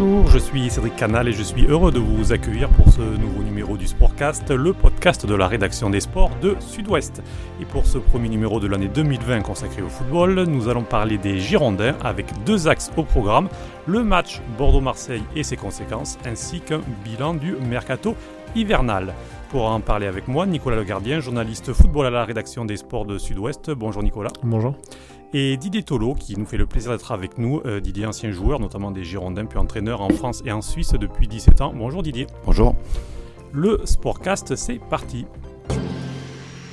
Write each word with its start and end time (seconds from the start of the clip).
Bonjour, 0.00 0.28
je 0.28 0.38
suis 0.38 0.70
Cédric 0.70 0.94
Canal 0.94 1.26
et 1.26 1.32
je 1.32 1.42
suis 1.42 1.66
heureux 1.66 1.90
de 1.90 1.98
vous 1.98 2.32
accueillir 2.32 2.68
pour 2.68 2.88
ce 2.88 3.00
nouveau 3.00 3.42
numéro 3.42 3.76
du 3.76 3.88
Sportcast, 3.88 4.48
le 4.48 4.72
podcast 4.72 5.26
de 5.26 5.34
la 5.34 5.48
rédaction 5.48 5.90
des 5.90 5.98
sports 5.98 6.30
de 6.40 6.54
Sud-Ouest. 6.60 7.20
Et 7.60 7.64
pour 7.64 7.84
ce 7.84 7.98
premier 7.98 8.28
numéro 8.28 8.60
de 8.60 8.68
l'année 8.68 8.86
2020 8.86 9.40
consacré 9.40 9.82
au 9.82 9.88
football, 9.88 10.44
nous 10.44 10.68
allons 10.68 10.84
parler 10.84 11.18
des 11.18 11.40
Girondins 11.40 11.96
avec 12.00 12.26
deux 12.44 12.68
axes 12.68 12.92
au 12.96 13.02
programme, 13.02 13.48
le 13.86 14.04
match 14.04 14.40
Bordeaux-Marseille 14.56 15.24
et 15.34 15.42
ses 15.42 15.56
conséquences, 15.56 16.16
ainsi 16.24 16.60
qu'un 16.60 16.80
bilan 17.04 17.34
du 17.34 17.56
mercato 17.56 18.14
hivernal. 18.54 19.14
Pour 19.50 19.64
en 19.64 19.80
parler 19.80 20.06
avec 20.06 20.28
moi, 20.28 20.46
Nicolas 20.46 20.76
Le 20.76 20.84
Gardien, 20.84 21.18
journaliste 21.18 21.72
football 21.72 22.06
à 22.06 22.10
la 22.10 22.24
rédaction 22.24 22.64
des 22.64 22.76
sports 22.76 23.04
de 23.04 23.18
Sud-Ouest. 23.18 23.72
Bonjour 23.72 24.04
Nicolas. 24.04 24.30
Bonjour. 24.44 24.76
Et 25.34 25.58
Didier 25.58 25.82
Tolo, 25.82 26.14
qui 26.14 26.38
nous 26.38 26.46
fait 26.46 26.56
le 26.56 26.64
plaisir 26.64 26.90
d'être 26.90 27.12
avec 27.12 27.36
nous. 27.36 27.60
Euh, 27.66 27.80
Didier, 27.80 28.06
ancien 28.06 28.30
joueur, 28.30 28.60
notamment 28.60 28.90
des 28.90 29.04
Girondins, 29.04 29.44
puis 29.44 29.58
entraîneur 29.58 30.00
en 30.00 30.08
France 30.08 30.42
et 30.46 30.52
en 30.52 30.62
Suisse 30.62 30.92
depuis 30.92 31.28
17 31.28 31.60
ans. 31.60 31.74
Bonjour 31.76 32.02
Didier. 32.02 32.26
Bonjour. 32.46 32.74
Le 33.52 33.82
Sportcast, 33.84 34.56
c'est 34.56 34.80
parti. 34.88 35.26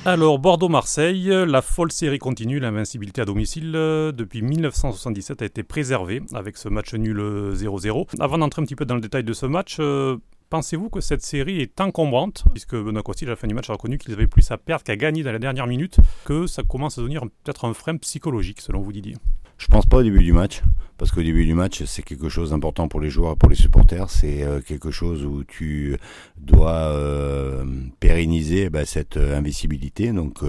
Alors, 0.06 0.38
Bordeaux-Marseille, 0.38 1.28
la 1.46 1.60
folle 1.60 1.92
série 1.92 2.18
continue, 2.18 2.58
l'invincibilité 2.58 3.20
à 3.20 3.24
domicile 3.24 3.72
euh, 3.74 4.12
depuis 4.12 4.40
1977 4.40 5.42
a 5.42 5.44
été 5.44 5.62
préservée 5.62 6.22
avec 6.32 6.56
ce 6.56 6.68
match 6.70 6.94
nul 6.94 7.18
0-0. 7.18 8.06
Avant 8.20 8.38
d'entrer 8.38 8.62
un 8.62 8.64
petit 8.64 8.76
peu 8.76 8.86
dans 8.86 8.94
le 8.94 9.00
détail 9.00 9.24
de 9.24 9.32
ce 9.32 9.44
match, 9.44 9.78
euh, 9.80 10.16
Pensez-vous 10.48 10.90
que 10.90 11.00
cette 11.00 11.22
série 11.22 11.60
est 11.60 11.80
encombrante, 11.80 12.44
puisque 12.52 12.76
Benoît 12.76 13.02
Costil, 13.02 13.26
à 13.26 13.32
la 13.32 13.36
fin 13.36 13.48
du 13.48 13.54
match, 13.54 13.68
a 13.68 13.72
reconnu 13.72 13.98
qu'ils 13.98 14.12
avaient 14.12 14.28
plus 14.28 14.48
à 14.52 14.56
perdre 14.56 14.84
qu'à 14.84 14.94
gagner 14.94 15.24
dans 15.24 15.32
la 15.32 15.40
dernière 15.40 15.66
minute, 15.66 15.96
que 16.24 16.46
ça 16.46 16.62
commence 16.62 16.98
à 16.98 17.00
devenir 17.00 17.22
peut-être 17.22 17.64
un 17.64 17.74
frein 17.74 17.96
psychologique, 17.96 18.60
selon 18.60 18.80
vous, 18.80 18.92
Didier? 18.92 19.16
Je 19.58 19.66
pense 19.66 19.86
pas 19.86 19.96
au 19.96 20.02
début 20.04 20.22
du 20.22 20.32
match, 20.32 20.62
parce 20.98 21.10
qu'au 21.10 21.22
début 21.22 21.46
du 21.46 21.54
match, 21.54 21.82
c'est 21.84 22.02
quelque 22.02 22.28
chose 22.28 22.50
d'important 22.50 22.86
pour 22.86 23.00
les 23.00 23.10
joueurs 23.10 23.32
et 23.32 23.36
pour 23.36 23.48
les 23.48 23.56
supporters. 23.56 24.08
C'est 24.08 24.44
euh, 24.44 24.60
quelque 24.60 24.92
chose 24.92 25.24
où 25.24 25.42
tu 25.42 25.96
dois 26.36 26.92
euh, 26.92 27.64
pérenniser 27.98 28.70
bah, 28.70 28.84
cette 28.84 29.16
euh, 29.16 29.36
invisibilité, 29.36 30.12
donc 30.12 30.44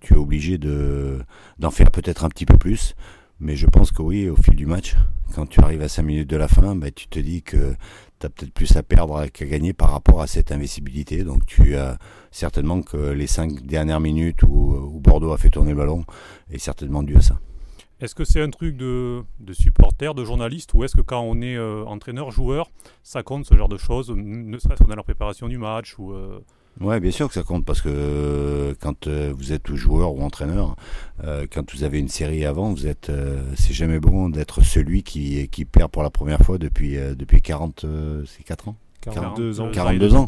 tu 0.00 0.14
es 0.14 0.16
obligé 0.16 0.58
de 0.58 1.20
d'en 1.60 1.70
faire 1.70 1.92
peut-être 1.92 2.24
un 2.24 2.30
petit 2.30 2.46
peu 2.46 2.58
plus. 2.58 2.96
Mais 3.38 3.56
je 3.56 3.66
pense 3.66 3.90
que 3.90 4.02
oui, 4.02 4.28
au 4.28 4.36
fil 4.36 4.54
du 4.54 4.66
match, 4.66 4.96
quand 5.34 5.46
tu 5.46 5.60
arrives 5.60 5.80
à 5.80 5.88
5 5.88 6.02
minutes 6.02 6.28
de 6.28 6.36
la 6.36 6.48
fin, 6.48 6.76
bah, 6.76 6.90
tu 6.90 7.08
te 7.08 7.18
dis 7.18 7.42
que 7.42 7.74
tu 8.20 8.26
as 8.26 8.30
peut-être 8.30 8.52
plus 8.52 8.76
à 8.76 8.82
perdre 8.82 9.26
qu'à 9.26 9.46
gagner 9.46 9.72
par 9.72 9.90
rapport 9.90 10.20
à 10.20 10.26
cette 10.26 10.52
invincibilité. 10.52 11.24
Donc 11.24 11.46
tu 11.46 11.76
as 11.76 11.98
certainement 12.30 12.82
que 12.82 12.96
les 12.96 13.26
5 13.26 13.62
dernières 13.62 14.00
minutes 14.00 14.42
où, 14.42 15.00
Bordeaux 15.00 15.32
a 15.32 15.38
fait 15.38 15.50
tourner 15.50 15.70
le 15.70 15.78
ballon 15.78 16.04
est 16.50 16.58
certainement 16.58 17.02
dû 17.02 17.16
à 17.16 17.22
ça. 17.22 17.40
Est-ce 18.00 18.14
que 18.14 18.24
c'est 18.24 18.40
un 18.40 18.48
truc 18.48 18.76
de, 18.76 19.22
de 19.40 19.52
supporter, 19.52 20.14
de 20.14 20.24
journaliste, 20.24 20.72
ou 20.72 20.84
est-ce 20.84 20.96
que 20.96 21.02
quand 21.02 21.20
on 21.20 21.42
est 21.42 21.56
euh, 21.56 21.84
entraîneur, 21.84 22.30
joueur, 22.30 22.70
ça 23.02 23.22
compte 23.22 23.44
ce 23.44 23.54
genre 23.54 23.68
de 23.68 23.76
choses, 23.76 24.10
ne 24.10 24.58
serait-ce 24.58 24.82
que 24.82 24.88
dans 24.88 24.96
la 24.96 25.02
préparation 25.02 25.48
du 25.48 25.58
match 25.58 25.98
ou, 25.98 26.12
euh, 26.12 26.40
Ouais, 26.80 26.98
bien 26.98 27.10
sûr 27.10 27.28
que 27.28 27.34
ça 27.34 27.42
compte 27.42 27.66
parce 27.66 27.82
que 27.82 27.90
euh, 27.90 28.74
quand 28.80 29.06
euh, 29.06 29.34
vous 29.36 29.52
êtes 29.52 29.74
joueur 29.74 30.14
ou 30.14 30.22
entraîneur, 30.22 30.76
euh, 31.24 31.46
quand 31.50 31.74
vous 31.74 31.84
avez 31.84 31.98
une 31.98 32.08
série 32.08 32.46
avant, 32.46 32.72
vous 32.72 32.86
êtes, 32.86 33.12
c'est 33.54 33.74
jamais 33.74 34.00
bon 34.00 34.30
d'être 34.30 34.62
celui 34.62 35.02
qui, 35.02 35.46
qui 35.48 35.66
perd 35.66 35.90
pour 35.90 36.02
la 36.02 36.10
première 36.10 36.40
fois 36.40 36.56
depuis 36.56 36.96
depuis 36.96 37.42
40, 37.42 37.84
c'est 38.26 38.44
4 38.44 38.68
ans? 38.68 38.76
42 39.02 39.60
ans. 39.60 39.70
42 39.70 40.14
ans. 40.14 40.24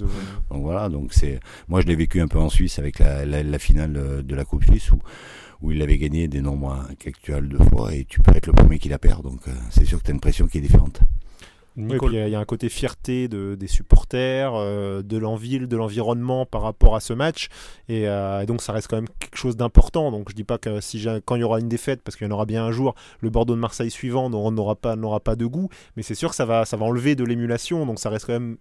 Donc 0.50 0.62
voilà, 0.62 0.89
donc 0.89 1.12
c'est, 1.12 1.41
moi 1.69 1.80
je 1.80 1.86
l'ai 1.86 1.97
vécu 1.97 2.20
un 2.20 2.28
peu 2.28 2.39
en 2.39 2.48
Suisse 2.50 2.78
avec 2.78 2.98
la, 2.98 3.25
la, 3.25 3.58
finale 3.58 4.23
de 4.25 4.34
la 4.34 4.45
Coupe 4.45 4.64
Suisse 4.64 4.91
où 4.92 4.98
où 5.62 5.70
il 5.70 5.80
avait 5.80 5.97
gagné 5.97 6.27
des 6.27 6.41
nombres 6.41 6.86
actuels 7.06 7.48
de 7.48 7.56
fois 7.56 7.95
et 7.95 8.05
tu 8.05 8.19
peux 8.20 8.34
être 8.34 8.48
le 8.48 8.53
premier 8.53 8.78
qui 8.78 8.89
la 8.89 8.98
perd. 8.98 9.23
Donc 9.23 9.41
c'est 9.70 9.84
sûr 9.84 9.98
que 10.00 10.05
tu 10.05 10.11
as 10.11 10.14
une 10.14 10.20
pression 10.20 10.47
qui 10.48 10.58
est 10.58 10.62
différente 10.62 11.00
il 11.77 12.12
y, 12.12 12.34
a 12.34 12.39
un 12.39 12.45
côté 12.45 12.69
fierté 12.69 13.28
de, 13.28 13.55
des 13.55 13.67
supporters, 13.67 14.52
euh, 14.55 15.02
de 15.02 15.17
l'envie, 15.17 15.58
de 15.58 15.77
l'environnement 15.77 16.45
par 16.45 16.63
rapport 16.63 16.95
à 16.95 17.01
ce 17.01 17.13
match. 17.13 17.48
Euh, 17.91 18.41
et, 18.41 18.47
donc 18.47 18.63
ça 18.63 18.73
reste 18.73 18.89
quand 18.89 18.97
même 18.97 19.08
quelque 19.19 19.36
chose 19.36 19.57
d'important. 19.57 20.11
Donc 20.11 20.29
je 20.29 20.35
dis 20.35 20.45
pas 20.45 20.58
que 20.58 20.80
si 20.80 21.07
quand 21.24 21.36
il 21.36 21.41
y 21.41 21.45
aura 21.45 21.61
une 21.61 21.69
défaite, 21.69 22.02
parce 22.02 22.17
qu'il 22.17 22.27
y 22.27 22.30
en 22.30 22.35
aura 22.35 22.45
bien 22.45 22.64
un 22.64 22.73
jour, 22.73 22.95
le 23.20 23.30
Bordeaux 23.30 23.55
de 23.55 23.61
Marseille 23.61 23.91
suivant 23.91 24.29
n'aura 24.29 24.74
pas, 24.74 24.97
n'aura 24.97 25.20
pas 25.20 25.36
de 25.36 25.47
goût. 25.47 25.69
Mais 25.97 26.02
c'est 26.02 26.14
sûr 26.14 26.30
que 26.30 26.36
ça 26.36 26.45
va, 26.45 26.64
ça 26.64 26.77
va 26.77 26.85
enlever 26.85 27.14
de 27.14 27.24
l'émulation. 27.24 27.86
Donc 27.86 27.98
ça 27.98 28.11
reste 28.11 28.27
quand 28.27 28.35
même 28.35 28.58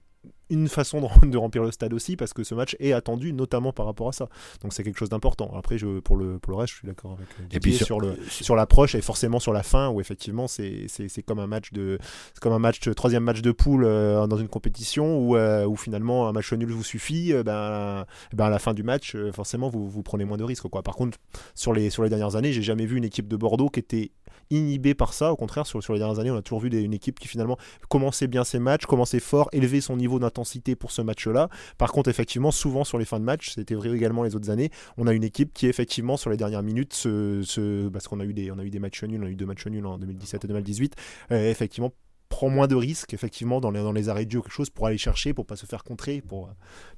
une 0.52 0.68
façon 0.68 1.02
de, 1.24 1.38
remplir 1.38 1.64
le 1.64 1.72
stade 1.72 1.94
aussi 1.94 2.16
parce 2.16 2.34
que 2.34 2.44
ce 2.44 2.54
match 2.54 2.76
est 2.80 2.94
attendu 2.94 3.34
notamment 3.34 3.74
par 3.74 3.86
rapport 3.86 4.10
à 4.10 4.12
ça. 4.12 4.28
Donc 4.62 4.74
c'est 4.74 4.84
quelque 4.84 5.00
chose 5.00 5.10
d'important. 5.10 5.52
Après, 5.56 5.78
je, 5.78 6.00
pour, 6.00 6.18
le, 6.18 6.38
pour 6.38 6.52
le 6.52 6.58
reste, 6.58 6.74
je 6.74 6.80
suis 6.80 6.88
d'accord 6.88 7.14
avec 7.14 7.28
Didier 7.40 7.58
et 7.58 7.60
puis 7.60 7.74
sur, 7.74 8.00
le, 8.00 8.18
sur 8.28 8.56
l'approche 8.56 8.94
et 8.96 9.02
forcément 9.02 9.40
sur 9.40 9.54
la 9.54 9.64
fin 9.64 9.90
où 9.90 10.00
effectivement 10.00 10.48
c'est, 10.48 10.88
comme 11.26 11.40
un 11.40 11.48
match 11.48 11.72
de 11.72 11.98
comme 12.40 12.54
un 12.54 12.60
match 12.60 12.80
troisième 12.96 13.24
match 13.24 13.42
de 13.42 13.52
poule 13.52 13.86
euh, 13.86 14.28
dans 14.28 14.38
une 14.38 14.48
compétition 14.48 15.18
où, 15.18 15.36
euh, 15.36 15.66
où 15.66 15.76
finalement 15.76 16.28
un 16.28 16.32
match 16.32 16.52
nul 16.54 16.72
vous 16.72 16.84
suffit. 16.84 17.34
Euh, 17.34 17.44
ben, 17.44 18.06
ben 18.34 18.46
à 18.46 18.50
la 18.50 18.60
fin 18.60 18.74
du 18.74 18.84
match, 18.84 19.16
forcément 19.34 19.70
vous, 19.70 19.90
vous 19.90 20.04
prenez 20.04 20.26
moins 20.26 20.38
de 20.38 20.44
risques. 20.44 20.68
Quoi. 20.68 20.84
Par 20.84 20.96
contre, 20.96 21.18
sur 21.56 21.74
les, 21.74 21.90
sur 21.90 22.04
les 22.04 22.10
dernières 22.10 22.36
années, 22.36 22.52
j'ai 22.52 22.62
jamais 22.62 22.86
vu 22.86 22.98
une 22.98 23.04
équipe 23.04 23.28
de 23.28 23.36
Bordeaux 23.36 23.70
qui 23.70 23.80
était 23.80 24.12
inhibée 24.50 24.94
par 24.94 25.14
ça. 25.14 25.32
Au 25.32 25.36
contraire, 25.36 25.66
sur, 25.66 25.82
sur 25.82 25.94
les 25.94 26.00
dernières 26.00 26.20
années, 26.20 26.32
on 26.32 26.36
a 26.36 26.42
toujours 26.42 26.60
vu 26.60 26.70
une 26.70 26.94
équipe 26.94 27.20
qui 27.20 27.28
finalement 27.28 27.58
commençait 27.90 28.28
bien 28.28 28.44
ses 28.44 28.60
matchs, 28.60 28.86
commençait 28.86 29.20
fort, 29.20 29.50
élevait 29.54 29.82
son 29.82 29.98
niveau 29.98 30.20
d'intensité 30.20 30.41
pour 30.76 30.92
ce 30.92 31.02
match-là. 31.02 31.50
Par 31.78 31.92
contre, 31.92 32.10
effectivement, 32.10 32.52
souvent 32.52 32.84
sur 32.84 32.98
les 32.98 33.06
fins 33.06 33.20
de 33.20 33.26
match, 33.26 33.52
c'était 33.56 33.76
vrai 33.76 33.92
également 33.92 34.24
les 34.24 34.36
autres 34.36 34.50
années, 34.50 34.70
on 34.98 35.08
a 35.08 35.14
une 35.14 35.24
équipe 35.24 35.54
qui 35.54 35.68
effectivement 35.68 36.18
sur 36.18 36.30
les 36.30 36.38
dernières 36.38 36.64
minutes, 36.64 36.94
se, 36.94 37.88
parce 37.90 38.08
qu'on 38.08 38.20
a 38.20 38.26
eu 38.26 38.34
des, 38.34 38.52
on 38.52 38.60
a 38.60 38.64
eu 38.64 38.70
des 38.70 38.80
matchs 38.80 39.04
nuls, 39.04 39.22
on 39.22 39.28
a 39.28 39.30
eu 39.30 39.36
deux 39.36 39.46
matchs 39.46 39.68
nuls 39.68 39.86
en 39.86 39.98
2017 39.98 40.46
et 40.46 40.48
2018, 40.48 40.96
euh, 41.32 41.50
effectivement 41.50 41.92
prend 42.32 42.50
moins 42.50 42.68
de 42.68 42.76
risques 42.76 43.14
effectivement 43.14 43.62
dans 43.62 43.70
les, 43.70 43.82
dans 43.82 43.92
les 43.92 44.10
arrêts 44.10 44.26
de 44.26 44.32
jeu 44.32 44.40
ou 44.40 44.42
quelque 44.42 44.54
chose 44.54 44.72
pour 44.72 44.88
aller 44.88 44.98
chercher, 44.98 45.34
pour 45.34 45.46
pas 45.46 45.58
se 45.58 45.68
faire 45.68 45.84
contrer, 45.84 46.22
pour, 46.22 46.50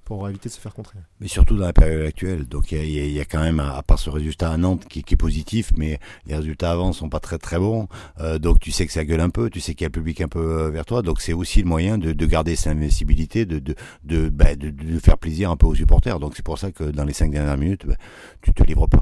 pour 0.05 0.29
éviter 0.29 0.47
de 0.47 0.53
se 0.53 0.59
faire 0.59 0.73
contrer. 0.73 0.99
Mais 1.19 1.27
surtout 1.27 1.57
dans 1.57 1.66
la 1.66 1.73
période 1.73 2.05
actuelle. 2.05 2.45
Donc 2.45 2.71
il 2.71 3.11
y, 3.11 3.19
a, 3.19 3.25
quand 3.25 3.41
même, 3.41 3.59
à 3.59 3.81
part 3.81 3.99
ce 3.99 4.09
résultat 4.09 4.51
à 4.51 4.57
Nantes 4.57 4.85
qui, 4.88 4.99
est 4.99 5.17
positif, 5.17 5.71
mais 5.75 5.99
les 6.27 6.35
résultats 6.35 6.71
avant 6.71 6.94
sont 6.94 7.09
pas 7.09 7.19
très 7.19 7.39
très 7.39 7.57
bons. 7.57 7.88
Euh, 8.19 8.39
donc 8.39 8.59
tu 8.59 8.71
sais 8.71 8.85
que 8.85 8.94
ça 8.94 9.03
gueule 9.03 9.19
un 9.19 9.31
peu, 9.31 9.49
tu 9.49 9.59
sais 9.59 9.73
qu'il 9.73 9.83
y 9.83 9.85
a 9.85 9.89
le 9.89 9.94
public 9.99 10.21
un 10.21 10.27
peu 10.27 10.39
euh, 10.39 10.69
vers 10.69 10.85
toi. 10.85 11.01
Donc 11.01 11.19
c'est 11.19 11.33
aussi 11.33 11.61
le 11.61 11.67
moyen 11.67 11.97
de, 11.97 12.13
de 12.13 12.25
garder 12.25 12.55
sa 12.55 12.69
invincibilité, 12.69 13.45
de, 13.45 13.59
de, 13.59 13.75
de, 14.03 14.29
bah, 14.29 14.55
de, 14.55 14.69
de, 14.69 15.00
faire 15.00 15.17
plaisir 15.17 15.50
un 15.50 15.57
peu 15.57 15.65
aux 15.65 15.75
supporters. 15.75 16.19
Donc 16.19 16.35
c'est 16.35 16.45
pour 16.45 16.59
ça 16.59 16.71
que 16.71 16.83
dans 16.83 17.05
les 17.05 17.13
cinq 17.13 17.31
dernières 17.31 17.57
minutes, 17.57 17.88
bah, 17.88 17.95
tu 18.41 18.53
te 18.53 18.63
livres 18.63 18.88
pas. 18.88 19.01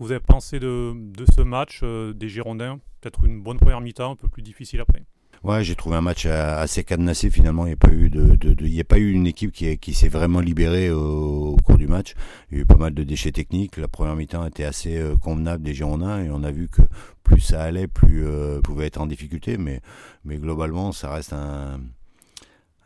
Vous 0.00 0.10
avez 0.10 0.20
pensé 0.20 0.58
de, 0.58 0.94
de 0.96 1.24
ce 1.36 1.42
match 1.42 1.80
euh, 1.82 2.12
des 2.12 2.28
Girondins? 2.28 2.80
Peut-être 3.00 3.24
une 3.24 3.42
bonne 3.42 3.58
première 3.58 3.80
mi-temps, 3.80 4.12
un 4.12 4.16
peu 4.16 4.28
plus 4.28 4.42
difficile 4.42 4.80
après 4.80 5.04
Ouais, 5.42 5.64
j'ai 5.64 5.74
trouvé 5.74 5.96
un 5.96 6.02
match 6.02 6.26
assez 6.26 6.84
cadenassé 6.84 7.30
finalement. 7.30 7.64
Il 7.64 7.68
n'y 7.68 7.74
a 7.74 7.76
pas 7.76 7.92
eu 7.92 8.10
de, 8.10 8.80
a 8.80 8.84
pas 8.84 8.98
eu 8.98 9.10
une 9.10 9.26
équipe 9.26 9.52
qui, 9.52 9.78
qui 9.78 9.94
s'est 9.94 10.08
vraiment 10.08 10.40
libérée 10.40 10.90
au, 10.90 11.56
cours 11.64 11.78
du 11.78 11.86
match. 11.86 12.14
Il 12.50 12.58
y 12.58 12.60
a 12.60 12.62
eu 12.62 12.66
pas 12.66 12.76
mal 12.76 12.92
de 12.92 13.02
déchets 13.04 13.32
techniques. 13.32 13.78
La 13.78 13.88
première 13.88 14.16
mi-temps 14.16 14.44
était 14.44 14.64
assez 14.64 14.98
euh, 14.98 15.16
convenable 15.16 15.64
des 15.64 15.72
Girondins 15.72 16.22
et 16.22 16.30
on 16.30 16.44
a 16.44 16.50
vu 16.50 16.68
que 16.68 16.82
plus 17.24 17.40
ça 17.40 17.62
allait, 17.62 17.86
plus 17.86 18.26
euh, 18.26 18.60
pouvait 18.60 18.86
être 18.86 19.00
en 19.00 19.06
difficulté. 19.06 19.56
Mais, 19.56 19.80
mais 20.26 20.36
globalement, 20.36 20.92
ça 20.92 21.10
reste 21.10 21.32
un. 21.32 21.80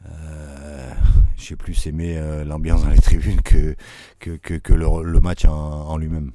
Euh, 0.06 0.92
j'ai 1.36 1.56
plus 1.56 1.86
aimé 1.88 2.16
euh, 2.18 2.44
l'ambiance 2.44 2.84
dans 2.84 2.90
les 2.90 2.98
tribunes 2.98 3.40
que 3.40 3.74
que, 4.20 4.36
que, 4.36 4.72
le, 4.72 5.18
match 5.20 5.44
en 5.44 5.96
lui-même. 5.96 6.30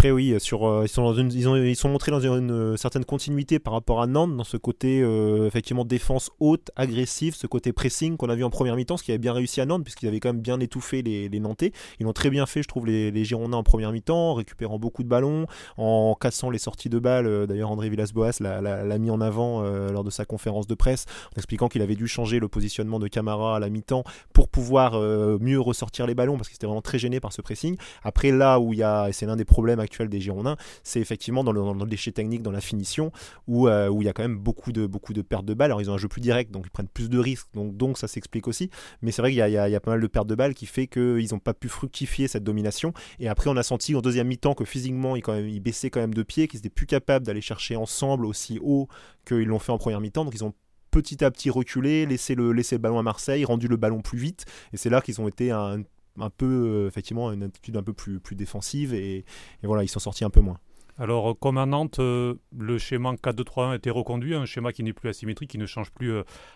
Après, 0.00 0.12
oui, 0.12 0.34
sur, 0.38 0.66
euh, 0.66 0.84
ils, 0.86 0.88
sont 0.88 1.14
ils 1.14 1.76
sont 1.76 1.90
montrés 1.90 2.10
dans 2.10 2.20
une, 2.20 2.50
euh, 2.50 2.76
certaine 2.78 3.04
continuité 3.04 3.58
par 3.58 3.74
rapport 3.74 4.00
à 4.00 4.06
Nantes, 4.06 4.34
dans 4.34 4.44
ce 4.44 4.56
côté 4.56 5.02
euh, 5.02 5.46
effectivement 5.46 5.84
défense 5.84 6.30
haute, 6.40 6.70
agressive, 6.74 7.34
ce 7.34 7.46
côté 7.46 7.74
pressing 7.74 8.16
qu'on 8.16 8.30
a 8.30 8.34
vu 8.34 8.42
en 8.42 8.48
première 8.48 8.76
mi-temps, 8.76 8.96
ce 8.96 9.04
qui 9.04 9.10
avait 9.10 9.18
bien 9.18 9.34
réussi 9.34 9.60
à 9.60 9.66
Nantes, 9.66 9.84
puisqu'ils 9.84 10.08
avaient 10.08 10.18
quand 10.18 10.30
même 10.30 10.40
bien 10.40 10.58
étouffé 10.58 11.02
les, 11.02 11.28
les 11.28 11.38
Nantais. 11.38 11.72
Ils 11.98 12.04
l'ont 12.04 12.14
très 12.14 12.30
bien 12.30 12.46
fait, 12.46 12.62
je 12.62 12.68
trouve, 12.68 12.86
les, 12.86 13.10
les, 13.10 13.24
Girondins 13.26 13.58
en 13.58 13.62
première 13.62 13.92
mi-temps, 13.92 14.30
en 14.30 14.32
récupérant 14.32 14.78
beaucoup 14.78 15.02
de 15.02 15.08
ballons, 15.08 15.44
en 15.76 16.16
cassant 16.18 16.48
les 16.48 16.56
sorties 16.56 16.88
de 16.88 16.98
balles. 16.98 17.46
D'ailleurs, 17.46 17.70
André 17.70 17.90
Villas-Boas 17.90 18.40
l'a 18.40 18.98
mis 18.98 19.10
en 19.10 19.20
avant 19.20 19.60
lors 19.60 20.02
de 20.02 20.10
sa 20.10 20.24
conférence 20.24 20.66
de 20.66 20.74
presse, 20.74 21.04
en 21.34 21.36
expliquant 21.36 21.68
qu'il 21.68 21.82
avait 21.82 21.94
dû 21.94 22.08
changer 22.08 22.40
le 22.40 22.48
positionnement 22.48 23.00
de 23.00 23.06
Camara 23.06 23.56
à 23.56 23.58
la 23.58 23.68
mi-temps 23.68 24.04
pour 24.32 24.48
pouvoir 24.48 24.98
mieux 24.98 25.60
ressortir 25.60 26.06
les 26.06 26.14
ballons, 26.14 26.38
parce 26.38 26.48
qu'il 26.48 26.56
était 26.56 26.66
vraiment 26.66 26.80
très 26.80 26.98
gêné 26.98 27.20
par 27.20 27.34
ce 27.34 27.42
pressing. 27.42 27.76
Après, 28.02 28.30
là 28.30 28.58
où 28.58 28.72
il 28.72 28.78
y 28.78 28.82
a, 28.82 29.10
et 29.10 29.12
c'est 29.12 29.26
l'un 29.26 29.36
des 29.36 29.44
problèmes 29.44 29.78
des 29.98 30.20
Girondins, 30.20 30.56
c'est 30.82 31.00
effectivement 31.00 31.44
dans 31.44 31.52
le, 31.52 31.86
déchet 31.86 32.12
technique, 32.12 32.42
dans 32.42 32.50
la 32.50 32.60
finition, 32.60 33.12
où, 33.46 33.68
euh, 33.68 33.88
où 33.88 34.02
il 34.02 34.06
y 34.06 34.08
a 34.08 34.12
quand 34.12 34.22
même 34.22 34.38
beaucoup 34.38 34.72
de, 34.72 34.86
beaucoup 34.86 35.12
de 35.12 35.22
pertes 35.22 35.44
de 35.44 35.54
balles. 35.54 35.70
Alors 35.70 35.80
ils 35.80 35.90
ont 35.90 35.94
un 35.94 35.98
jeu 35.98 36.08
plus 36.08 36.20
direct, 36.20 36.50
donc 36.50 36.64
ils 36.66 36.70
prennent 36.70 36.88
plus 36.88 37.08
de 37.08 37.18
risques, 37.18 37.48
donc, 37.54 37.76
donc 37.76 37.98
ça 37.98 38.08
s'explique 38.08 38.48
aussi. 38.48 38.70
Mais 39.02 39.12
c'est 39.12 39.22
vrai 39.22 39.32
qu'il 39.32 39.40
y, 39.40 39.48
y, 39.48 39.52
y, 39.52 39.56
a 39.56 39.80
pas 39.80 39.90
mal 39.90 40.00
de 40.00 40.06
pertes 40.06 40.28
de 40.28 40.34
balles 40.34 40.54
qui 40.54 40.66
fait 40.66 40.86
qu'ils 40.86 41.28
n'ont 41.32 41.38
pas 41.38 41.54
pu 41.54 41.68
fructifier 41.68 42.28
cette 42.28 42.44
domination. 42.44 42.92
Et 43.18 43.28
après, 43.28 43.50
on 43.50 43.56
a 43.56 43.62
senti 43.62 43.94
en 43.94 44.00
deuxième 44.00 44.28
mi-temps 44.28 44.54
que 44.54 44.64
physiquement, 44.64 45.16
ils, 45.16 45.22
quand 45.22 45.32
même, 45.32 45.48
ils 45.48 45.60
baissaient 45.60 45.90
quand 45.90 46.00
même 46.00 46.14
de 46.14 46.22
pied, 46.22 46.48
qu'ils 46.48 46.58
étaient 46.58 46.70
plus 46.70 46.86
capables 46.86 47.26
d'aller 47.26 47.40
chercher 47.40 47.76
ensemble 47.76 48.26
aussi 48.26 48.58
haut 48.62 48.88
qu'ils 49.26 49.46
l'ont 49.46 49.58
fait 49.58 49.72
en 49.72 49.78
première 49.78 50.00
mi-temps. 50.00 50.24
Donc 50.24 50.34
ils 50.34 50.44
ont 50.44 50.54
petit 50.90 51.24
à 51.24 51.30
petit 51.30 51.50
reculé, 51.50 52.06
laissé 52.06 52.34
le, 52.34 52.52
laissé 52.52 52.76
le 52.76 52.80
ballon 52.80 52.98
à 52.98 53.02
Marseille, 53.02 53.44
rendu 53.44 53.68
le 53.68 53.76
ballon 53.76 54.00
plus 54.00 54.18
vite. 54.18 54.44
Et 54.72 54.76
c'est 54.76 54.90
là 54.90 55.00
qu'ils 55.00 55.20
ont 55.20 55.28
été 55.28 55.50
un 55.50 55.82
un 56.18 56.30
peu, 56.30 56.46
euh, 56.46 56.88
effectivement, 56.88 57.32
une 57.32 57.42
attitude 57.42 57.76
un 57.76 57.82
peu 57.82 57.92
plus, 57.92 58.20
plus 58.20 58.36
défensive 58.36 58.94
et, 58.94 59.24
voilà, 59.62 59.82
ils 59.82 59.88
sont 59.88 60.00
sortis 60.00 60.24
un 60.24 60.30
peu 60.30 60.40
moins. 60.40 60.58
Alors, 60.98 61.38
comme 61.38 61.56
à 61.56 61.64
Nantes, 61.64 61.98
le 61.98 62.78
schéma 62.78 63.14
4-2-3-1 63.14 63.70
a 63.70 63.76
été 63.76 63.88
reconduit, 63.88 64.34
un 64.34 64.44
schéma 64.44 64.70
qui 64.72 64.82
n'est 64.82 64.92
plus 64.92 65.08
asymétrique, 65.08 65.50
qui 65.50 65.56
ne 65.56 65.64
change 65.64 65.92
plus 65.92 66.12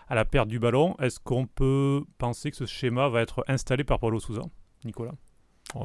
à 0.07 0.13
la 0.13 0.23
perte 0.23 0.47
du 0.47 0.59
ballon. 0.59 0.95
Est-ce 0.99 1.19
qu'on 1.19 1.47
peut 1.47 2.03
penser 2.19 2.51
que 2.51 2.57
ce 2.57 2.67
schéma 2.67 3.09
va 3.09 3.21
être 3.21 3.43
installé 3.47 3.83
par 3.83 3.97
Paulo 3.97 4.19
Souza 4.19 4.43
Nicolas? 4.83 5.15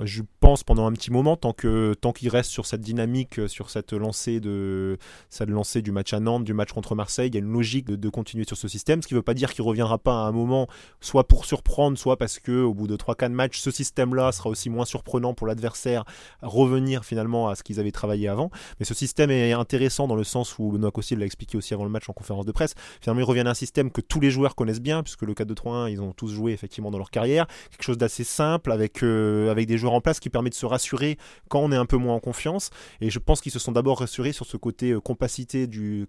Je 0.02 0.22
pense 0.40 0.64
pendant 0.64 0.86
un 0.86 0.92
petit 0.92 1.10
moment, 1.10 1.36
tant 1.36 1.52
que 1.52 1.94
tant 1.94 2.12
qu'il 2.12 2.28
reste 2.30 2.50
sur 2.50 2.66
cette 2.66 2.80
dynamique, 2.80 3.38
euh, 3.38 3.48
sur 3.48 3.70
cette 3.70 3.92
lancée 3.92 4.40
de 4.40 4.98
cette 5.28 5.50
lancée 5.50 5.82
du 5.82 5.92
match 5.92 6.12
à 6.12 6.20
Nantes, 6.20 6.44
du 6.44 6.54
match 6.54 6.72
contre 6.72 6.94
Marseille, 6.94 7.28
il 7.28 7.34
y 7.34 7.38
a 7.38 7.40
une 7.40 7.52
logique 7.52 7.86
de, 7.86 8.08
continuer 8.08 8.44
sur 8.44 8.56
ce 8.56 8.66
système. 8.66 9.02
Ce 9.02 9.08
qui 9.08 9.14
ne 9.14 9.18
veut 9.18 9.22
pas 9.22 9.34
dire 9.34 9.52
qu'il 9.52 9.62
reviendra 9.62 9.98
pas 9.98 10.14
à 10.14 10.26
un 10.26 10.32
moment, 10.32 10.66
soit 11.00 11.28
pour 11.28 11.44
surprendre, 11.44 11.96
soit 11.96 12.16
parce 12.16 12.38
que 12.38 12.62
au 12.62 12.74
bout 12.74 12.86
de 12.86 12.96
3-4 12.96 13.28
matchs, 13.30 13.60
ce 13.60 13.70
système-là 13.70 14.32
sera 14.32 14.50
aussi 14.50 14.70
moins 14.70 14.84
surprenant 14.84 15.34
pour 15.34 15.46
l'adversaire, 15.46 16.04
revenir 16.42 17.04
finalement 17.04 17.48
à 17.48 17.54
ce 17.54 17.62
qu'ils 17.62 17.78
avaient 17.78 17.92
travaillé 17.92 18.26
avant. 18.26 18.50
Mais 18.80 18.86
ce 18.86 18.94
système 18.94 19.30
est 19.30 19.52
intéressant 19.52 20.08
dans 20.08 20.16
le 20.16 20.24
sens 20.24 20.58
où 20.58 20.72
Benoît 20.72 20.90
Cossil 20.90 21.18
l'a 21.18 21.26
expliqué 21.26 21.58
aussi 21.58 21.74
avant 21.74 21.84
le 21.84 21.90
match 21.90 22.08
en 22.08 22.12
conférence 22.12 22.46
de 22.46 22.52
presse. 22.52 22.74
Finalement, 23.00 23.20
il 23.20 23.24
revient 23.24 23.40
à 23.46 23.50
un 23.50 23.54
système 23.54 23.90
que 23.90 24.00
tous 24.00 24.20
les 24.20 24.30
joueurs 24.30 24.54
connaissent 24.54 24.80
bien, 24.80 25.02
puisque 25.02 25.22
le 25.22 25.34
4-2-3-1, 25.34 25.90
ils 25.90 26.00
ont 26.00 26.12
tous 26.12 26.28
joué 26.28 26.52
effectivement 26.52 26.90
dans 26.90 26.98
leur 26.98 27.10
carrière. 27.10 27.46
Quelque 27.70 27.84
chose 27.84 27.98
d'assez 27.98 28.24
simple 28.24 28.72
avec 28.72 29.02
euh, 29.02 29.50
avec 29.50 29.66
des 29.66 29.78
joueurs 29.78 29.92
en 29.92 30.00
place 30.00 30.18
qui 30.20 30.29
permet 30.30 30.50
de 30.50 30.54
se 30.54 30.66
rassurer 30.66 31.18
quand 31.48 31.60
on 31.60 31.72
est 31.72 31.76
un 31.76 31.86
peu 31.86 31.96
moins 31.96 32.14
en 32.14 32.20
confiance. 32.20 32.70
Et 33.00 33.10
je 33.10 33.18
pense 33.18 33.40
qu'ils 33.40 33.52
se 33.52 33.58
sont 33.58 33.72
d'abord 33.72 34.00
rassurés 34.00 34.32
sur 34.32 34.46
ce 34.46 34.56
côté 34.56 34.90
euh, 34.90 35.00
compacité 35.00 35.66
du, 35.66 36.06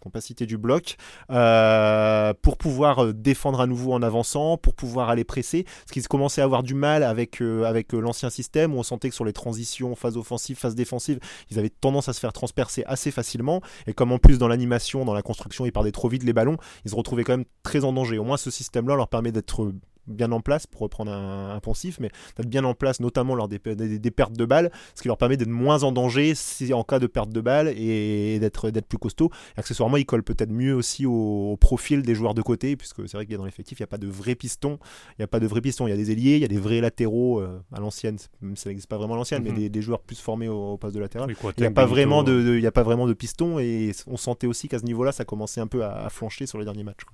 compacité 0.00 0.46
du 0.46 0.58
bloc 0.58 0.96
euh, 1.30 2.32
pour 2.42 2.56
pouvoir 2.56 3.04
euh, 3.04 3.12
défendre 3.12 3.60
à 3.60 3.66
nouveau 3.66 3.92
en 3.92 4.02
avançant, 4.02 4.56
pour 4.56 4.74
pouvoir 4.74 5.10
aller 5.10 5.24
presser. 5.24 5.66
Ce 5.86 5.92
qu'ils 5.92 6.06
commençaient 6.08 6.40
à 6.40 6.44
avoir 6.44 6.62
du 6.62 6.74
mal 6.74 7.02
avec, 7.02 7.40
avec 7.40 7.92
l'ancien 7.92 8.30
système 8.30 8.74
où 8.74 8.78
on 8.78 8.82
sentait 8.82 9.08
que 9.08 9.14
sur 9.14 9.24
les 9.24 9.32
transitions, 9.32 9.94
phase 9.94 10.16
offensive, 10.16 10.56
phase 10.56 10.74
défensive, 10.74 11.18
ils 11.50 11.58
avaient 11.58 11.70
tendance 11.70 12.08
à 12.08 12.12
se 12.12 12.20
faire 12.20 12.32
transpercer 12.32 12.84
assez 12.86 13.10
facilement. 13.10 13.60
Et 13.86 13.92
comme 13.92 14.12
en 14.12 14.18
plus 14.18 14.38
dans 14.38 14.48
l'animation, 14.48 15.04
dans 15.04 15.14
la 15.14 15.22
construction, 15.22 15.66
ils 15.66 15.72
perdaient 15.72 15.92
trop 15.92 16.08
vite 16.08 16.22
les 16.24 16.32
ballons, 16.32 16.56
ils 16.84 16.90
se 16.90 16.96
retrouvaient 16.96 17.24
quand 17.24 17.36
même 17.36 17.46
très 17.62 17.84
en 17.84 17.92
danger. 17.92 18.18
Au 18.18 18.24
moins 18.24 18.36
ce 18.36 18.50
système-là 18.50 18.96
leur 18.96 19.08
permet 19.08 19.32
d'être 19.32 19.72
bien 20.14 20.32
en 20.32 20.40
place, 20.40 20.66
pour 20.66 20.82
reprendre 20.82 21.12
un, 21.12 21.60
poncif, 21.60 21.98
mais 22.00 22.10
d'être 22.36 22.48
bien 22.48 22.64
en 22.64 22.74
place, 22.74 23.00
notamment 23.00 23.34
lors 23.34 23.48
des, 23.48 23.58
des, 23.58 24.10
pertes 24.10 24.32
de 24.32 24.44
balles, 24.44 24.70
ce 24.94 25.02
qui 25.02 25.08
leur 25.08 25.18
permet 25.18 25.36
d'être 25.36 25.48
moins 25.48 25.82
en 25.82 25.92
danger 25.92 26.34
si, 26.34 26.72
en 26.72 26.84
cas 26.84 26.98
de 26.98 27.06
perte 27.06 27.30
de 27.30 27.40
balles 27.40 27.68
et, 27.68 28.38
d'être 28.40 28.70
plus 28.86 28.98
costaud. 28.98 29.30
accessoirement, 29.56 29.96
ils 29.96 30.06
collent 30.06 30.22
peut-être 30.22 30.50
mieux 30.50 30.74
aussi 30.74 31.06
au, 31.06 31.56
profil 31.60 32.02
des 32.02 32.14
joueurs 32.14 32.34
de 32.34 32.42
côté, 32.42 32.76
puisque 32.76 33.08
c'est 33.08 33.16
vrai 33.16 33.26
qu'il 33.26 33.32
y 33.32 33.34
a 33.34 33.38
dans 33.38 33.44
l'effectif, 33.44 33.78
il 33.78 33.82
n'y 33.82 33.84
a 33.84 33.88
pas 33.88 33.98
de 33.98 34.06
vrais 34.06 34.34
pistons. 34.34 34.78
Il 35.10 35.20
n'y 35.20 35.24
a 35.24 35.28
pas 35.28 35.40
de 35.40 35.46
vrais 35.46 35.60
pistons. 35.60 35.86
Il 35.86 35.90
y 35.90 35.94
a 35.94 35.96
des 35.96 36.10
ailiers, 36.10 36.36
il 36.36 36.42
y 36.42 36.44
a 36.44 36.48
des 36.48 36.58
vrais 36.58 36.80
latéraux 36.80 37.40
euh, 37.40 37.60
à 37.72 37.80
l'ancienne, 37.80 38.18
ça 38.18 38.70
n'existe 38.70 38.88
pas 38.88 38.96
vraiment 38.96 39.14
à 39.14 39.16
l'ancienne, 39.18 39.42
mais 39.42 39.50
mhm. 39.52 39.68
des, 39.68 39.82
joueurs 39.82 40.00
plus 40.00 40.20
formés 40.20 40.48
au, 40.48 40.76
poste 40.76 40.94
de 40.94 41.00
latéral. 41.00 41.30
il 41.30 41.60
n'y 41.60 41.66
a, 41.66 41.70
pas 41.70 41.86
vraiment 41.86 42.22
de, 42.22 42.56
il 42.58 42.66
a 42.66 42.72
pas 42.72 42.82
vraiment 42.82 43.06
de 43.06 43.12
pistons 43.12 43.58
et 43.58 43.92
on 44.06 44.16
sentait 44.16 44.46
aussi 44.46 44.68
qu'à 44.68 44.78
ce 44.78 44.84
niveau-là, 44.84 45.12
ça 45.12 45.24
commençait 45.24 45.60
un 45.60 45.66
peu 45.66 45.84
à, 45.84 46.04
à 46.06 46.10
flancher 46.10 46.46
sur 46.46 46.58
les 46.58 46.64
derniers 46.64 46.84
matchs. 46.84 47.04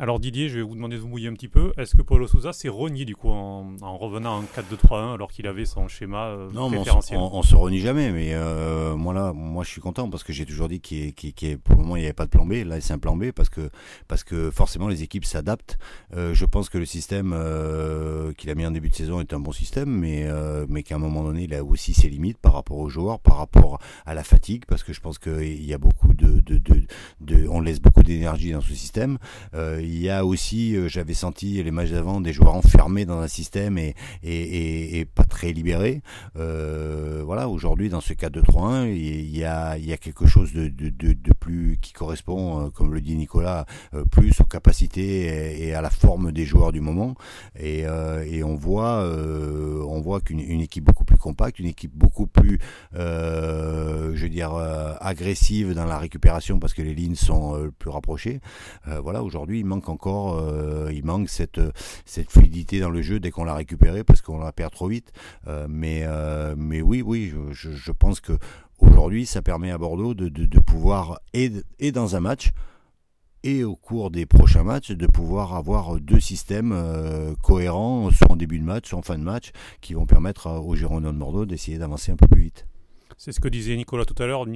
Alors 0.00 0.20
Didier, 0.20 0.48
je 0.48 0.58
vais 0.58 0.62
vous 0.62 0.76
demander 0.76 0.94
de 0.94 1.00
vous 1.00 1.08
mouiller 1.08 1.26
un 1.26 1.32
petit 1.32 1.48
peu. 1.48 1.72
Est-ce 1.76 1.96
que 1.96 2.02
Paulo 2.02 2.28
Souza 2.28 2.52
s'est 2.52 2.68
renié 2.68 3.04
du 3.04 3.16
coup 3.16 3.30
en, 3.30 3.98
revenant 3.98 4.38
en 4.38 4.42
4-2-3-1 4.42 5.14
alors 5.14 5.32
qu'il 5.32 5.48
avait 5.48 5.64
son 5.64 5.88
schéma 5.88 6.26
euh, 6.26 6.48
non, 6.52 6.70
préférentiel 6.70 7.18
on, 7.18 7.34
on, 7.34 7.42
se 7.42 7.56
renie 7.56 7.80
jamais, 7.80 8.12
mais 8.12 8.30
euh, 8.32 8.94
moi 8.94 9.12
là, 9.12 9.32
moi 9.32 9.64
je 9.64 9.70
suis 9.70 9.80
content 9.80 10.08
parce 10.08 10.22
que 10.22 10.32
j'ai 10.32 10.46
toujours 10.46 10.68
dit 10.68 10.80
qu'il 10.80 11.12
pour 11.58 11.74
le 11.74 11.82
moment 11.82 11.96
il 11.96 12.00
n'y 12.00 12.06
avait 12.06 12.12
pas 12.12 12.26
de 12.26 12.30
plan 12.30 12.46
B. 12.46 12.64
Là 12.64 12.80
c'est 12.80 12.92
un 12.92 13.00
plan 13.00 13.16
B 13.16 13.32
parce 13.32 13.48
que 13.48 13.70
parce 14.06 14.22
que 14.22 14.52
forcément 14.52 14.86
les 14.86 15.02
équipes 15.02 15.24
s'adaptent. 15.24 15.78
Euh, 16.14 16.32
je 16.32 16.44
pense 16.44 16.68
que 16.68 16.78
le 16.78 16.86
système 16.86 17.32
euh, 17.34 18.32
qu'il 18.34 18.50
a 18.50 18.54
mis 18.54 18.66
en 18.66 18.70
début 18.70 18.90
de 18.90 18.94
saison 18.94 19.20
est 19.20 19.32
un 19.32 19.40
bon 19.40 19.50
système, 19.50 19.90
mais 19.90 20.28
mais 20.68 20.84
qu'à 20.84 20.94
un 20.94 20.98
moment 20.98 21.24
donné 21.24 21.42
il 21.44 21.54
a 21.54 21.64
aussi 21.64 21.92
ses 21.92 22.08
limites 22.08 22.38
par 22.38 22.52
rapport 22.52 22.78
aux 22.78 22.88
joueurs, 22.88 23.18
par 23.18 23.38
rapport 23.38 23.80
à 24.06 24.14
la 24.14 24.22
fatigue, 24.22 24.62
parce 24.68 24.84
que 24.84 24.92
je 24.92 25.00
pense 25.00 25.18
qu'il 25.18 25.64
y 25.64 25.74
a 25.74 25.78
beaucoup 25.78 26.14
de, 26.14 26.38
de, 26.38 26.58
de, 26.58 26.84
de 27.20 27.48
on 27.48 27.60
laisse 27.60 27.80
beaucoup 27.80 28.04
d'énergie 28.04 28.52
dans 28.52 28.60
ce 28.60 28.74
système. 28.74 29.18
Euh, 29.54 29.86
il 29.88 30.02
y 30.02 30.10
a 30.10 30.24
aussi, 30.24 30.76
euh, 30.76 30.86
j'avais 30.88 31.14
senti 31.14 31.62
les 31.62 31.70
matchs 31.70 31.90
d'avant, 31.90 32.20
des 32.20 32.32
joueurs 32.32 32.54
enfermés 32.54 33.06
dans 33.06 33.20
un 33.20 33.28
système 33.28 33.78
et, 33.78 33.94
et, 34.22 34.98
et, 34.98 35.04
pas 35.06 35.24
très 35.24 35.52
libérés. 35.52 36.02
Euh, 36.36 37.22
voilà, 37.24 37.48
aujourd'hui, 37.48 37.88
dans 37.88 38.02
ce 38.02 38.12
4-2-3-1, 38.12 38.88
il 38.90 39.34
y 39.36 39.44
a, 39.44 39.78
il 39.78 39.86
y 39.86 39.92
a 39.92 39.96
quelque 39.96 40.26
chose 40.26 40.52
de, 40.52 40.68
de, 40.68 40.90
de, 40.90 41.14
de 41.14 41.32
plus 41.32 41.78
qui 41.80 41.92
correspond, 41.92 42.66
euh, 42.66 42.70
comme 42.70 42.92
le 42.92 43.00
dit 43.00 43.16
Nicolas, 43.16 43.64
plus 44.10 44.38
aux 44.40 44.44
capacités 44.44 45.68
et, 45.68 45.74
à 45.74 45.80
la 45.80 45.90
forme 45.90 46.32
des 46.32 46.44
joueurs 46.44 46.72
du 46.72 46.80
moment. 46.80 47.14
Et, 47.58 47.84
et 48.26 48.44
on 48.44 48.54
voit, 48.54 49.08
voit 50.00 50.20
qu'une 50.20 50.40
une 50.40 50.60
équipe 50.60 50.84
beaucoup 50.84 51.04
plus 51.04 51.16
compacte, 51.16 51.58
une 51.58 51.66
équipe 51.66 51.92
beaucoup 51.94 52.26
plus, 52.26 52.58
je 52.92 54.22
veux 54.22 54.28
dire, 54.28 54.54
agressive 55.00 55.74
dans 55.74 55.84
la 55.84 55.98
récupération 55.98 56.58
parce 56.58 56.74
que 56.74 56.82
les 56.82 56.94
lignes 56.94 57.14
sont 57.14 57.70
plus 57.78 57.90
rapprochées. 57.90 58.40
voilà, 59.02 59.22
aujourd'hui, 59.22 59.60
il 59.60 59.64
manque 59.64 59.77
encore, 59.86 60.38
euh, 60.38 60.90
il 60.92 61.04
manque 61.04 61.28
cette, 61.28 61.60
cette 62.04 62.30
fluidité 62.30 62.80
dans 62.80 62.90
le 62.90 63.02
jeu 63.02 63.20
dès 63.20 63.30
qu'on 63.30 63.44
l'a 63.44 63.54
récupéré 63.54 64.04
parce 64.04 64.20
qu'on 64.20 64.38
la 64.38 64.52
perd 64.52 64.72
trop 64.72 64.88
vite. 64.88 65.12
Euh, 65.46 65.66
mais, 65.68 66.02
euh, 66.04 66.54
mais 66.56 66.82
oui, 66.82 67.02
oui, 67.02 67.32
je, 67.52 67.92
pense 67.92 68.20
que 68.20 68.32
aujourd'hui, 68.78 69.26
ça 69.26 69.42
permet 69.42 69.70
à 69.70 69.78
Bordeaux 69.78 70.14
de, 70.14 70.28
de, 70.28 70.46
de 70.46 70.60
pouvoir, 70.60 71.20
et, 71.34 71.52
et 71.78 71.92
dans 71.92 72.16
un 72.16 72.20
match, 72.20 72.52
et 73.44 73.62
au 73.62 73.76
cours 73.76 74.10
des 74.10 74.26
prochains 74.26 74.64
matchs 74.64 74.90
de 74.90 75.06
pouvoir 75.06 75.54
avoir 75.54 76.00
deux 76.00 76.20
systèmes 76.20 76.74
cohérents, 77.42 78.10
soit 78.10 78.32
en 78.32 78.36
début 78.36 78.58
de 78.58 78.64
match, 78.64 78.88
soit 78.88 78.98
en 78.98 79.02
fin 79.02 79.16
de 79.16 79.22
match, 79.22 79.52
qui 79.80 79.94
vont 79.94 80.06
permettre 80.06 80.50
aux 80.50 80.74
Girondins 80.74 81.12
de 81.12 81.18
Bordeaux 81.18 81.46
d'essayer 81.46 81.78
d'avancer 81.78 82.10
un 82.10 82.16
peu 82.16 82.26
plus 82.26 82.42
vite. 82.42 82.66
C'est 83.18 83.32
ce 83.32 83.40
que 83.40 83.48
disait 83.48 83.74
Nicolas 83.74 84.04
tout 84.04 84.14
à 84.22 84.26
l'heure, 84.26 84.46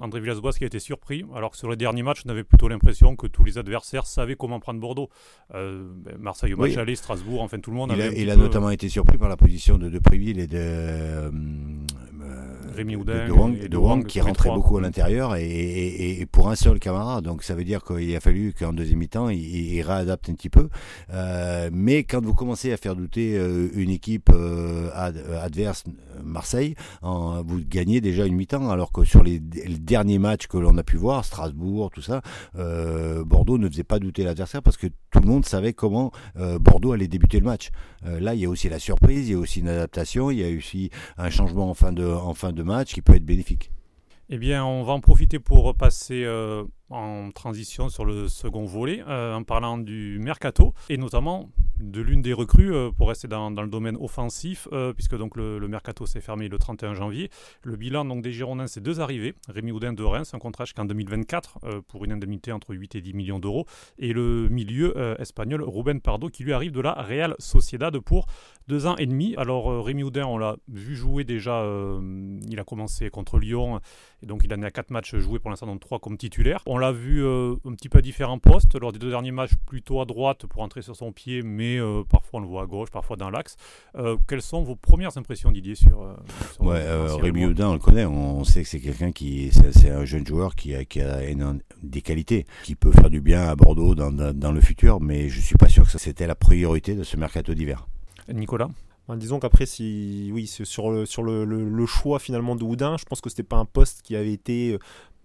André 0.00 0.20
Villas-Boas 0.20 0.52
qui 0.52 0.64
a 0.64 0.66
été 0.66 0.78
surpris, 0.78 1.26
alors 1.34 1.50
que 1.50 1.58
sur 1.58 1.68
les 1.68 1.76
derniers 1.76 2.02
matchs, 2.02 2.22
on 2.24 2.30
avait 2.30 2.44
plutôt 2.44 2.66
l'impression 2.66 3.14
que 3.14 3.26
tous 3.26 3.44
les 3.44 3.58
adversaires 3.58 4.06
savaient 4.06 4.36
comment 4.36 4.58
prendre 4.58 4.80
Bordeaux. 4.80 5.10
Euh, 5.54 5.86
ben, 5.94 6.16
Marseille 6.18 6.54
au 6.54 6.56
match 6.56 6.78
aller, 6.78 6.96
Strasbourg, 6.96 7.42
enfin 7.42 7.58
tout 7.60 7.70
le 7.70 7.76
monde. 7.76 7.92
Il 7.94 8.00
avait 8.00 8.16
a, 8.16 8.18
il 8.18 8.30
a 8.30 8.36
notamment 8.36 8.70
été 8.70 8.88
surpris 8.88 9.18
par 9.18 9.28
la 9.28 9.36
position 9.36 9.76
de, 9.76 9.90
de 9.90 9.98
Préville 9.98 10.40
et 10.40 10.46
de, 10.46 10.56
euh, 10.58 11.30
Rémi 12.76 12.94
Houdin 12.94 13.24
et 13.60 13.68
de 13.68 13.76
Wang, 13.76 14.04
qui 14.04 14.20
rentrait 14.20 14.50
beaucoup 14.50 14.76
à 14.76 14.82
l'intérieur 14.82 15.36
et, 15.36 16.20
et, 16.20 16.26
pour 16.26 16.50
un 16.50 16.56
seul 16.56 16.78
camarade. 16.78 17.24
Donc 17.24 17.42
ça 17.42 17.54
veut 17.54 17.64
dire 17.64 17.82
qu'il 17.82 18.14
a 18.14 18.20
fallu 18.20 18.52
qu'en 18.52 18.72
deuxième 18.72 18.98
mi-temps, 18.98 19.30
il, 19.30 19.80
réadapte 19.80 20.28
un 20.28 20.34
petit 20.34 20.50
peu. 20.50 20.68
Euh, 21.12 21.70
mais 21.72 22.04
quand 22.04 22.22
vous 22.22 22.34
commencez 22.34 22.72
à 22.72 22.76
faire 22.76 22.94
douter 22.94 23.36
euh, 23.38 23.68
une 23.74 23.90
équipe 23.90 24.30
euh, 24.32 24.90
adverse, 24.94 25.84
Marseille, 26.22 26.74
en, 27.02 27.42
vous 27.42 27.60
gagnez 27.66 28.00
déjà 28.00 28.26
une 28.26 28.34
mi-temps, 28.34 28.70
alors 28.70 28.92
que 28.92 29.04
sur 29.04 29.22
les, 29.22 29.38
derniers 29.38 30.18
matchs 30.18 30.46
que 30.46 30.58
l'on 30.58 30.76
a 30.76 30.82
pu 30.82 30.96
voir, 30.96 31.24
Strasbourg, 31.24 31.90
tout 31.90 32.02
ça, 32.02 32.20
Bordeaux 33.24 33.58
ne 33.58 33.68
faisait 33.68 33.84
pas 33.84 33.98
douter 33.98 34.24
l'adversaire 34.24 34.62
parce 34.62 34.76
que 34.76 34.86
tout 34.86 35.20
le 35.20 35.26
monde 35.26 35.46
savait 35.46 35.72
comment 35.72 36.10
Bordeaux 36.60 36.92
allait 36.92 37.08
débuter 37.08 37.38
le 37.38 37.46
match. 37.46 37.70
là, 38.04 38.34
il 38.34 38.40
y 38.40 38.44
a 38.44 38.48
aussi 38.48 38.68
la 38.68 38.78
surprise, 38.78 39.28
il 39.28 39.32
y 39.32 39.34
a 39.34 39.38
aussi 39.38 39.60
une 39.60 39.68
adaptation, 39.68 40.30
il 40.30 40.38
y 40.40 40.44
a 40.44 40.56
aussi 40.56 40.90
un 41.16 41.30
changement 41.30 41.70
en 41.70 41.74
fin 41.74 41.92
de, 41.92 42.04
en 42.04 42.34
fin 42.34 42.52
de 42.52 42.62
match 42.66 42.92
qui 42.92 43.02
peut 43.02 43.14
être 43.14 43.24
bénéfique. 43.24 43.70
Eh 44.28 44.38
bien, 44.38 44.64
on 44.64 44.82
va 44.82 44.92
en 44.92 45.00
profiter 45.00 45.38
pour 45.38 45.74
passer 45.74 46.24
euh, 46.24 46.64
en 46.90 47.30
transition 47.32 47.88
sur 47.88 48.04
le 48.04 48.28
second 48.28 48.64
volet 48.64 49.02
euh, 49.08 49.34
en 49.34 49.42
parlant 49.42 49.78
du 49.78 50.18
mercato 50.20 50.72
et 50.88 50.96
notamment 50.96 51.50
de 51.80 52.00
l'une 52.00 52.22
des 52.22 52.32
recrues 52.32 52.72
euh, 52.72 52.90
pour 52.90 53.08
rester 53.08 53.28
dans, 53.28 53.50
le 53.50 53.66
domaine 53.66 53.96
offensif 53.96 54.68
euh, 54.72 54.92
puisque 54.92 55.16
donc 55.16 55.36
le, 55.36 55.66
mercato 55.66 56.06
s'est 56.06 56.20
fermé 56.20 56.48
le 56.48 56.58
31 56.58 56.94
janvier. 56.94 57.28
Le 57.62 57.76
bilan 57.76 58.04
donc 58.04 58.22
des 58.22 58.32
Girondins 58.32 58.68
c'est 58.68 58.80
deux 58.80 59.00
arrivées. 59.00 59.34
Rémi 59.48 59.72
Houdin 59.72 59.92
de 59.92 60.02
Reims, 60.04 60.32
un 60.32 60.38
contrat 60.38 60.64
jusqu'en 60.64 60.84
2024 60.84 61.82
pour 61.88 62.04
une 62.04 62.12
indemnité 62.12 62.52
entre 62.52 62.74
8 62.74 62.94
et 62.94 63.00
10 63.00 63.14
millions 63.14 63.38
d'euros 63.40 63.66
et 63.98 64.12
le 64.12 64.48
milieu 64.48 64.94
espagnol 65.20 65.62
Ruben 65.62 66.00
Pardo 66.00 66.28
qui 66.28 66.44
lui 66.44 66.52
arrive 66.52 66.72
de 66.72 66.80
la 66.80 66.92
Real 66.92 67.34
Sociedad 67.38 67.98
pour 67.98 68.26
deux 68.68 68.86
ans 68.86 68.96
et 68.96 69.06
demi. 69.06 69.34
Alors 69.36 69.84
Rémi 69.84 70.04
Houdin 70.04 70.26
on 70.26 70.38
l'a 70.38 70.56
vu 70.68 70.94
jouer 70.94 71.24
déjà, 71.24 71.64
il 72.48 72.60
a 72.60 72.64
commencé 72.64 73.10
contre 73.10 73.38
Lyon 73.38 73.80
et 74.22 74.26
donc 74.26 74.42
il 74.44 74.54
en 74.54 74.62
est 74.62 74.66
à 74.66 74.70
quatre 74.70 74.90
matchs 74.90 75.16
joués 75.16 75.40
pour 75.40 75.50
l'instant 75.50 75.66
donc 75.66 75.80
trois 75.80 75.98
comme 75.98 76.16
titulaire. 76.16 76.62
L'a 76.78 76.92
vu 76.92 77.24
euh, 77.24 77.54
un 77.64 77.72
petit 77.74 77.88
peu 77.88 77.98
à 77.98 78.02
différents 78.02 78.38
postes. 78.38 78.78
Lors 78.80 78.92
des 78.92 78.98
deux 78.98 79.10
derniers 79.10 79.30
matchs, 79.30 79.52
plutôt 79.66 80.00
à 80.00 80.04
droite 80.04 80.46
pour 80.46 80.62
entrer 80.62 80.82
sur 80.82 80.96
son 80.96 81.12
pied, 81.12 81.42
mais 81.42 81.78
euh, 81.78 82.02
parfois 82.08 82.40
on 82.40 82.42
le 82.42 82.48
voit 82.48 82.62
à 82.62 82.66
gauche, 82.66 82.90
parfois 82.90 83.16
dans 83.16 83.30
l'axe. 83.30 83.56
Euh, 83.96 84.16
quelles 84.28 84.42
sont 84.42 84.62
vos 84.62 84.74
premières 84.74 85.16
impressions, 85.16 85.52
Didier, 85.52 85.74
sur. 85.74 86.16
ouais, 86.60 86.84
Rémi 87.20 87.46
Houdin, 87.46 87.68
on 87.68 87.72
le 87.74 87.78
connaît. 87.78 88.04
On 88.04 88.44
sait 88.44 88.62
que 88.62 88.68
c'est 88.68 88.80
quelqu'un 88.80 89.12
qui. 89.12 89.50
C'est 89.52 89.90
un 89.90 90.04
jeune 90.04 90.26
joueur 90.26 90.54
qui 90.54 90.74
a, 90.74 90.84
qui 90.84 91.00
a 91.00 91.20
des 91.82 92.02
qualités, 92.02 92.46
qui 92.64 92.74
peut 92.74 92.92
faire 92.92 93.10
du 93.10 93.20
bien 93.20 93.42
à 93.42 93.54
Bordeaux 93.54 93.94
dans, 93.94 94.10
dans, 94.10 94.52
le 94.52 94.60
futur, 94.60 95.00
mais 95.00 95.28
je 95.28 95.40
suis 95.40 95.56
pas 95.56 95.68
sûr 95.68 95.90
que 95.90 95.98
c'était 95.98 96.26
la 96.26 96.34
priorité 96.34 96.94
de 96.94 97.04
ce 97.04 97.16
mercato 97.16 97.54
d'hiver. 97.54 97.86
Nicolas? 98.32 98.70
Ben, 99.08 99.16
disons 99.16 99.38
qu'après, 99.38 99.66
si 99.66 100.30
oui, 100.32 100.48
sur, 100.48 100.90
le, 100.90 101.06
sur 101.06 101.22
le, 101.22 101.44
le, 101.44 101.86
choix 101.86 102.18
finalement 102.18 102.56
de 102.56 102.64
Houdin, 102.64 102.96
je 102.98 103.04
pense 103.04 103.20
que 103.20 103.30
c'était 103.30 103.44
pas 103.44 103.56
un 103.56 103.64
poste 103.64 104.02
qui 104.02 104.16
avait 104.16 104.32
été 104.32 104.76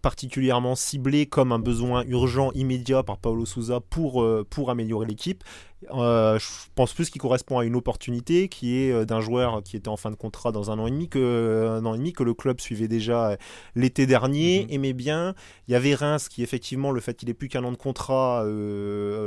particulièrement 0.01 0.75
ciblé 0.75 1.25
comme 1.25 1.51
un 1.51 1.59
besoin 1.59 2.03
urgent 2.05 2.51
immédiat 2.53 3.03
par 3.03 3.17
Paulo 3.17 3.45
Souza 3.45 3.79
euh, 3.97 4.43
pour 4.49 4.69
améliorer 4.69 5.05
l'équipe. 5.05 5.43
Euh, 5.89 6.37
je 6.37 6.47
pense 6.75 6.93
plus 6.93 7.09
qu'il 7.09 7.19
correspond 7.19 7.57
à 7.57 7.65
une 7.65 7.75
opportunité 7.75 8.49
qui 8.49 8.77
est 8.77 8.91
euh, 8.91 9.03
d'un 9.03 9.19
joueur 9.19 9.63
qui 9.63 9.75
était 9.75 9.87
en 9.87 9.97
fin 9.97 10.11
de 10.11 10.15
contrat 10.15 10.51
dans 10.51 10.69
un 10.69 10.77
an 10.77 10.85
et 10.85 10.91
demi 10.91 11.09
que 11.09 11.67
un 11.71 11.85
an 11.85 11.95
et 11.95 11.97
demi 11.97 12.13
que 12.13 12.23
le 12.23 12.35
club 12.35 12.61
suivait 12.61 12.87
déjà 12.87 13.37
l'été 13.75 14.05
dernier, 14.05 14.65
mhm. 14.65 14.73
aimait 14.73 14.93
bien. 14.93 15.33
Il 15.67 15.71
y 15.71 15.75
avait 15.75 15.95
Reims 15.95 16.29
qui 16.29 16.43
effectivement 16.43 16.91
le 16.91 17.01
fait 17.01 17.15
qu'il 17.15 17.29
ait 17.29 17.33
plus 17.33 17.47
qu'un 17.47 17.63
an 17.63 17.71
de 17.71 17.77
contrat 17.77 18.45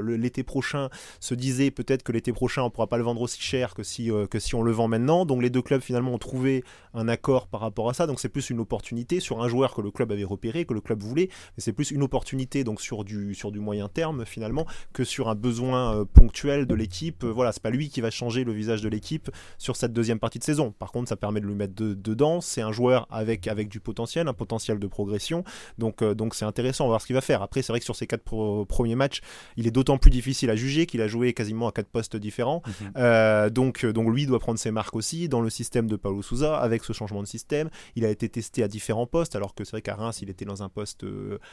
l'été 0.03 0.43
prochain 0.43 0.89
se 1.21 1.35
disait 1.35 1.71
peut-être 1.71 2.03
que 2.03 2.13
l'été 2.13 2.33
prochain 2.33 2.63
on 2.63 2.71
pourra 2.71 2.87
pas 2.87 2.99
le 2.99 3.03
vendre 3.03 3.21
aussi 3.21 3.41
cher 3.41 3.75
que 3.75 3.83
si 3.83 4.11
que 4.31 4.39
si 4.39 4.55
on 4.55 4.63
le 4.63 4.73
vend 4.73 4.89
maintenant. 4.89 5.27
Donc 5.27 5.43
les 5.43 5.51
deux 5.51 5.63
clubs 5.63 5.81
finalement 5.81 6.13
ont 6.13 6.19
trouvé 6.19 6.63
un 6.95 7.09
accord 7.09 7.49
par 7.49 7.61
rapport 7.61 7.91
à 7.91 7.95
ça. 7.95 8.07
Donc 8.07 8.21
c'est 8.21 8.29
plus 8.29 8.51
une 8.51 8.61
opportunité 8.61 9.19
sur 9.19 9.43
un 9.43 9.49
joueur 9.49 9.75
que 9.75 9.81
le 9.81 9.91
club 9.91 10.13
avait 10.13 10.25
repéré, 10.25 10.65
que 10.65 10.75
le 10.75 10.81
club 10.81 11.03
voulait, 11.03 11.29
mais 11.57 11.63
c'est 11.63 11.73
plus 11.73 11.91
une 11.91 12.03
opportunité 12.03 12.63
donc 12.63 12.81
sur 12.81 13.05
du 13.05 13.35
sur 13.35 13.51
du 13.51 13.59
moyen 13.59 13.89
terme 13.89 14.25
finalement 14.25 14.67
que 14.93 15.05
sur 15.05 15.29
un 15.29 15.35
besoin 15.35 16.05
ponctuel 16.13 16.44
de 16.45 16.75
l'équipe. 16.75 17.25
Euh, 17.25 17.33
voilà, 17.33 17.53
c'est 17.53 17.63
pas 17.63 17.71
lui 17.71 17.89
qui 17.89 18.01
va 18.01 18.11
changer 18.11 18.45
le 18.45 18.53
visage 18.53 18.83
de 18.83 18.89
l'équipe 18.89 19.31
sur 19.59 19.77
cette 19.77 19.93
deuxième 19.93 20.19
partie 20.19 20.39
de 20.39 20.45
saison. 20.45 20.73
Par 20.79 20.93
contre, 20.93 21.09
ça 21.09 21.17
permet 21.17 21.41
de 21.41 21.47
lui 21.47 21.55
mettre 21.55 21.75
dedans. 21.75 22.41
C'est 22.41 22.61
un 22.61 22.73
joueur 22.73 23.07
avec, 23.11 23.49
avec 23.49 23.69
du 23.69 23.81
potentiel, 23.81 24.29
un 24.29 24.35
potentiel 24.35 24.79
de 24.79 24.87
progression. 24.87 25.45
Donc, 25.79 26.03
euh, 26.03 26.15
donc 26.15 26.35
c'est 26.35 26.45
intéressant. 26.45 26.85
On 26.85 26.89
va 26.89 26.93
voir 26.93 27.01
ce 27.01 27.07
qu'il 27.07 27.15
va 27.15 27.23
faire. 27.23 27.43
Après, 27.43 27.63
c'est 27.63 27.73
vrai 27.73 27.79
que 27.79 27.85
sur 27.85 27.97
ces 27.97 28.07
quatre 28.07 28.65
premiers 28.65 28.95
matchs, 28.95 29.21
il 29.57 29.67
est 29.67 29.71
d'autant 29.71 29.99
plus 29.99 30.11
difficile 30.11 30.51
à 30.51 30.57
juger 30.57 30.87
qu'il 30.87 31.01
a 31.01 31.09
joué 31.09 31.33
quasiment 31.33 31.69
à 31.69 31.73
quatre 31.73 31.89
postes 31.89 32.17
différents. 32.17 32.63
Mhm. 32.67 32.93
Euh, 32.97 33.51
donc, 33.51 33.87
donc 33.87 34.13
lui 34.13 34.27
doit 34.27 34.39
prendre 34.39 34.59
ses 34.59 34.71
marques 34.71 34.97
aussi 34.97 35.29
dans 35.29 35.41
le 35.41 35.51
système 35.51 35.87
de 35.87 35.97
Paulo 35.97 36.23
Souza 36.23 36.57
avec 36.57 36.85
ce 36.85 36.93
changement 36.93 37.23
de 37.23 37.27
système. 37.27 37.71
Il 37.97 38.05
a 38.05 38.11
été 38.11 38.29
testé 38.29 38.63
à 38.63 38.69
différents 38.69 39.07
postes, 39.07 39.35
alors 39.35 39.55
que 39.55 39.65
c'est 39.65 39.73
vrai 39.73 39.83
qu'à 39.83 39.95
Reims, 39.95 40.21
il 40.21 40.31
était 40.31 40.45
dans 40.45 40.63
un 40.63 40.69
poste 40.69 41.07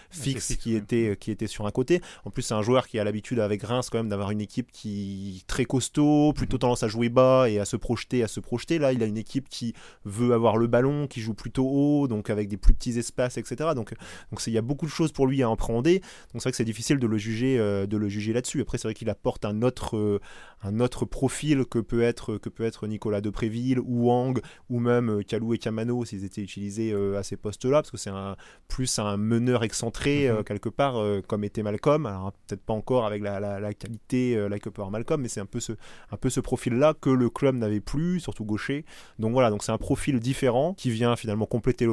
fixe, 0.09 0.55
qui, 0.57 0.75
était, 0.75 1.15
qui 1.19 1.31
était 1.31 1.47
sur 1.47 1.65
un 1.65 1.71
côté. 1.71 2.01
En 2.25 2.29
plus, 2.29 2.41
c'est 2.41 2.53
un 2.53 2.61
joueur 2.61 2.87
qui 2.87 2.99
a 2.99 3.03
l'habitude 3.03 3.39
avec 3.39 3.63
Reims 3.63 3.89
quand 3.89 3.99
même 3.99 4.09
d'avoir 4.09 4.31
une 4.31 4.41
équipe 4.41 4.71
qui 4.71 4.80
qui 4.81 5.43
très 5.45 5.65
costaud, 5.65 6.33
plutôt 6.33 6.55
mhm. 6.55 6.61
tendance 6.61 6.83
à 6.83 6.87
jouer 6.87 7.09
bas 7.09 7.49
et 7.49 7.59
à 7.59 7.65
se 7.65 7.75
projeter, 7.75 8.23
à 8.23 8.27
se 8.27 8.39
projeter. 8.39 8.79
Là, 8.79 8.93
il 8.93 9.03
a 9.03 9.05
une 9.05 9.17
équipe 9.17 9.47
qui 9.47 9.73
veut 10.05 10.33
avoir 10.33 10.57
le 10.57 10.65
ballon, 10.65 11.07
qui 11.07 11.21
joue 11.21 11.35
plutôt 11.35 11.67
haut, 11.67 12.07
donc 12.07 12.29
avec 12.29 12.47
des 12.47 12.57
plus 12.57 12.73
petits 12.73 12.97
espaces, 12.97 13.37
etc. 13.37 13.71
Donc, 13.75 13.93
donc 14.31 14.41
il 14.47 14.53
y 14.53 14.57
a 14.57 14.61
beaucoup 14.61 14.85
de 14.87 14.91
choses 14.91 15.11
pour 15.11 15.27
lui 15.27 15.43
à 15.43 15.49
appréhender. 15.49 15.99
Donc 15.99 16.41
c'est 16.41 16.43
vrai 16.43 16.51
que 16.51 16.57
c'est 16.57 16.65
difficile 16.65 16.97
de 16.97 17.07
le 17.07 17.17
juger, 17.17 17.59
euh, 17.59 17.85
de 17.85 17.97
le 17.97 18.09
juger 18.09 18.33
là-dessus. 18.33 18.61
Après, 18.61 18.77
c'est 18.77 18.87
vrai 18.87 18.95
qu'il 18.95 19.09
apporte 19.09 19.45
un 19.45 19.61
autre, 19.61 19.97
euh, 19.97 20.19
un 20.63 20.79
autre 20.79 21.05
profil 21.05 21.65
que 21.65 21.79
peut 21.79 22.01
être, 22.01 22.37
que 22.37 22.49
peut 22.49 22.63
être 22.63 22.87
Nicolas 22.87 23.21
Depréville 23.21 23.79
ou 23.79 24.07
Wang 24.07 24.41
ou 24.69 24.79
même 24.79 25.09
euh, 25.09 25.21
Kalou 25.21 25.53
et 25.53 25.59
Kamano 25.59 26.05
s'ils 26.05 26.25
étaient 26.25 26.41
utilisés 26.41 26.93
à 27.15 27.23
ces 27.23 27.37
postes-là, 27.37 27.81
parce 27.81 27.91
que 27.91 27.97
c'est 27.97 28.09
un 28.09 28.35
plus 28.67 28.99
un 28.99 29.17
meneur 29.17 29.63
excentré 29.63 30.31
mhm. 30.31 30.43
quelque 30.43 30.69
part, 30.69 30.95
comme 31.27 31.43
était 31.43 31.61
Malcolm. 31.61 32.05
Alors 32.05 32.31
peut-être 32.47 32.63
pas 32.63 32.73
encore 32.73 33.05
avec 33.05 33.21
la, 33.21 33.39
la, 33.39 33.59
la 33.59 33.73
qualité, 33.73 34.47
la 34.49 34.59
par 34.71 34.91
Malcolm, 34.91 35.21
mais 35.21 35.27
c'est 35.27 35.39
un 35.39 35.45
peu 35.45 35.59
ce, 35.59 35.73
un 36.11 36.17
peu 36.17 36.29
ce 36.29 36.39
profil-là 36.39 36.93
que 36.99 37.09
le 37.09 37.29
club 37.29 37.55
n'avait 37.55 37.79
plus, 37.79 38.19
surtout 38.19 38.45
gaucher. 38.45 38.85
Donc 39.19 39.33
voilà, 39.33 39.49
donc 39.49 39.63
c'est 39.63 39.71
un 39.71 39.77
profil 39.77 40.19
différent 40.19 40.73
qui 40.73 40.91
vient 40.91 41.15
finalement 41.15 41.45
compléter 41.45 41.87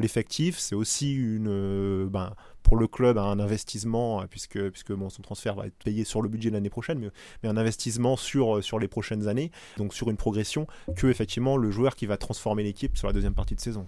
l'effectif. 0.00 0.58
C'est 0.58 0.74
aussi 0.74 1.14
une, 1.14 1.48
euh, 1.48 2.08
ben, 2.08 2.34
pour 2.62 2.76
le 2.76 2.86
club 2.86 3.18
un 3.18 3.38
investissement, 3.38 4.24
puisque, 4.28 4.70
puisque 4.70 4.92
bon, 4.92 5.08
son 5.10 5.22
transfert 5.22 5.54
va 5.54 5.66
être 5.66 5.76
payé 5.84 6.04
sur 6.04 6.22
le 6.22 6.28
budget 6.28 6.50
de 6.50 6.54
l'année 6.54 6.70
prochaine, 6.70 6.98
mais, 6.98 7.08
mais, 7.42 7.48
un 7.48 7.56
investissement 7.56 8.16
sur, 8.16 8.62
sur 8.62 8.78
les 8.78 8.88
prochaines 8.88 9.28
années, 9.28 9.50
donc 9.76 9.94
sur 9.94 10.10
une 10.10 10.16
progression, 10.16 10.66
que 10.96 11.06
effectivement 11.06 11.56
le 11.56 11.70
joueur 11.70 11.96
qui 11.96 12.06
va 12.06 12.16
transformer 12.16 12.62
l'équipe 12.62 12.96
sur 12.96 13.06
la 13.06 13.12
deuxième 13.12 13.34
partie 13.34 13.54
de 13.54 13.60
saison. 13.60 13.86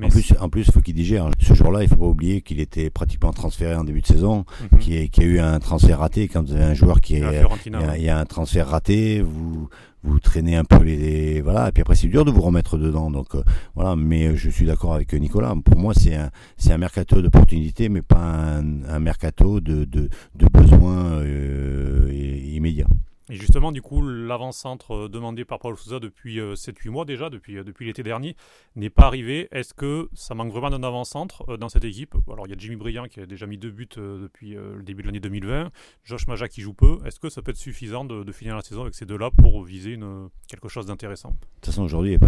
En 0.00 0.08
plus, 0.08 0.32
en 0.40 0.48
plus, 0.48 0.70
faut 0.70 0.80
qu'il 0.80 0.94
digère. 0.94 1.28
Ce 1.38 1.54
jour-là, 1.54 1.82
il 1.82 1.88
faut 1.88 1.96
pas 1.96 2.06
oublier 2.06 2.40
qu'il 2.40 2.60
était 2.60 2.90
pratiquement 2.90 3.32
transféré 3.32 3.74
en 3.74 3.84
début 3.84 4.00
de 4.00 4.06
saison, 4.06 4.44
qu'il 4.80 4.94
y, 4.94 4.98
a 4.98 5.24
eu 5.24 5.38
un 5.38 5.58
transfert 5.60 5.98
raté. 5.98 6.28
Quand 6.28 6.46
vous 6.46 6.54
avez 6.54 6.64
un 6.64 6.74
joueur 6.74 7.00
qui 7.00 7.16
est, 7.16 7.42
il 7.66 8.02
y, 8.02 8.08
a, 8.08 8.18
un 8.18 8.24
transfert 8.24 8.68
raté, 8.68 9.20
vous 9.20 9.68
vous 10.04 10.18
traînez 10.18 10.56
un 10.56 10.64
peu 10.64 10.82
les, 10.82 11.40
voilà. 11.42 11.68
Et 11.68 11.72
puis 11.72 11.82
après, 11.82 11.94
c'est 11.94 12.08
dur 12.08 12.24
de 12.24 12.30
vous 12.30 12.40
remettre 12.40 12.78
dedans. 12.78 13.10
Donc 13.10 13.34
euh, 13.34 13.42
voilà. 13.74 13.94
Mais 13.96 14.36
je 14.36 14.50
suis 14.50 14.66
d'accord 14.66 14.94
avec 14.94 15.12
Nicolas. 15.12 15.54
Pour 15.64 15.76
moi, 15.76 15.94
c'est 15.94 16.14
un, 16.14 16.30
c'est 16.56 16.72
un 16.72 16.78
mercato 16.78 17.20
d'opportunité, 17.20 17.88
mais 17.88 18.02
pas 18.02 18.18
un, 18.18 18.84
un 18.84 18.98
mercato 18.98 19.60
de, 19.60 19.84
de, 19.84 20.08
de 20.34 20.46
besoin 20.52 21.20
euh, 21.20 22.10
immédiat. 22.52 22.86
Et 23.30 23.36
justement, 23.36 23.70
du 23.70 23.82
coup, 23.82 24.02
l'avant-centre 24.02 24.92
euh, 24.92 25.08
demandé 25.08 25.44
par 25.44 25.60
Paul 25.60 25.76
Souza 25.76 26.00
depuis 26.00 26.38
7-8 26.38 26.88
euh, 26.88 26.90
mois 26.90 27.04
déjà, 27.04 27.30
depuis, 27.30 27.56
euh, 27.56 27.64
depuis 27.64 27.86
l'été 27.86 28.02
dernier, 28.02 28.36
n'est 28.74 28.90
pas 28.90 29.06
arrivé. 29.06 29.48
Est-ce 29.52 29.74
que 29.74 30.08
ça 30.12 30.34
manque 30.34 30.52
vraiment 30.52 30.70
d'un 30.70 30.82
avant-centre 30.82 31.56
dans 31.56 31.68
cette 31.68 31.84
équipe? 31.84 32.16
Alors, 32.32 32.46
il 32.46 32.50
y 32.50 32.52
a 32.52 32.56
Jimmy 32.58 32.76
Briand 32.76 33.06
qui 33.06 33.20
a 33.20 33.26
déjà 33.26 33.46
mis 33.46 33.58
deux 33.58 33.70
buts 33.70 33.88
depuis 33.96 34.54
le 34.54 34.82
début 34.82 35.02
de 35.02 35.08
l'année 35.08 35.20
2020, 35.20 35.70
Josh 36.04 36.26
Maja 36.26 36.48
qui 36.48 36.60
joue 36.60 36.74
peu. 36.74 36.98
Est-ce 37.04 37.20
que 37.20 37.28
ça 37.28 37.42
peut 37.42 37.50
être 37.50 37.56
suffisant 37.56 38.04
de, 38.04 38.32
finir 38.32 38.56
la 38.56 38.62
saison 38.62 38.82
avec 38.82 38.94
ces 38.94 39.06
deux-là 39.06 39.30
pour 39.30 39.62
viser 39.62 39.92
une, 39.92 40.28
quelque 40.48 40.68
chose 40.68 40.86
d'intéressant? 40.86 41.30
De 41.30 41.36
toute 41.56 41.66
façon, 41.66 41.82
aujourd'hui, 41.82 42.18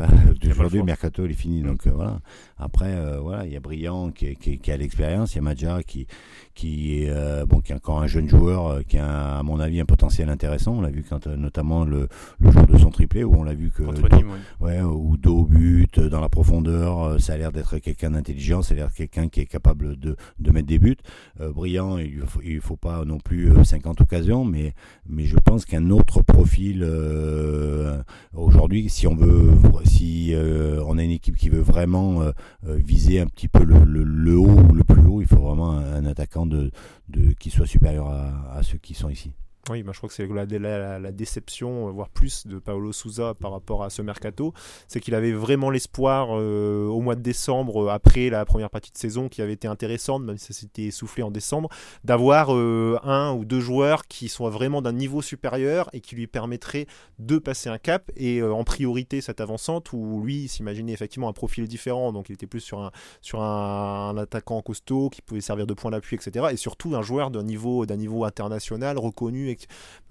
aujourd'hui 0.44 0.78
le 0.78 0.84
mercato 0.84 1.24
il 1.24 1.32
est 1.32 1.34
fini. 1.34 1.62
Mm. 1.62 1.66
Donc 1.66 1.86
voilà. 1.88 2.20
Après, 2.58 3.18
voilà, 3.20 3.46
il 3.46 3.52
y 3.52 3.56
a 3.56 3.60
Briand 3.60 4.10
qui, 4.10 4.36
qui, 4.36 4.70
a 4.70 4.76
l'expérience, 4.76 5.32
il 5.32 5.36
y 5.36 5.38
a 5.38 5.42
Maja 5.42 5.82
qui, 5.82 6.06
qui, 6.54 7.02
est, 7.02 7.44
bon, 7.46 7.60
qui 7.60 7.72
est 7.72 7.74
encore 7.74 8.00
un 8.00 8.06
jeune 8.06 8.28
joueur, 8.28 8.84
qui 8.86 8.98
a, 8.98 9.38
à 9.38 9.42
mon 9.42 9.60
avis, 9.60 9.80
un 9.80 9.84
potentiel 9.84 10.28
intéressant 10.28 10.80
l'a 10.84 10.90
vu 10.90 11.04
quand 11.08 11.26
euh, 11.26 11.36
notamment 11.36 11.84
le, 11.84 12.08
le, 12.38 12.50
jour 12.50 12.66
de 12.66 12.78
son 12.78 12.90
triplé 12.90 13.24
où 13.24 13.34
on 13.34 13.42
l'a 13.42 13.54
vu 13.54 13.70
que 13.70 13.82
ouais. 14.60 14.80
ou 14.82 15.16
dos 15.16 15.44
but 15.44 15.98
dans 16.00 16.20
la 16.20 16.28
profondeur, 16.28 17.02
euh, 17.02 17.18
ça 17.18 17.34
a 17.34 17.36
l'air 17.36 17.52
d'être 17.52 17.78
quelqu'un 17.78 18.10
d'intelligent, 18.10 18.62
ça 18.62 18.74
a 18.74 18.76
l'air 18.76 18.92
quelqu'un 18.92 19.28
qui 19.28 19.40
est 19.40 19.46
capable 19.46 19.96
de, 19.96 20.16
de 20.38 20.50
mettre 20.50 20.66
des 20.66 20.78
buts. 20.78 20.96
Euh, 21.40 21.52
brillant, 21.52 21.98
il 21.98 22.22
faut, 22.26 22.40
il 22.42 22.60
faut 22.60 22.76
pas 22.76 23.04
non 23.04 23.18
plus 23.18 23.52
50 23.64 24.00
occasions, 24.00 24.44
mais 24.44 24.74
mais 25.08 25.24
je 25.24 25.36
pense 25.36 25.64
qu'un 25.64 25.90
autre 25.90 26.22
profil 26.22 26.86
aujourd'hui, 28.32 28.88
si 28.88 29.06
on 29.06 29.14
veut, 29.14 29.52
si 29.84 30.34
on 30.86 30.98
a 30.98 31.02
une 31.02 31.10
équipe 31.10 31.36
qui 31.36 31.48
veut 31.48 31.60
vraiment 31.60 32.22
viser 32.62 33.20
un 33.20 33.26
petit 33.26 33.48
peu 33.48 33.64
le, 33.64 33.78
le, 33.84 34.36
haut 34.36 34.60
ou 34.60 34.74
le 34.74 34.84
plus 34.84 35.02
haut, 35.02 35.20
il 35.20 35.26
faut 35.26 35.40
vraiment 35.40 35.72
un, 35.72 36.04
attaquant 36.06 36.43
qui 37.38 37.50
soit 37.50 37.66
supérieur 37.66 38.08
à, 38.08 38.52
à 38.52 38.62
ceux 38.62 38.78
qui 38.78 38.94
sont 38.94 39.08
ici. 39.08 39.32
Oui, 39.70 39.82
bah, 39.82 39.92
je 39.94 39.98
crois 39.98 40.10
que 40.10 40.14
c'est 40.14 40.26
la, 40.26 41.12
déception, 41.12 41.88
euh, 41.88 41.90
voire 41.90 42.10
plus, 42.10 42.46
de 42.46 42.58
Paolo 42.58 42.92
Souza 42.92 43.32
par 43.32 43.50
rapport 43.52 43.82
à 43.82 43.88
ce 43.88 44.02
mercato. 44.02 44.52
C'est 44.88 45.00
qu'il 45.00 45.14
avait 45.14 45.32
vraiment 45.32 45.70
l'espoir 45.70 46.28
euh, 46.32 46.86
au 46.86 47.00
mois 47.00 47.14
de 47.14 47.22
décembre, 47.22 47.84
euh, 47.84 47.88
après 47.88 48.28
la 48.28 48.44
première 48.44 48.68
partie 48.68 48.92
de 48.92 48.98
saison 48.98 49.30
qui 49.30 49.40
avait 49.40 49.54
été 49.54 49.66
intéressante, 49.66 50.22
même 50.22 50.36
si 50.36 50.52
ça 50.52 50.60
s'était 50.60 50.82
essoufflé 50.82 51.22
en 51.22 51.30
décembre, 51.30 51.70
d'avoir 52.04 52.50
un 52.50 53.32
ou 53.32 53.44
deux 53.44 53.60
joueurs 53.60 54.06
qui 54.06 54.28
sont 54.28 54.48
vraiment 54.50 54.82
d'un 54.82 54.92
niveau 54.92 55.22
supérieur 55.22 55.88
et 55.92 56.00
qui 56.00 56.14
lui 56.14 56.26
permettraient 56.26 56.86
de 57.18 57.38
passer 57.38 57.70
un 57.70 57.78
cap. 57.78 58.10
Et 58.16 58.42
en 58.42 58.64
priorité, 58.64 59.20
cette 59.20 59.40
avançante 59.40 59.92
où 59.92 60.20
lui 60.22 60.48
s'imaginait 60.48 60.92
effectivement 60.92 61.28
un 61.28 61.32
profil 61.32 61.66
différent, 61.66 62.12
donc 62.12 62.28
il 62.28 62.34
était 62.34 62.46
plus 62.46 62.60
sur 62.60 62.80
un, 62.80 62.90
sur 63.22 63.42
un, 63.42 64.16
attaquant 64.18 64.60
costaud 64.60 65.08
qui 65.08 65.22
pouvait 65.22 65.40
servir 65.40 65.66
de 65.66 65.74
point 65.74 65.90
d'appui, 65.90 66.16
etc. 66.16 66.46
Et 66.52 66.56
surtout 66.56 66.94
un 66.94 67.02
joueur 67.02 67.30
d'un 67.30 67.42
niveau, 67.42 67.86
niveau 67.86 68.24
international 68.24 68.98
reconnu 68.98 69.53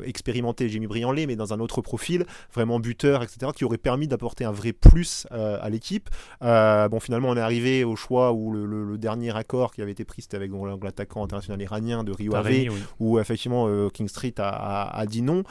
expérimenté 0.04 0.70
Jimmy 0.70 0.88
Brianley, 0.88 1.26
mais 1.26 1.36
dans 1.36 1.54
un 1.54 1.60
autre 1.60 1.82
profil, 1.82 2.26
vraiment 2.54 2.80
buteur, 2.80 3.24
etc., 3.24 3.52
qui 3.56 3.66
aurait 3.66 3.78
permis 3.78 4.08
d'apporter 4.08 4.46
un 4.46 4.52
vrai 4.52 4.74
plus 4.74 5.28
euh, 5.32 5.58
à 5.62 5.70
l'équipe. 5.70 6.10
Euh, 6.42 6.88
bon, 6.90 7.00
finalement, 7.00 7.30
on 7.30 7.38
est 7.38 7.42
arrivé 7.42 7.84
au 7.84 7.96
choix 7.96 8.32
où 8.32 8.52
le, 8.52 8.98
dernier 8.98 9.36
accord 9.36 9.74
qui 9.74 9.82
avait 9.82 9.92
été 9.92 10.06
pris, 10.06 10.22
c'était 10.22 10.38
avec 10.38 10.52
l'attaquant 10.82 11.24
international 11.24 11.62
iranien 11.62 12.04
de 12.04 12.12
Rio 12.12 12.36
Ave, 12.36 12.70
où 13.00 13.20
effectivement 13.20 13.68
euh, 13.68 13.90
King 13.90 14.08
Street 14.08 14.36
a 14.38 15.06
dit 15.08 15.22
non. 15.22 15.44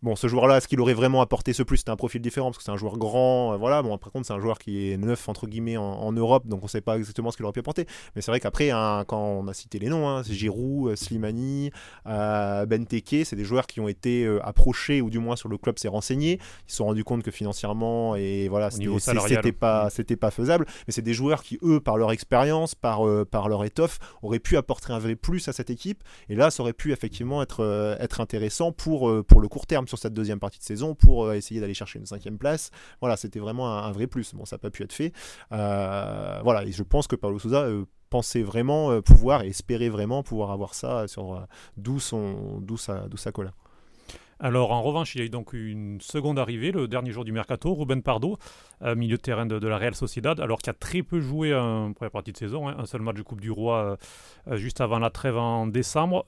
Bon, 0.00 0.14
ce 0.14 0.28
joueur-là, 0.28 0.58
est-ce 0.58 0.68
qu'il 0.68 0.80
aurait 0.80 0.94
vraiment 0.94 1.22
apporté 1.22 1.52
ce 1.52 1.64
plus? 1.64 1.78
C'était 1.78 1.90
un 1.90 1.96
profil 1.96 2.20
différent 2.20 2.50
parce 2.50 2.58
que 2.58 2.62
c'est 2.62 2.70
un 2.70 2.76
joueur 2.76 2.98
grand. 2.98 3.54
Euh, 3.54 3.56
voilà. 3.56 3.82
Bon, 3.82 3.98
par 3.98 4.12
contre, 4.12 4.26
c'est 4.26 4.32
un 4.32 4.38
joueur 4.38 4.58
qui 4.58 4.92
est 4.92 4.96
neuf 4.96 5.28
entre 5.28 5.48
guillemets 5.48 5.76
en, 5.76 6.12
Europe, 6.12 6.46
donc 6.46 6.60
on 6.62 6.66
ne 6.66 6.70
sait 6.70 6.80
pas 6.80 6.96
exactement 6.96 7.30
ce 7.30 7.36
qu'il 7.36 7.44
aurait 7.44 7.52
pu 7.52 7.60
apporter. 7.60 7.84
Mais 8.14 8.22
c'est 8.22 8.30
vrai 8.30 8.38
qu'après, 8.38 8.70
hein, 8.70 9.04
quand 9.06 9.20
on 9.20 9.48
a 9.48 9.54
cité 9.54 9.78
les 9.78 9.88
noms, 9.88 10.08
hein, 10.08 10.22
c'est 10.24 10.34
Giroud, 10.34 10.92
euh, 10.92 10.96
Slimani, 10.96 11.70
euh, 12.06 12.64
Benteke, 12.66 13.24
c'est 13.24 13.36
des 13.36 13.44
joueurs 13.44 13.66
qui 13.66 13.80
ont 13.80 13.88
été 13.88 14.24
euh, 14.24 14.40
approchés 14.46 15.00
ou 15.00 15.10
du 15.10 15.18
moins 15.18 15.34
sur 15.34 15.48
le 15.48 15.58
club 15.58 15.78
s'est 15.78 15.88
renseigné. 15.88 16.34
Ils 16.34 16.70
se 16.70 16.76
sont 16.76 16.84
rendus 16.86 17.04
compte 17.04 17.24
que 17.24 17.30
financièrement 17.30 18.14
et 18.14 18.48
voilà, 18.48 18.70
c'était 18.70 19.52
pas, 19.52 19.90
c'était 19.90 20.16
pas 20.16 20.30
faisable. 20.30 20.66
Mais 20.86 20.92
c'est 20.92 21.02
des 21.02 21.14
joueurs 21.14 21.42
qui, 21.42 21.58
eux, 21.62 21.80
par 21.80 21.98
leur 21.98 22.12
expérience, 22.12 22.76
par 22.76 23.00
par 23.30 23.48
leur 23.48 23.64
étoffe, 23.64 23.98
auraient 24.22 24.38
pu 24.38 24.56
apporter 24.56 24.92
un 24.92 24.98
vrai 24.98 25.16
plus 25.16 25.48
à 25.48 25.52
cette 25.52 25.70
équipe. 25.70 26.04
Et 26.28 26.36
là, 26.36 26.50
ça 26.50 26.62
aurait 26.62 26.72
pu 26.72 26.92
effectivement 26.92 27.42
être 27.42 27.96
être 28.00 28.20
intéressant 28.20 28.70
pour 28.70 29.24
pour 29.24 29.40
le 29.40 29.48
court 29.48 29.66
terme 29.66 29.87
sur 29.88 29.98
cette 29.98 30.14
deuxième 30.14 30.38
partie 30.38 30.58
de 30.58 30.64
saison 30.64 30.94
pour 30.94 31.24
euh, 31.24 31.34
essayer 31.34 31.60
d'aller 31.60 31.74
chercher 31.74 31.98
une 31.98 32.06
cinquième 32.06 32.38
place. 32.38 32.70
Voilà, 33.00 33.16
c'était 33.16 33.40
vraiment 33.40 33.78
un, 33.78 33.92
vrai 33.92 34.06
plus. 34.06 34.34
Bon, 34.34 34.44
ça 34.44 34.56
n'a 34.56 34.60
pas 34.60 34.70
pu 34.70 34.82
être 34.82 34.92
fait. 34.92 35.12
Euh, 35.52 36.40
voilà, 36.42 36.64
et 36.64 36.72
je 36.72 36.82
pense 36.82 37.06
que 37.06 37.16
Paulo 37.16 37.38
Souza 37.38 37.62
euh, 37.62 37.84
pensait 38.10 38.42
vraiment 38.42 39.02
pouvoir 39.02 39.42
et 39.42 39.48
espérait 39.48 39.90
vraiment 39.90 40.22
pouvoir 40.22 40.50
avoir 40.50 40.74
ça 40.74 41.06
sur 41.08 41.46
d'où 41.76 41.98
sa 41.98 43.32
colère. 43.32 43.54
Alors 44.40 44.70
en 44.70 44.82
revanche, 44.82 45.16
il 45.16 45.18
y 45.18 45.22
a 45.22 45.24
eu 45.24 45.30
donc 45.30 45.52
une 45.52 46.00
seconde 46.00 46.38
arrivée 46.38 46.70
le 46.70 46.86
dernier 46.86 47.10
jour 47.10 47.24
du 47.24 47.32
mercato, 47.32 47.74
Ruben 47.74 48.02
Pardo, 48.02 48.38
euh, 48.82 48.94
milieu 48.94 49.16
de 49.16 49.22
terrain 49.22 49.46
de, 49.46 49.66
la 49.66 49.78
Real 49.78 49.96
Sociedad, 49.96 50.38
alors 50.38 50.58
qu'il 50.58 50.70
a 50.70 50.74
très 50.74 51.02
peu 51.02 51.20
joué 51.20 51.52
en 51.54 51.92
première 51.92 52.12
partie 52.12 52.30
de 52.30 52.36
saison, 52.36 52.68
hein, 52.68 52.76
un 52.78 52.86
seul 52.86 53.02
match 53.02 53.16
de 53.16 53.22
Coupe 53.22 53.40
du 53.40 53.50
Roi 53.50 53.98
euh, 54.46 54.56
juste 54.56 54.80
avant 54.80 55.00
la 55.00 55.10
trêve 55.10 55.36
en 55.36 55.66
décembre. 55.66 56.24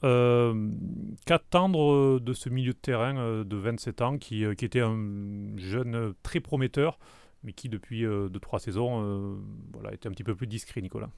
Qu'attendre 1.25 2.19
de 2.19 2.33
ce 2.33 2.49
milieu 2.49 2.73
de 2.73 2.79
terrain 2.79 3.45
de 3.45 3.57
27 3.57 4.03
ans 4.03 4.19
qui, 4.19 4.45
qui, 4.57 4.65
était 4.65 4.81
un 4.81 5.57
jeune 5.57 6.15
très 6.25 6.41
prometteur, 6.41 6.99
mais 7.45 7.53
qui 7.53 7.69
depuis 7.69 8.05
2-3 8.05 8.59
saisons 8.59 9.39
voilà, 9.73 9.95
était 9.95 10.09
un 10.09 10.13
petit 10.13 10.25
peu 10.25 10.35
plus 10.35 10.47
discret, 10.49 10.81
Nicolas? 10.81 11.11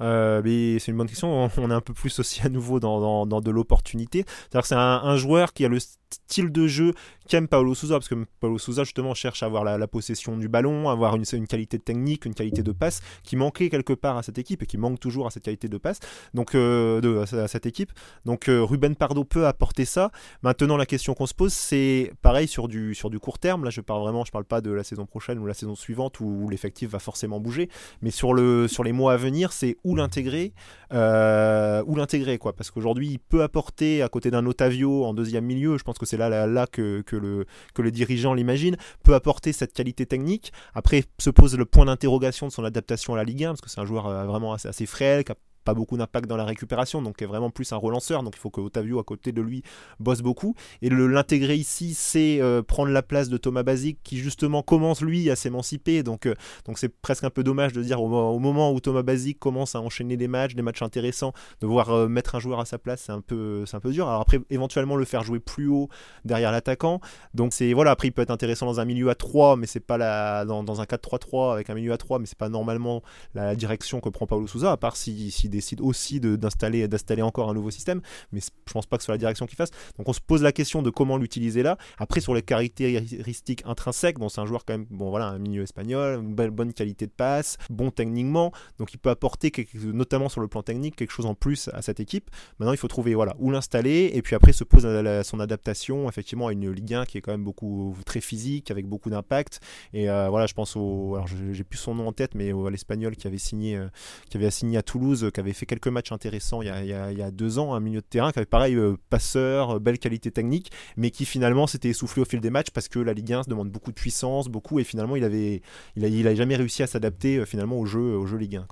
Euh, 0.00 0.42
mais 0.44 0.78
c'est 0.78 0.90
une 0.90 0.98
bonne 0.98 1.08
question. 1.08 1.48
On 1.56 1.70
est 1.70 1.74
un 1.74 1.80
peu 1.80 1.94
plus 1.94 2.18
aussi 2.18 2.40
à 2.42 2.48
nouveau 2.48 2.80
dans, 2.80 3.26
de 3.26 3.50
l'opportunité. 3.50 4.24
Que 4.52 4.66
c'est 4.66 4.74
un, 4.74 5.16
joueur 5.16 5.52
qui 5.52 5.64
a 5.64 5.68
le 5.68 5.78
style 5.78 6.52
de 6.52 6.66
jeu 6.66 6.92
qu'aime 7.26 7.48
Paulo 7.48 7.74
Souza, 7.74 7.94
parce 7.94 8.08
que 8.08 8.14
Paulo 8.40 8.58
Souza 8.58 8.84
justement 8.84 9.14
cherche 9.14 9.42
à 9.42 9.46
avoir 9.46 9.64
la, 9.64 9.86
possession 9.86 10.36
du 10.36 10.48
ballon, 10.48 10.88
avoir 10.88 11.16
une, 11.16 11.46
qualité 11.46 11.78
technique, 11.78 12.24
une 12.24 12.34
qualité 12.34 12.62
de 12.62 12.72
passe 12.72 13.00
qui 13.22 13.36
manquait 13.36 13.68
quelque 13.68 13.92
part 13.92 14.16
à 14.16 14.22
cette 14.22 14.38
équipe 14.38 14.62
et 14.62 14.66
qui 14.66 14.78
manque 14.78 15.00
toujours 15.00 15.26
à 15.26 15.30
cette 15.30 15.44
qualité 15.44 15.68
de 15.68 15.78
passe, 15.78 16.00
donc 16.34 16.54
euh, 16.54 17.00
de, 17.00 17.18
à 17.36 17.48
cette 17.48 17.66
équipe. 17.66 17.92
Donc 18.24 18.48
euh, 18.48 18.62
Ruben 18.62 18.96
Pardo 18.96 19.24
peut 19.24 19.46
apporter 19.46 19.84
ça. 19.84 20.10
Maintenant 20.42 20.76
la 20.76 20.86
question 20.86 21.14
qu'on 21.14 21.26
se 21.26 21.34
pose 21.34 21.52
c'est 21.52 22.12
pareil 22.22 22.48
sur 22.48 22.68
du, 22.68 22.94
sur 22.94 23.10
du 23.10 23.18
court 23.18 23.38
terme. 23.38 23.64
Là 23.64 23.70
je 23.70 23.80
parle 23.80 24.02
vraiment, 24.02 24.24
je 24.24 24.32
parle 24.32 24.44
pas 24.44 24.60
de 24.60 24.70
la 24.70 24.84
saison 24.84 25.06
prochaine 25.06 25.38
ou 25.38 25.46
la 25.46 25.54
saison 25.54 25.74
suivante 25.74 26.20
où, 26.20 26.48
l'effectif 26.48 26.90
va 26.90 26.98
forcément 26.98 27.40
bouger, 27.40 27.68
mais 28.02 28.10
sur, 28.10 28.32
le, 28.32 28.68
sur 28.68 28.84
les 28.84 28.92
mois 28.92 29.14
à 29.14 29.16
venir 29.16 29.52
c'est 29.52 29.76
où 29.84 29.96
l'intégrer, 29.96 30.52
euh, 30.92 31.82
où 31.86 31.96
l'intégrer 31.96 32.38
quoi, 32.38 32.52
parce 32.52 32.70
qu'aujourd'hui 32.70 33.08
il 33.08 33.18
peut 33.18 33.42
apporter 33.42 34.02
à 34.02 34.08
côté 34.08 34.30
d'un 34.30 34.46
Otavio 34.46 35.04
en 35.04 35.14
deuxième 35.14 35.44
milieu. 35.44 35.78
Je 35.78 35.84
pense 35.84 35.98
que 35.98 36.06
c'est 36.06 36.16
là, 36.16 36.28
là, 36.28 36.46
là 36.46 36.66
que 36.66 37.02
le, 37.16 37.46
que 37.74 37.82
le 37.82 37.90
dirigeant 37.90 38.34
l'imagine, 38.34 38.76
peut 39.02 39.14
apporter 39.14 39.52
cette 39.52 39.72
qualité 39.72 40.06
technique. 40.06 40.52
Après, 40.74 41.04
se 41.18 41.30
pose 41.30 41.56
le 41.56 41.64
point 41.64 41.86
d'interrogation 41.86 42.46
de 42.46 42.52
son 42.52 42.64
adaptation 42.64 43.14
à 43.14 43.16
la 43.16 43.24
Ligue 43.24 43.44
1, 43.44 43.48
parce 43.50 43.60
que 43.60 43.70
c'est 43.70 43.80
un 43.80 43.86
joueur 43.86 44.06
euh, 44.06 44.24
vraiment 44.24 44.52
assez, 44.52 44.68
assez 44.68 44.86
frêle, 44.86 45.24
qui 45.24 45.32
pas 45.66 45.74
beaucoup 45.74 45.96
d'impact 45.96 46.28
dans 46.28 46.36
la 46.36 46.44
récupération, 46.44 47.02
donc 47.02 47.20
est 47.20 47.26
vraiment 47.26 47.50
plus 47.50 47.72
un 47.72 47.76
relanceur. 47.76 48.22
Donc 48.22 48.34
il 48.36 48.38
faut 48.38 48.50
que 48.50 48.60
Otavio 48.60 49.00
à 49.00 49.04
côté 49.04 49.32
de 49.32 49.42
lui 49.42 49.62
bosse 49.98 50.22
beaucoup. 50.22 50.54
Et 50.80 50.88
l'intégrer 50.88 51.56
ici, 51.56 51.92
c'est 51.92 52.40
euh, 52.40 52.62
prendre 52.62 52.92
la 52.92 53.02
place 53.02 53.28
de 53.28 53.36
Thomas 53.36 53.64
Basic 53.64 53.98
qui 54.04 54.18
justement 54.18 54.62
commence 54.62 55.02
lui 55.02 55.28
à 55.28 55.36
s'émanciper. 55.36 56.04
Donc 56.04 56.26
euh, 56.26 56.34
donc 56.66 56.78
c'est 56.78 56.88
presque 56.88 57.24
un 57.24 57.30
peu 57.30 57.42
dommage 57.42 57.72
de 57.72 57.82
dire 57.82 58.00
au, 58.00 58.38
moment 58.38 58.72
où 58.72 58.78
Thomas 58.78 59.02
Basic 59.02 59.38
commence 59.40 59.74
à 59.74 59.80
enchaîner 59.80 60.16
des 60.16 60.28
matchs, 60.28 60.54
des 60.54 60.62
matchs 60.62 60.82
intéressants, 60.82 61.32
de 61.60 61.66
voir 61.66 61.90
euh, 61.90 62.06
mettre 62.06 62.36
un 62.36 62.38
joueur 62.38 62.60
à 62.60 62.64
sa 62.64 62.78
place, 62.78 63.02
c'est 63.06 63.12
un 63.12 63.20
peu 63.20 63.66
c'est 63.66 63.76
un 63.76 63.80
peu 63.80 63.90
dur. 63.90 64.08
Alors 64.08 64.20
après 64.20 64.38
éventuellement 64.50 64.94
le 64.94 65.04
faire 65.04 65.24
jouer 65.24 65.40
plus 65.40 65.66
haut 65.66 65.88
derrière 66.24 66.52
l'attaquant. 66.52 67.00
Donc 67.34 67.52
c'est 67.52 67.72
voilà 67.72 67.90
après 67.90 68.08
il 68.08 68.12
peut 68.12 68.22
être 68.22 68.30
intéressant 68.30 68.66
dans 68.66 68.78
un 68.78 68.84
milieu 68.84 69.10
à 69.10 69.16
3 69.16 69.56
mais 69.56 69.66
c'est 69.66 69.80
pas 69.80 69.98
la 69.98 70.44
dans, 70.44 70.80
un 70.80 70.84
4-3-3 70.84 71.54
avec 71.54 71.70
un 71.70 71.74
milieu 71.74 71.92
à 71.92 71.98
3 71.98 72.20
mais 72.20 72.26
c'est 72.26 72.38
pas 72.38 72.48
normalement 72.48 73.02
la 73.34 73.56
direction 73.56 74.00
que 74.00 74.08
prend 74.08 74.26
Paulo 74.28 74.46
Souza 74.46 74.70
à 74.70 74.76
part 74.76 74.96
si, 74.96 75.32
si 75.32 75.48
décide 75.56 75.80
aussi 75.80 76.20
d'installer 76.20 76.86
d'installer 76.88 77.22
encore 77.22 77.50
un 77.50 77.54
nouveau 77.54 77.70
système, 77.70 78.00
mais 78.32 78.40
je 78.40 78.72
pense 78.72 78.86
pas 78.86 78.96
que 78.96 79.02
ce 79.02 79.06
soit 79.06 79.14
la 79.14 79.18
direction 79.18 79.46
qu'il 79.46 79.56
fasse. 79.56 79.70
Donc 79.98 80.08
on 80.08 80.12
se 80.12 80.20
pose 80.20 80.42
la 80.42 80.52
question 80.52 80.82
de 80.82 80.90
comment 80.90 81.16
l'utiliser 81.16 81.62
là. 81.62 81.78
Après 81.98 82.20
sur 82.20 82.34
les 82.34 82.42
caractéristiques 82.42 83.62
intrinsèques, 83.64 84.18
bon 84.18 84.28
c'est 84.28 84.40
un 84.40 84.46
joueur 84.46 84.64
quand 84.64 84.74
même, 84.74 84.86
bon 84.90 85.10
voilà, 85.10 85.26
un 85.28 85.38
milieu 85.38 85.62
espagnol, 85.62 86.20
une 86.20 86.34
belle, 86.34 86.50
bonne 86.50 86.72
qualité 86.72 87.06
de 87.06 87.12
passe, 87.12 87.56
bon 87.70 87.90
techniquement, 87.90 88.52
donc 88.78 88.92
il 88.92 88.98
peut 88.98 89.10
apporter 89.10 89.52
notamment 89.74 90.28
sur 90.28 90.40
le 90.40 90.48
plan 90.48 90.62
technique 90.62 90.96
quelque 90.96 91.12
chose 91.12 91.26
en 91.26 91.34
plus 91.34 91.68
à 91.72 91.82
cette 91.82 92.00
équipe. 92.00 92.30
Maintenant 92.58 92.72
il 92.72 92.78
faut 92.78 92.88
trouver 92.88 93.14
voilà 93.14 93.34
où 93.38 93.50
l'installer 93.50 94.10
et 94.14 94.22
puis 94.22 94.34
après 94.34 94.52
se 94.52 94.64
pose 94.64 94.86
son 95.24 95.40
adaptation 95.40 96.08
effectivement 96.08 96.48
à 96.48 96.52
une 96.52 96.70
Ligue 96.70 96.94
1 96.94 97.04
qui 97.06 97.18
est 97.18 97.20
quand 97.20 97.32
même 97.32 97.44
beaucoup 97.44 97.96
très 98.04 98.20
physique 98.20 98.70
avec 98.70 98.86
beaucoup 98.86 99.10
d'impact 99.10 99.60
et 99.92 100.10
euh, 100.10 100.28
voilà 100.28 100.46
je 100.46 100.54
pense 100.54 100.76
au 100.76 101.14
alors 101.14 101.26
j'ai 101.26 101.64
plus 101.64 101.78
son 101.78 101.94
nom 101.94 102.08
en 102.08 102.12
tête 102.12 102.34
mais 102.34 102.52
l'espagnol 102.70 103.16
qui 103.16 103.26
avait 103.26 103.38
signé 103.38 103.76
euh, 103.76 103.88
qui 104.28 104.36
avait 104.36 104.50
signé 104.50 104.78
à 104.78 104.82
Toulouse 104.82 105.30
qui 105.32 105.40
avait 105.40 105.45
fait 105.52 105.66
quelques 105.66 105.88
matchs 105.88 106.12
intéressants 106.12 106.62
il 106.62 106.68
y 106.68 106.72
a, 106.72 107.30
deux 107.30 107.58
ans, 107.58 107.74
un 107.74 107.80
milieu 107.80 108.00
de 108.00 108.06
terrain 108.06 108.32
qui 108.32 108.38
avait 108.38 108.46
pareil, 108.46 108.74
euh, 108.74 108.96
passeur, 109.10 109.76
euh, 109.76 109.78
belle 109.78 109.98
qualité 109.98 110.30
technique, 110.30 110.70
mais 110.96 111.10
qui 111.10 111.24
finalement 111.24 111.66
s'était 111.66 111.88
essoufflé 111.88 112.22
au 112.22 112.24
fil 112.24 112.40
des 112.40 112.50
matchs 112.50 112.70
parce 112.70 112.88
que 112.88 112.98
la 112.98 113.12
Ligue 113.12 113.32
1 113.32 113.44
se 113.44 113.48
demande 113.48 113.70
beaucoup 113.70 113.90
de 113.90 113.96
puissance, 113.96 114.48
beaucoup, 114.48 114.78
et 114.78 114.84
finalement 114.84 115.16
il 115.16 115.24
avait, 115.24 115.62
il 115.96 116.04
a, 116.04 116.08
il 116.08 116.26
a 116.26 116.34
jamais 116.34 116.56
réussi 116.56 116.82
à 116.82 116.86
s'adapter 116.86 117.38
euh, 117.38 117.44
finalement 117.44 117.78
au 117.78 117.86
jeu, 117.86 118.16
au 118.16 118.26
jeu 118.26 118.36
Ligue 118.38 118.56
1. 118.56 118.66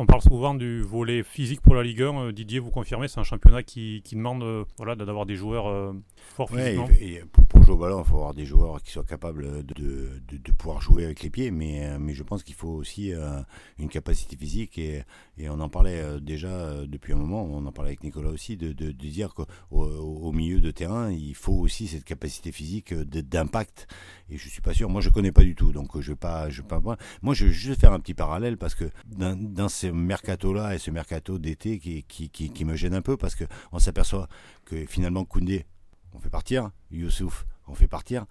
On 0.00 0.06
parle 0.06 0.22
souvent 0.22 0.54
du 0.54 0.80
volet 0.80 1.24
physique 1.24 1.60
pour 1.60 1.74
la 1.74 1.82
Ligue 1.82 2.02
1. 2.02 2.30
Didier, 2.30 2.60
vous 2.60 2.70
confirmez, 2.70 3.08
c'est 3.08 3.18
un 3.18 3.24
championnat 3.24 3.64
qui, 3.64 4.00
qui 4.04 4.14
demande 4.14 4.44
voilà, 4.76 4.94
d'avoir 4.94 5.26
des 5.26 5.34
joueurs 5.34 5.92
forts 6.36 6.50
physiquement. 6.50 6.88
Et 7.00 7.22
pour, 7.32 7.44
pour, 7.46 7.57
il 7.74 8.04
faut 8.04 8.16
avoir 8.16 8.34
des 8.34 8.44
joueurs 8.44 8.82
qui 8.82 8.90
soient 8.90 9.04
capables 9.04 9.64
de, 9.64 10.20
de, 10.28 10.52
pouvoir 10.52 10.80
jouer 10.80 11.04
avec 11.04 11.22
les 11.22 11.30
pieds, 11.30 11.50
mais, 11.50 11.98
mais 11.98 12.14
je 12.14 12.22
pense 12.22 12.42
qu'il 12.42 12.54
faut 12.54 12.68
aussi 12.68 13.12
une 13.78 13.88
capacité 13.88 14.36
physique 14.36 14.78
et, 14.78 15.02
et 15.36 15.48
on 15.48 15.60
en 15.60 15.68
parlait 15.68 16.00
euh, 16.00 16.20
déjà 16.20 16.48
euh, 16.48 16.86
depuis 16.86 17.12
un 17.12 17.16
moment, 17.16 17.44
on 17.44 17.64
en 17.64 17.72
parlait 17.72 17.90
avec 17.90 18.02
Nicolas 18.02 18.30
aussi, 18.30 18.56
de, 18.56 18.72
de, 18.72 18.90
dire 18.90 19.34
qu'au 19.34 19.46
au 19.70 20.32
milieu 20.32 20.60
de 20.60 20.70
terrain, 20.70 21.10
il 21.10 21.34
faut 21.34 21.52
aussi 21.52 21.86
cette 21.86 22.04
capacité 22.04 22.50
physique 22.50 22.92
euh, 22.92 23.04
d'impact. 23.04 23.86
Et 24.30 24.36
je 24.36 24.48
suis 24.48 24.60
pas 24.60 24.74
sûr, 24.74 24.90
moi 24.90 25.00
je 25.00 25.10
connais 25.10 25.32
pas 25.32 25.44
du 25.44 25.54
tout, 25.54 25.72
donc 25.72 25.98
je 26.00 26.12
vais 26.12 26.48
vais 26.48 26.62
pas. 26.62 26.80
Moi 27.22 27.34
je 27.34 27.46
vais 27.46 27.52
juste 27.52 27.80
faire 27.80 27.92
un 27.92 28.00
petit 28.00 28.14
parallèle 28.14 28.56
parce 28.58 28.74
que 28.74 28.90
dans, 29.06 29.36
dans 29.38 29.68
ce 29.68 29.86
mercato-là 29.86 30.74
et 30.74 30.78
ce 30.78 30.90
mercato 30.90 31.38
d'été 31.38 31.78
qui, 31.78 32.02
qui, 32.04 32.64
me 32.64 32.74
gêne 32.74 32.94
un 32.94 33.02
peu 33.02 33.16
parce 33.16 33.34
que 33.34 33.44
on 33.72 33.78
s'aperçoit 33.78 34.28
que 34.64 34.84
finalement 34.86 35.24
Koundé, 35.24 35.66
on 36.12 36.18
fait 36.18 36.30
partir, 36.30 36.70
Youssouf, 36.90 37.46
on 37.68 37.74
fait 37.74 37.88
partir, 37.88 38.26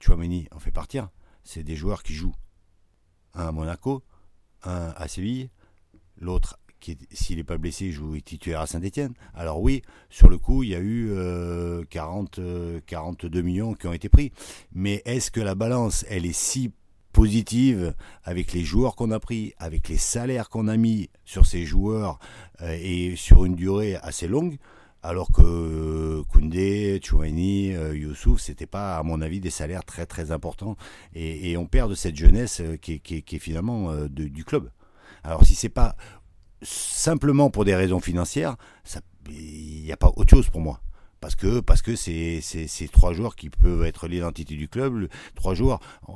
Chouameni, 0.00 0.48
on 0.52 0.58
fait 0.58 0.70
partir. 0.70 1.08
C'est 1.42 1.62
des 1.62 1.76
joueurs 1.76 2.02
qui 2.02 2.14
jouent. 2.14 2.36
Un 3.34 3.48
à 3.48 3.52
Monaco, 3.52 4.02
un 4.62 4.92
à 4.96 5.08
Séville, 5.08 5.50
L'autre, 6.18 6.58
s'il 7.12 7.36
n'est 7.36 7.44
pas 7.44 7.58
blessé, 7.58 7.90
joue 7.90 8.18
titulaire 8.20 8.60
à 8.60 8.66
Saint-Etienne. 8.66 9.12
Alors 9.34 9.60
oui, 9.60 9.82
sur 10.08 10.28
le 10.28 10.38
coup, 10.38 10.62
il 10.62 10.70
y 10.70 10.74
a 10.74 10.80
eu 10.80 11.10
40, 11.90 12.38
euh, 12.38 12.80
42 12.86 13.38
euh, 13.38 13.42
millions 13.42 13.74
qui 13.74 13.86
ont 13.86 13.92
été 13.92 14.08
pris. 14.08 14.32
Mais 14.72 15.02
est-ce 15.04 15.30
que 15.30 15.40
la 15.40 15.54
balance, 15.54 16.04
elle 16.08 16.24
est 16.24 16.36
si 16.36 16.72
positive 17.12 17.94
avec 18.24 18.52
les 18.52 18.62
joueurs 18.62 18.94
qu'on 18.94 19.10
a 19.10 19.20
pris, 19.20 19.54
avec 19.58 19.88
les 19.88 19.96
salaires 19.96 20.48
qu'on 20.48 20.68
a 20.68 20.76
mis 20.76 21.10
sur 21.24 21.46
ces 21.46 21.64
joueurs 21.64 22.18
euh, 22.62 22.76
et 22.80 23.14
sur 23.16 23.44
une 23.44 23.56
durée 23.56 23.96
assez 23.96 24.28
longue? 24.28 24.56
Alors 25.06 25.30
que 25.30 26.22
Koundé, 26.32 27.00
Chouani, 27.02 27.68
Youssouf, 27.68 28.40
c'était 28.40 28.66
pas, 28.66 28.96
à 28.98 29.02
mon 29.02 29.20
avis, 29.20 29.40
des 29.40 29.50
salaires 29.50 29.84
très 29.84 30.06
très 30.06 30.30
importants. 30.30 30.76
Et, 31.14 31.56
on 31.56 31.66
perd 31.66 31.90
de 31.90 31.94
cette 31.94 32.16
jeunesse 32.16 32.62
qui 32.82 33.00
est, 33.10 33.38
finalement 33.38 33.94
du 34.08 34.44
club. 34.44 34.70
Alors 35.24 35.44
si 35.44 35.54
c'est 35.54 35.68
pas 35.68 35.96
simplement 36.62 37.50
pour 37.50 37.64
des 37.64 37.74
raisons 37.74 38.00
financières, 38.00 38.56
il 39.28 39.82
n'y 39.82 39.92
a 39.92 39.96
pas 39.96 40.12
autre 40.16 40.30
chose 40.30 40.48
pour 40.48 40.60
moi. 40.60 40.80
Parce 41.20 41.34
que 41.34 41.60
parce 41.60 41.82
que 41.82 41.96
c'est 41.96 42.40
c'est 42.40 42.92
trois 42.92 43.12
joueurs 43.12 43.36
qui 43.36 43.48
peuvent 43.48 43.84
être 43.84 44.06
l'identité 44.06 44.54
du 44.54 44.68
club. 44.68 45.08
trois 45.34 45.54
joueurs. 45.54 45.80
Euh, 46.08 46.12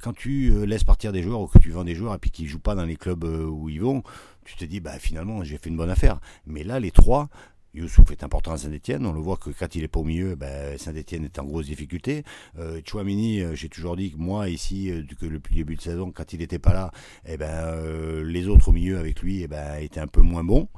quand 0.00 0.14
tu 0.14 0.50
euh, 0.50 0.64
laisses 0.64 0.84
partir 0.84 1.12
des 1.12 1.22
joueurs 1.22 1.40
ou 1.40 1.48
que 1.48 1.58
tu 1.58 1.70
vends 1.70 1.84
des 1.84 1.94
joueurs 1.94 2.14
et 2.14 2.18
puis 2.18 2.30
qu'ils 2.30 2.46
jouent 2.46 2.60
pas 2.60 2.74
dans 2.74 2.84
les 2.84 2.96
clubs 2.96 3.24
euh, 3.24 3.44
où 3.44 3.68
ils 3.68 3.80
vont, 3.80 4.02
tu 4.44 4.56
te 4.56 4.64
dis 4.64 4.80
bah 4.80 4.98
finalement 4.98 5.42
j'ai 5.42 5.58
fait 5.58 5.70
une 5.70 5.76
bonne 5.76 5.90
affaire. 5.90 6.20
Mais 6.46 6.62
là 6.62 6.78
les 6.78 6.92
trois, 6.92 7.28
Youssouf 7.74 8.10
est 8.12 8.22
important 8.22 8.52
à 8.52 8.58
Saint-Etienne. 8.58 9.04
On 9.04 9.12
le 9.12 9.20
voit 9.20 9.36
que 9.36 9.50
quand 9.50 9.74
il 9.74 9.82
est 9.82 9.88
pas 9.88 10.00
au 10.00 10.04
milieu, 10.04 10.36
ben, 10.36 10.78
Saint-Etienne 10.78 11.24
est 11.24 11.38
en 11.38 11.44
grosse 11.44 11.66
difficulté. 11.66 12.24
Euh, 12.58 12.80
Chouamini, 12.86 13.40
euh, 13.40 13.54
j'ai 13.54 13.68
toujours 13.68 13.96
dit 13.96 14.12
que 14.12 14.16
moi, 14.16 14.48
ici, 14.48 14.90
euh, 14.90 15.02
que 15.20 15.26
depuis 15.26 15.54
le 15.54 15.60
début 15.60 15.76
de 15.76 15.80
saison, 15.80 16.12
quand 16.12 16.32
il 16.32 16.38
n'était 16.38 16.60
pas 16.60 16.72
là, 16.72 16.92
eh 17.26 17.36
ben, 17.36 17.50
euh, 17.50 18.24
les 18.24 18.48
autres 18.48 18.68
au 18.68 18.72
milieu 18.72 18.98
avec 18.98 19.20
lui 19.20 19.42
eh 19.42 19.48
ben, 19.48 19.76
étaient 19.80 20.00
un 20.00 20.06
peu 20.06 20.20
moins 20.20 20.44
bons. 20.44 20.68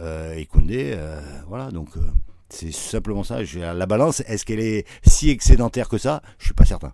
et 0.00 0.46
Koundé, 0.46 0.96
voilà, 1.48 1.70
donc 1.70 1.88
c'est 2.48 2.72
simplement 2.72 3.24
ça. 3.24 3.40
La 3.42 3.86
balance, 3.86 4.20
est-ce 4.20 4.44
qu'elle 4.44 4.60
est 4.60 4.86
si 5.04 5.28
excédentaire 5.30 5.88
que 5.88 5.98
ça? 5.98 6.22
Je 6.38 6.46
suis 6.46 6.54
pas 6.54 6.64
certain. 6.64 6.92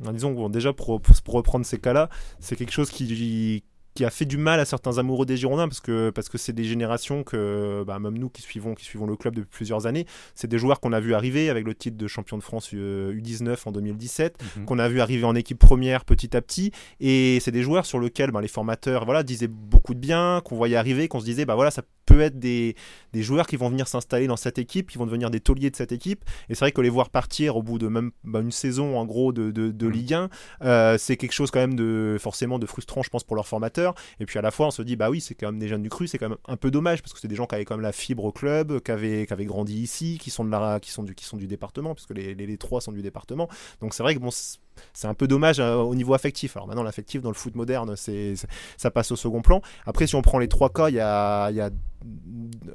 Disons 0.00 0.32
bon, 0.32 0.48
déjà 0.48 0.72
pour 0.72 1.00
reprendre 1.26 1.64
ces 1.64 1.78
cas-là, 1.78 2.08
c'est 2.40 2.56
quelque 2.56 2.72
chose 2.72 2.90
qui, 2.90 3.62
qui 3.94 4.04
a 4.04 4.10
fait 4.10 4.24
du 4.24 4.36
mal 4.36 4.58
à 4.60 4.64
certains 4.64 4.98
amoureux 4.98 5.24
des 5.24 5.36
Girondins 5.36 5.68
parce 5.68 5.80
que 5.80 6.10
parce 6.10 6.28
que 6.28 6.36
c'est 6.36 6.52
des 6.52 6.64
générations 6.64 7.22
que 7.22 7.84
bah, 7.86 7.98
même 7.98 8.18
nous 8.18 8.28
qui 8.28 8.42
suivons 8.42 8.74
qui 8.74 8.84
suivons 8.84 9.06
le 9.06 9.16
club 9.16 9.36
depuis 9.36 9.50
plusieurs 9.50 9.86
années, 9.86 10.06
c'est 10.34 10.48
des 10.48 10.58
joueurs 10.58 10.80
qu'on 10.80 10.92
a 10.92 11.00
vu 11.00 11.14
arriver 11.14 11.48
avec 11.48 11.64
le 11.64 11.74
titre 11.74 11.96
de 11.96 12.06
champion 12.08 12.36
de 12.36 12.42
France 12.42 12.72
U19 12.72 13.48
euh, 13.48 13.56
en 13.66 13.72
2017, 13.72 14.42
mhm. 14.58 14.64
qu'on 14.64 14.78
a 14.78 14.88
vu 14.88 15.00
arriver 15.00 15.24
en 15.24 15.34
équipe 15.34 15.58
première 15.58 16.04
petit 16.04 16.36
à 16.36 16.42
petit 16.42 16.72
et 17.00 17.38
c'est 17.40 17.52
des 17.52 17.62
joueurs 17.62 17.86
sur 17.86 18.00
lesquels 18.00 18.32
bah, 18.32 18.40
les 18.40 18.48
formateurs 18.48 19.04
voilà 19.04 19.22
disaient 19.22 19.48
beaucoup 19.48 19.94
de 19.94 20.00
bien, 20.00 20.40
qu'on 20.44 20.56
voyait 20.56 20.76
arriver, 20.76 21.08
qu'on 21.08 21.20
se 21.20 21.24
disait 21.24 21.44
bah 21.44 21.54
voilà 21.54 21.70
ça 21.70 21.82
peut 22.06 22.20
être 22.20 22.38
des, 22.38 22.76
des 23.12 23.22
joueurs 23.22 23.46
qui 23.46 23.56
vont 23.56 23.68
venir 23.68 23.88
s'installer 23.88 24.26
dans 24.26 24.36
cette 24.36 24.58
équipe, 24.58 24.90
qui 24.90 24.98
vont 24.98 25.06
devenir 25.06 25.30
des 25.30 25.40
tauliers 25.40 25.70
de 25.70 25.76
cette 25.76 25.92
équipe. 25.92 26.24
Et 26.48 26.54
c'est 26.54 26.60
vrai 26.60 26.72
que 26.72 26.80
les 26.80 26.88
voir 26.88 27.10
partir 27.10 27.56
au 27.56 27.62
bout 27.62 27.78
de 27.78 27.88
même 27.88 28.10
bah, 28.24 28.40
une 28.40 28.52
saison 28.52 28.98
en 28.98 29.04
gros 29.04 29.32
de, 29.32 29.50
de, 29.50 29.86
mm. 29.86 29.90
Ligue 29.90 30.14
1, 30.14 30.28
euh, 30.62 30.98
c'est 30.98 31.16
quelque 31.16 31.32
chose 31.32 31.50
quand 31.50 31.60
même 31.60 31.76
de 31.76 32.16
forcément 32.20 32.58
de 32.58 32.66
frustrant, 32.66 33.02
je 33.02 33.10
pense, 33.10 33.24
pour 33.24 33.36
leurs 33.36 33.46
formateurs. 33.46 33.83
Et 34.20 34.26
puis 34.26 34.38
à 34.38 34.42
la 34.42 34.50
fois, 34.50 34.68
on 34.68 34.70
se 34.70 34.82
dit, 34.82 34.96
bah 34.96 35.10
oui, 35.10 35.20
c'est 35.20 35.34
quand 35.34 35.46
même 35.46 35.58
des 35.58 35.68
jeunes 35.68 35.82
du 35.82 35.90
cru, 35.90 36.06
c'est 36.06 36.18
quand 36.18 36.28
même 36.28 36.38
un 36.46 36.56
peu 36.56 36.70
dommage 36.70 37.02
parce 37.02 37.12
que 37.12 37.20
c'est 37.20 37.28
des 37.28 37.34
gens 37.34 37.46
qui 37.46 37.54
avaient 37.54 37.64
quand 37.64 37.76
même 37.76 37.82
la 37.82 37.92
fibre 37.92 38.24
au 38.24 38.32
club, 38.32 38.80
qui 38.80 38.90
avaient, 38.90 39.26
grandi 39.44 39.80
ici, 39.80 40.18
qui 40.20 40.30
sont, 40.30 40.44
de 40.44 40.50
la, 40.50 40.80
qui 40.80 40.92
du, 41.02 41.14
qui 41.14 41.24
sont 41.24 41.36
du 41.36 41.46
département, 41.46 41.94
puisque 41.94 42.14
les, 42.14 42.34
les, 42.34 42.46
les 42.46 42.58
trois 42.58 42.80
sont 42.80 42.92
du 42.92 43.02
département. 43.02 43.48
Donc 43.80 43.94
c'est 43.94 44.02
vrai 44.02 44.14
que 44.14 44.20
bon, 44.20 44.30
c'est 44.92 45.06
un 45.06 45.14
peu 45.14 45.26
dommage 45.26 45.60
euh, 45.60 45.76
au 45.76 45.94
niveau 45.94 46.14
affectif. 46.14 46.56
Alors 46.56 46.66
maintenant, 46.66 46.82
l'affectif 46.82 47.22
dans 47.22 47.30
le 47.30 47.34
foot 47.34 47.54
moderne, 47.54 47.94
c'est, 47.96 48.34
ça 48.76 48.90
passe 48.90 49.10
au 49.12 49.16
second 49.16 49.42
plan. 49.42 49.60
Après, 49.86 50.06
si 50.06 50.14
on 50.14 50.22
prend 50.22 50.38
les 50.38 50.48
trois 50.48 50.70
cas, 50.70 50.88
il 50.88 50.94
y 50.94 51.00
a, 51.00 51.50
y 51.50 51.60
a 51.60 51.70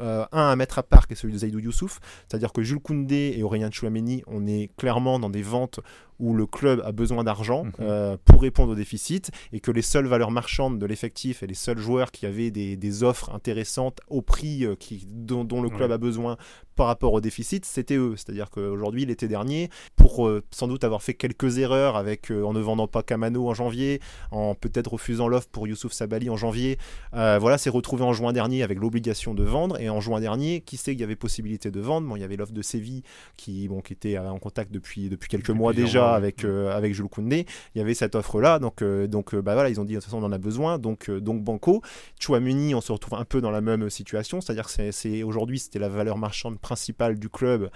euh, 0.02 0.26
un 0.32 0.50
à 0.50 0.56
mettre 0.56 0.80
à 0.80 0.84
part 0.84 1.08
qui 1.08 1.14
est 1.14 1.16
celui 1.16 1.34
de 1.34 1.40
Zaidou 1.40 1.60
Youssouf, 1.60 2.00
c'est-à-dire 2.28 2.52
que 2.52 2.64
Jules 2.64 2.80
Koundé 2.80 3.36
et 3.38 3.44
Aurélien 3.44 3.70
Chouameni, 3.70 4.24
on 4.28 4.48
est 4.48 4.72
clairement 4.78 5.20
dans 5.20 5.30
des 5.30 5.42
ventes 5.42 5.82
où 6.20 6.34
le 6.34 6.46
club 6.46 6.82
a 6.84 6.92
besoin 6.92 7.24
d'argent 7.24 7.66
mhm. 7.66 7.72
euh, 7.82 8.18
pour 8.26 8.42
répondre 8.42 8.72
au 8.72 8.76
déficit 8.76 9.30
et 9.54 9.60
que 9.60 9.72
les 9.72 9.82
seules 9.82 10.08
valeurs 10.08 10.32
marchandes 10.32 10.80
de 10.80 10.86
l'effectif 10.86 11.44
et 11.44 11.48
les 11.48 11.54
seuls 11.54 11.78
joueurs 11.78 12.12
qui 12.12 12.26
avaient 12.26 12.50
des, 12.52 13.04
offres 13.04 13.34
intéressantes 13.34 14.02
au 14.10 14.22
prix 14.22 14.66
euh, 14.66 14.76
qui, 14.76 15.06
dont, 15.08 15.44
le 15.62 15.70
club 15.70 15.92
a 15.92 15.98
besoin 15.98 16.38
par 16.76 16.88
rapport 16.88 17.14
au 17.14 17.22
déficit, 17.22 17.66
c'était 17.66 17.96
eux. 17.96 18.16
C'est-à-dire 18.16 18.50
qu'aujourd'hui, 18.50 19.06
l'été 19.06 19.28
dernier, 19.28 19.70
pour 19.96 20.30
sans 20.52 20.68
doute 20.68 20.84
avoir 20.84 21.04
fait 21.04 21.14
quelques 21.14 21.58
erreurs 21.58 21.89
avec 21.96 22.32
en 22.32 22.54
ne 22.54 22.60
vendant 22.60 22.88
pas 22.88 23.04
Kamano 23.04 23.48
en 23.48 23.54
janvier, 23.54 24.00
en 24.32 24.56
peut-être 24.56 24.94
refusant 24.94 25.28
l'offre 25.28 25.50
pour 25.52 25.68
Youssouf 25.68 25.94
Sabali 25.94 26.30
en 26.30 26.38
janvier, 26.38 26.78
voilà, 27.14 27.58
s'est 27.58 27.70
retrouvé 27.70 28.04
en 28.04 28.14
juin 28.14 28.34
dernier 28.34 28.64
avec 28.64 28.80
l'obligation 28.80 29.34
de 29.34 29.44
vendre 29.44 29.80
et 29.80 29.90
en 29.90 30.02
juin 30.02 30.20
dernier, 30.20 30.62
qui 30.62 30.78
sait 30.78 30.92
qu'il 30.92 31.02
y 31.02 31.04
avait 31.04 31.16
possibilité 31.16 31.72
de 31.72 31.80
vendre 31.80 32.08
Bon, 32.08 32.16
il 32.16 32.22
y 32.22 32.24
avait 32.24 32.36
l'offre 32.36 32.54
de 32.54 32.62
Séville 32.62 33.04
qui, 33.38 33.68
bon, 33.68 33.82
qui 33.82 33.94
était 33.94 34.18
en 34.18 34.40
contact 34.40 34.72
depuis, 34.72 35.10
depuis 35.10 35.28
quelques 35.28 35.50
mois 35.50 35.74
déjà 35.74 36.14
avec, 36.14 36.44
euh, 36.44 36.76
avec 36.76 36.94
Jules 36.94 37.08
Koundé. 37.08 37.46
Il 37.76 37.80
y 37.80 37.82
avait 37.82 37.94
cette 37.94 38.16
offre-là. 38.16 38.60
Donc, 38.60 38.82
euh, 38.82 39.08
donc 39.08 39.34
euh, 39.34 39.42
bah 39.42 39.54
voilà, 39.54 39.70
ils 39.70 39.80
ont 39.80 39.86
dit 39.86 39.94
de 39.94 40.00
toute 40.00 40.06
façon, 40.06 40.18
on 40.18 40.26
en 40.26 40.32
a 40.32 40.38
besoin. 40.38 40.78
Donc, 40.78 41.10
donc 41.10 41.44
Banco. 41.44 41.82
Chouamuni, 42.20 42.76
on 42.76 42.82
se 42.82 42.92
retrouve 42.92 43.20
un 43.20 43.26
peu 43.26 43.42
dans 43.42 43.52
la 43.52 43.62
même 43.62 43.90
situation. 43.90 44.42
C'est-à-dire 44.42 44.68
que 44.68 44.92
c'est, 44.92 45.24
aujourd'hui, 45.24 45.60
c'était 45.60 45.80
la 45.80 45.90
valeur 45.90 46.18
marchande 46.18 46.60
principale 46.60 47.18
du 47.18 47.30
club 47.30 47.70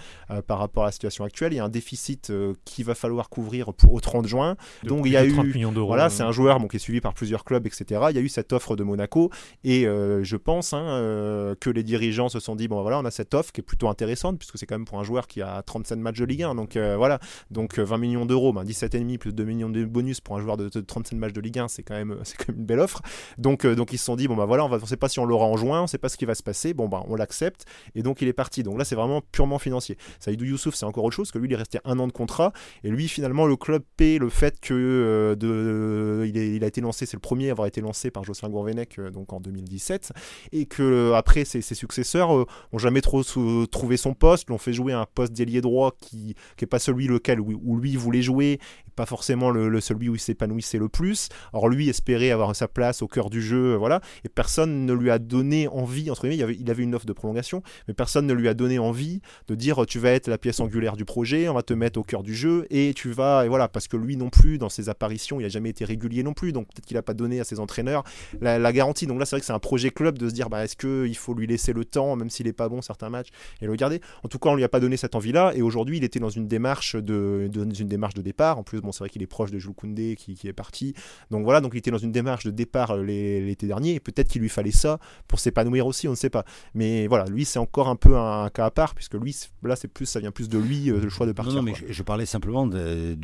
par 0.46 0.58
rapport 0.58 0.84
à 0.84 0.86
la 0.86 0.92
situation 0.92 1.24
actuelle. 1.24 1.52
Il 1.52 1.56
y 1.56 1.60
a 1.60 1.64
un 1.64 1.68
déficit 1.68 2.32
qu'il 2.64 2.84
va 2.84 2.94
falloir 2.94 3.28
couvrir 3.28 3.72
pour, 3.72 3.92
30 4.04 4.26
juin. 4.26 4.56
donc, 4.84 5.06
il 5.06 5.12
y 5.12 5.16
a 5.16 5.24
eu. 5.24 5.34
Voilà, 5.74 6.10
c'est 6.10 6.22
un 6.22 6.32
joueur 6.32 6.60
bon, 6.60 6.68
qui 6.68 6.76
est 6.76 6.80
suivi 6.80 7.00
par 7.00 7.14
plusieurs 7.14 7.44
clubs, 7.44 7.66
etc. 7.66 8.00
Il 8.10 8.16
y 8.16 8.18
a 8.18 8.22
eu 8.22 8.28
cette 8.28 8.52
offre 8.52 8.76
de 8.76 8.84
Monaco. 8.84 9.30
Et 9.64 9.82
je 9.84 10.36
pense 10.36 10.72
hein, 10.72 11.54
que 11.60 11.70
les 11.70 11.82
dirigeants 11.82 12.28
se 12.28 12.40
sont 12.40 12.56
dit 12.56 12.68
bon, 12.68 12.82
voilà, 12.82 12.98
on 12.98 13.04
a 13.04 13.10
cette 13.10 13.34
offre 13.34 13.52
qui 13.52 13.60
est 13.60 13.64
plutôt 13.64 13.88
intéressante, 13.88 14.38
puisque 14.38 14.58
c'est 14.58 14.66
quand 14.66 14.76
même 14.76 14.84
pour 14.84 14.98
un 14.98 15.04
joueur 15.04 15.26
qui 15.26 15.42
a 15.42 15.62
37 15.62 15.98
matchs 15.98 16.18
de 16.18 16.24
Ligue 16.24 16.42
1. 16.42 16.54
Donc, 16.54 16.76
voilà. 16.76 17.18
Donc, 17.50 17.78
20 17.78 17.98
millions 17.98 18.26
d'euros, 18.26 18.52
ben 18.52 18.64
17,5 18.64 19.18
plus 19.18 19.32
2 19.32 19.44
millions 19.44 19.70
de 19.70 19.84
bonus 19.84 20.20
pour 20.20 20.36
un 20.36 20.40
joueur 20.40 20.56
de, 20.56 20.68
37 20.68 21.18
matchs 21.18 21.32
de 21.32 21.40
Ligue 21.40 21.58
1, 21.58 21.68
c'est 21.68 21.82
quand, 21.82 21.94
même, 21.94 22.16
quand 22.38 22.48
même 22.48 22.58
une 22.58 22.66
belle 22.66 22.80
offre. 22.80 23.02
Donc, 23.38 23.64
euh, 23.64 23.74
donc 23.74 23.92
ils 23.92 23.98
se 23.98 24.04
sont 24.04 24.16
dit, 24.16 24.28
bon 24.28 24.36
bah 24.36 24.44
voilà, 24.44 24.64
on 24.64 24.68
ne 24.68 24.86
sait 24.86 24.96
pas 24.96 25.08
si 25.08 25.18
on 25.18 25.24
l'aura 25.24 25.46
en 25.46 25.56
juin, 25.56 25.80
on 25.80 25.82
ne 25.82 25.88
sait 25.88 25.98
pas 25.98 26.08
ce 26.08 26.16
qui 26.16 26.24
va 26.24 26.34
se 26.34 26.42
passer, 26.42 26.74
bon 26.74 26.88
bah 26.88 27.02
on 27.08 27.16
l'accepte, 27.16 27.64
et 27.94 28.02
donc 28.02 28.22
il 28.22 28.28
est 28.28 28.32
parti. 28.32 28.62
Donc 28.62 28.78
là, 28.78 28.84
c'est 28.84 28.94
vraiment 28.94 29.20
purement 29.32 29.58
financier. 29.58 29.96
Saïdou 30.20 30.44
Youssouf, 30.44 30.74
c'est 30.74 30.86
encore 30.86 31.04
autre 31.04 31.16
chose, 31.16 31.30
que 31.30 31.38
lui, 31.38 31.48
il 31.48 31.52
est 31.52 31.56
resté 31.56 31.78
un 31.84 31.98
an 31.98 32.06
de 32.06 32.12
contrat, 32.12 32.52
et 32.82 32.90
lui, 32.90 33.08
finalement, 33.08 33.46
le 33.46 33.56
club 33.56 33.82
le 34.00 34.28
fait 34.28 34.60
que 34.60 34.74
euh, 34.74 35.36
de, 35.36 36.26
il, 36.26 36.36
il, 36.36 36.64
a 36.64 36.66
été 36.66 36.80
lancé, 36.80 37.06
c'est 37.06 37.16
le 37.16 37.20
premier 37.20 37.48
à 37.48 37.52
avoir 37.52 37.66
été 37.66 37.80
lancé 37.80 38.10
par 38.10 38.24
Jocelyn 38.24 38.50
Gourvenec, 38.50 38.98
euh, 38.98 39.10
donc 39.10 39.32
en 39.32 39.40
2017, 39.40 40.12
et 40.52 40.66
que 40.66 41.12
après, 41.12 41.44
ses, 41.44 41.62
successeurs 41.62 42.30
ont 42.30 42.78
jamais 42.78 43.00
trop 43.00 43.22
trouvé 43.66 43.96
son 43.96 44.14
poste, 44.14 44.50
l'ont 44.50 44.58
fait 44.58 44.72
jouer 44.72 44.92
un 44.92 45.06
poste 45.12 45.32
d'ailier 45.32 45.60
droit 45.60 45.92
qui 46.00 46.34
n'est 46.60 46.66
pas 46.66 46.78
celui 46.78 47.06
lequel 47.06 47.40
où, 47.40 47.76
lui 47.76 47.96
voulait 47.96 48.22
jouer, 48.22 48.58
pas 48.96 49.06
forcément 49.06 49.50
le, 49.50 49.80
celui 49.80 50.08
où 50.08 50.14
il 50.14 50.20
s'épanouissait 50.20 50.78
le 50.78 50.88
plus. 50.88 51.28
Or 51.52 51.68
lui 51.68 51.88
espérait 51.88 52.30
avoir 52.30 52.54
sa 52.54 52.68
place 52.68 53.02
au 53.02 53.08
cœur 53.08 53.30
du 53.30 53.42
jeu, 53.42 53.74
euh, 53.74 53.76
voilà, 53.76 54.00
et 54.24 54.28
personne 54.28 54.86
ne 54.86 54.92
lui 54.92 55.10
a 55.10 55.18
donné 55.18 55.68
envie, 55.68 56.10
entre 56.10 56.22
guillemets, 56.22 56.36
il 56.36 56.42
avait, 56.42 56.56
il 56.56 56.70
avait 56.70 56.82
une 56.82 56.94
offre 56.94 57.06
de 57.06 57.12
prolongation, 57.12 57.62
mais 57.88 57.94
personne 57.94 58.26
ne 58.26 58.34
lui 58.34 58.48
a 58.48 58.54
donné 58.54 58.78
envie 58.78 59.20
de 59.48 59.54
dire 59.54 59.84
tu 59.86 59.98
vas 59.98 60.10
être 60.10 60.28
la 60.28 60.38
pièce 60.38 60.60
angulaire 60.60 60.96
du 60.96 61.04
projet, 61.04 61.48
on 61.48 61.54
va 61.54 61.62
te 61.62 61.74
mettre 61.74 61.98
au 61.98 62.04
cœur 62.04 62.22
du 62.22 62.34
jeu, 62.34 62.66
et 62.70 62.92
tu 62.94 63.10
vas, 63.10 63.44
et 63.44 63.48
voilà, 63.48 63.68
parce 63.68 63.83
que 63.88 63.96
lui 63.96 64.16
non 64.16 64.30
plus, 64.30 64.58
dans 64.58 64.68
ses 64.68 64.88
apparitions, 64.88 65.40
il 65.40 65.46
a 65.46 65.48
jamais 65.48 65.70
été 65.70 65.84
régulier 65.84 66.22
non 66.22 66.32
plus, 66.32 66.52
donc 66.52 66.66
peut-être 66.68 66.86
qu'il 66.86 66.96
a 66.96 67.02
pas 67.02 67.14
donné 67.14 67.40
à 67.40 67.44
ses 67.44 67.60
entraîneurs 67.60 68.04
la, 68.40 68.72
garantie. 68.72 69.06
Donc 69.06 69.18
là, 69.18 69.26
c'est 69.26 69.36
vrai 69.36 69.40
que 69.40 69.46
c'est 69.46 69.52
un 69.52 69.58
projet 69.58 69.90
club 69.90 70.18
de 70.18 70.28
se 70.28 70.34
dire, 70.34 70.50
bah, 70.50 70.64
est-ce 70.64 70.76
qu'il 70.76 71.16
faut 71.16 71.34
lui 71.34 71.46
laisser 71.46 71.72
le 71.72 71.84
temps, 71.84 72.16
même 72.16 72.30
s'il 72.30 72.46
est 72.46 72.52
pas 72.52 72.68
bon 72.68 72.82
certains 72.82 73.10
matchs, 73.10 73.28
et 73.60 73.66
le 73.66 73.74
garder. 73.76 74.00
En 74.22 74.28
tout 74.28 74.38
cas, 74.38 74.50
on 74.50 74.54
lui 74.54 74.64
a 74.64 74.68
pas 74.68 74.80
donné 74.80 74.96
cette 74.96 75.14
envie-là, 75.14 75.52
et 75.54 75.62
aujourd'hui, 75.62 75.98
il 75.98 76.04
était 76.04 76.20
dans 76.20 76.30
une 76.30 76.48
démarche 76.48 76.96
de, 76.96 77.48
de, 77.50 77.64
une 77.80 77.88
démarche 77.88 78.14
de 78.14 78.22
départ. 78.22 78.58
En 78.58 78.62
plus, 78.62 78.80
bon, 78.80 78.92
c'est 78.92 79.00
vrai 79.00 79.08
qu'il 79.08 79.22
est 79.22 79.26
proche 79.26 79.50
de 79.50 79.58
Jules 79.58 79.74
Koundé 79.74 80.16
qui, 80.16 80.38
est 80.46 80.52
parti. 80.52 80.94
Donc 81.30 81.44
voilà, 81.44 81.60
donc 81.60 81.72
il 81.74 81.78
était 81.78 81.90
dans 81.90 81.98
une 81.98 82.12
démarche 82.12 82.44
de 82.44 82.50
départ 82.50 82.92
euh, 82.92 83.02
l'été 83.02 83.66
dernier. 83.66 83.94
Et 83.94 84.00
peut-être 84.00 84.28
qu'il 84.28 84.42
lui 84.42 84.48
fallait 84.48 84.70
ça 84.70 84.98
pour 85.28 85.40
s'épanouir 85.40 85.86
aussi, 85.86 86.08
on 86.08 86.12
ne 86.12 86.16
sait 86.16 86.30
pas. 86.30 86.44
Mais 86.74 87.06
voilà, 87.06 87.24
lui, 87.26 87.44
c'est 87.44 87.58
encore 87.58 87.88
un 87.88 87.96
peu 87.96 88.16
un, 88.16 88.48
cas 88.50 88.66
à 88.66 88.70
part, 88.70 88.94
puisque 88.94 89.14
lui, 89.14 89.36
là, 89.62 89.76
c'est 89.76 89.88
plus, 89.88 90.06
ça 90.06 90.20
vient 90.20 90.30
plus 90.30 90.48
de 90.48 90.58
lui, 90.58 90.90
euh, 90.90 91.00
le 91.00 91.08
choix 91.08 91.26
de 91.26 91.32
partir. 91.32 91.54
Non, 91.54 91.62
mais 91.62 91.74
je, 91.88 92.02
parlais 92.02 92.26
simplement 92.26 92.66
de, 92.66 93.14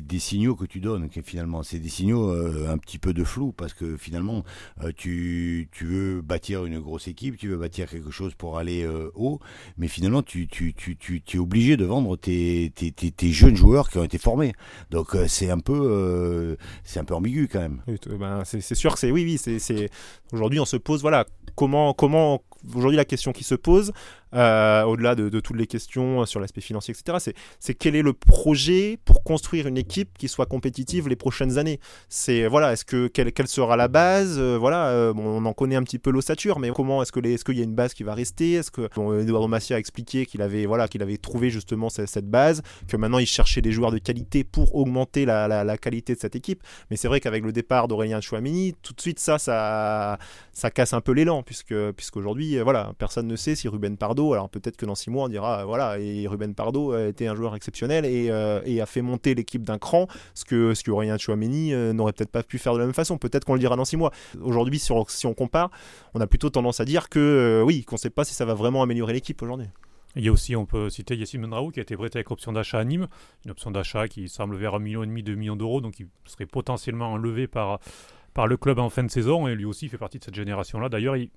des, 0.00 0.18
signaux 0.18 0.54
que 0.54 0.64
tu 0.64 0.80
donnes, 0.80 1.08
que 1.08 1.22
finalement, 1.22 1.62
c'est 1.62 1.78
des 1.78 1.88
signaux 1.88 2.30
euh, 2.30 2.70
un 2.70 2.78
petit 2.78 2.98
peu 2.98 3.12
de 3.12 3.24
flou, 3.24 3.52
parce 3.52 3.74
que 3.74 3.96
finalement, 3.96 4.44
tu, 4.96 5.68
tu, 5.72 5.84
veux 5.84 6.20
bâtir 6.22 6.64
une 6.64 6.80
grosse 6.80 7.08
équipe, 7.08 7.36
tu 7.36 7.48
veux 7.48 7.56
bâtir 7.56 7.88
quelque 7.88 8.10
chose 8.10 8.34
pour 8.34 8.58
aller 8.58 8.86
haut, 9.14 9.40
mais 9.78 9.88
finalement, 9.88 10.22
tu, 10.22 10.46
tu, 10.48 10.74
tu, 10.74 11.22
es 11.32 11.38
obligé 11.38 11.76
de 11.76 11.84
vendre 11.84 12.16
tes, 12.16 12.72
tes, 12.74 12.92
tes, 12.92 13.32
jeunes 13.32 13.56
joueurs 13.56 13.90
qui 13.90 13.98
ont 13.98 14.04
été 14.04 14.18
formés. 14.18 14.52
Donc, 14.90 15.16
c'est 15.26 15.50
un 15.50 15.58
peu, 15.58 15.80
euh, 15.90 16.56
c'est 16.84 17.00
un 17.00 17.04
peu 17.04 17.14
ambigu 17.14 17.48
quand 17.48 17.60
même. 17.60 17.82
Ben, 18.18 18.42
c'est 18.44 18.74
sûr 18.74 18.94
que 18.94 18.98
c'est, 18.98 19.10
oui, 19.10 19.24
oui, 19.24 19.38
c'est, 19.38 19.90
aujourd'hui 20.32 20.60
on 20.60 20.64
se 20.64 20.76
pose, 20.76 21.00
voilà, 21.00 21.26
comment, 21.54 21.94
comment, 21.94 22.42
aujourd'hui 22.74 22.96
la 22.96 23.04
question 23.04 23.32
qui 23.32 23.44
se 23.44 23.54
pose, 23.54 23.92
euh, 24.34 24.82
au-delà 24.84 25.14
de, 25.14 25.40
toutes 25.40 25.56
les 25.56 25.66
questions 25.66 26.24
sur 26.24 26.40
l'aspect 26.40 26.60
financier, 26.60 26.94
etc. 26.94 27.32
C'est 27.58 27.74
quel 27.74 27.96
est 27.96 28.02
le 28.02 28.12
projet 28.12 28.98
pour 29.04 29.24
construire 29.24 29.66
une 29.66 29.76
équipe 29.76 30.16
qui 30.18 30.28
soit 30.28 30.46
compétitive 30.46 31.08
les 31.08 31.16
prochaines 31.16 31.58
années? 31.58 31.80
C'est 32.08 32.46
voilà, 32.46 32.72
est-ce 32.72 32.84
que 32.84 33.08
quelle, 33.08 33.48
sera 33.48 33.76
la 33.76 33.88
base? 33.88 34.36
Euh, 34.38 34.56
Voilà, 34.58 34.88
euh, 34.88 35.12
on 35.16 35.44
en 35.44 35.52
connaît 35.52 35.76
un 35.76 35.82
petit 35.82 35.98
peu 35.98 36.10
l'ossature, 36.10 36.58
mais 36.58 36.70
comment 36.70 37.02
est-ce 37.02 37.12
que 37.12 37.20
est-ce 37.26 37.44
qu'il 37.44 37.58
y 37.58 37.60
a 37.60 37.64
une 37.64 37.74
base 37.74 37.94
qui 37.94 38.02
va 38.02 38.14
rester? 38.14 38.52
Est-ce 38.52 38.70
que 38.70 38.82
Eduardo 39.20 39.48
Massia 39.48 39.76
a 39.76 39.78
expliqué 39.78 40.26
qu'il 40.26 40.42
avait 40.42 40.66
voilà 40.66 40.88
qu'il 40.88 41.02
avait 41.02 41.16
trouvé 41.16 41.50
justement 41.50 41.88
cette, 41.88 42.30
base, 42.30 42.62
que 42.88 42.96
maintenant 42.96 43.18
il 43.18 43.26
cherchait 43.26 43.62
des 43.62 43.72
joueurs 43.72 43.90
de 43.90 43.98
qualité 43.98 44.44
pour 44.44 44.74
augmenter 44.74 45.24
la, 45.24 45.78
qualité 45.78 46.14
de 46.14 46.20
cette 46.20 46.36
équipe. 46.36 46.62
Mais 46.90 46.96
c'est 46.96 47.08
vrai 47.08 47.20
qu'avec 47.20 47.44
le 47.44 47.52
départ 47.52 47.88
d'Aurélien 47.88 48.20
Chouamini, 48.20 48.74
tout 48.82 48.92
de 48.92 49.00
suite 49.00 49.18
ça, 49.18 49.38
ça, 49.38 50.18
ça 50.52 50.70
casse 50.70 50.92
un 50.92 51.00
peu 51.00 51.12
l'élan 51.12 51.42
puisque 51.42 51.74
puisqu'aujourd'hui 51.92 52.49
voilà, 52.58 52.92
personne 52.98 53.26
ne 53.26 53.36
sait 53.36 53.54
si 53.54 53.68
Ruben 53.68 53.96
Pardo 53.96 54.32
alors 54.32 54.48
peut-être 54.48 54.76
que 54.76 54.86
dans 54.86 54.94
six 54.94 55.10
mois 55.10 55.24
on 55.24 55.28
dira 55.28 55.64
voilà 55.64 55.98
et 55.98 56.26
Ruben 56.26 56.54
Pardo 56.54 56.96
était 56.96 57.26
un 57.26 57.34
joueur 57.34 57.54
exceptionnel 57.54 58.04
euh, 58.06 58.60
et, 58.64 58.80
a 58.80 58.86
fait 58.86 59.02
monter 59.02 59.34
l'équipe 59.34 59.62
d'un 59.62 59.78
cran, 59.78 60.06
ce 60.34 60.44
que 60.44 60.74
ce 60.74 60.82
que 60.82 60.90
Chouameni 61.18 61.72
euh, 61.72 61.92
n'aurait 61.92 62.12
peut-être 62.12 62.30
pas 62.30 62.42
pu 62.42 62.58
faire 62.58 62.72
de 62.74 62.78
la 62.78 62.86
même 62.86 62.94
façon. 62.94 63.18
Peut-être 63.18 63.44
qu'on 63.44 63.54
le 63.54 63.60
dira 63.60 63.76
dans 63.76 63.84
six 63.84 63.96
mois. 63.96 64.12
Aujourd'hui, 64.40 64.78
si 64.78 64.92
on, 64.92 65.04
si 65.08 65.26
on 65.26 65.34
compare, 65.34 65.70
on 66.14 66.20
a 66.20 66.26
plutôt 66.26 66.50
tendance 66.50 66.80
à 66.80 66.84
dire 66.84 67.08
que 67.08 67.18
euh, 67.18 67.62
oui, 67.62 67.84
qu'on 67.84 67.96
ne 67.96 68.00
sait 68.00 68.10
pas 68.10 68.24
si 68.24 68.34
ça 68.34 68.44
va 68.44 68.54
vraiment 68.54 68.82
améliorer 68.82 69.12
l'équipe 69.12 69.40
aujourd'hui. 69.42 69.68
Il 70.16 70.24
y 70.24 70.28
a 70.28 70.32
aussi, 70.32 70.56
on 70.56 70.66
peut 70.66 70.90
citer 70.90 71.16
Yassine 71.16 71.40
Mendraou 71.40 71.70
qui 71.70 71.78
a 71.78 71.82
été 71.82 71.96
prêté 71.96 72.18
avec 72.18 72.30
option 72.32 72.52
d'achat 72.52 72.80
à 72.80 72.84
Nîmes, 72.84 73.06
une 73.44 73.52
option 73.52 73.70
d'achat 73.70 74.08
qui 74.08 74.28
semble 74.28 74.56
vers 74.56 74.74
un 74.74 74.80
million 74.80 75.04
et 75.04 75.06
demi, 75.06 75.22
deux 75.22 75.36
millions 75.36 75.54
d'euros, 75.54 75.80
donc 75.80 76.00
il 76.00 76.08
serait 76.24 76.46
potentiellement 76.46 77.12
enlevé 77.12 77.46
par 77.46 77.78
par 78.34 78.46
le 78.46 78.56
club 78.56 78.78
en 78.78 78.90
fin 78.90 79.04
de 79.04 79.10
saison 79.10 79.46
et 79.46 79.54
lui 79.54 79.64
aussi 79.64 79.88
fait 79.88 79.98
partie 79.98 80.18
de 80.18 80.24
cette 80.24 80.34
génération-là 80.34 80.88
d'ailleurs 80.88 81.16
et 81.16 81.30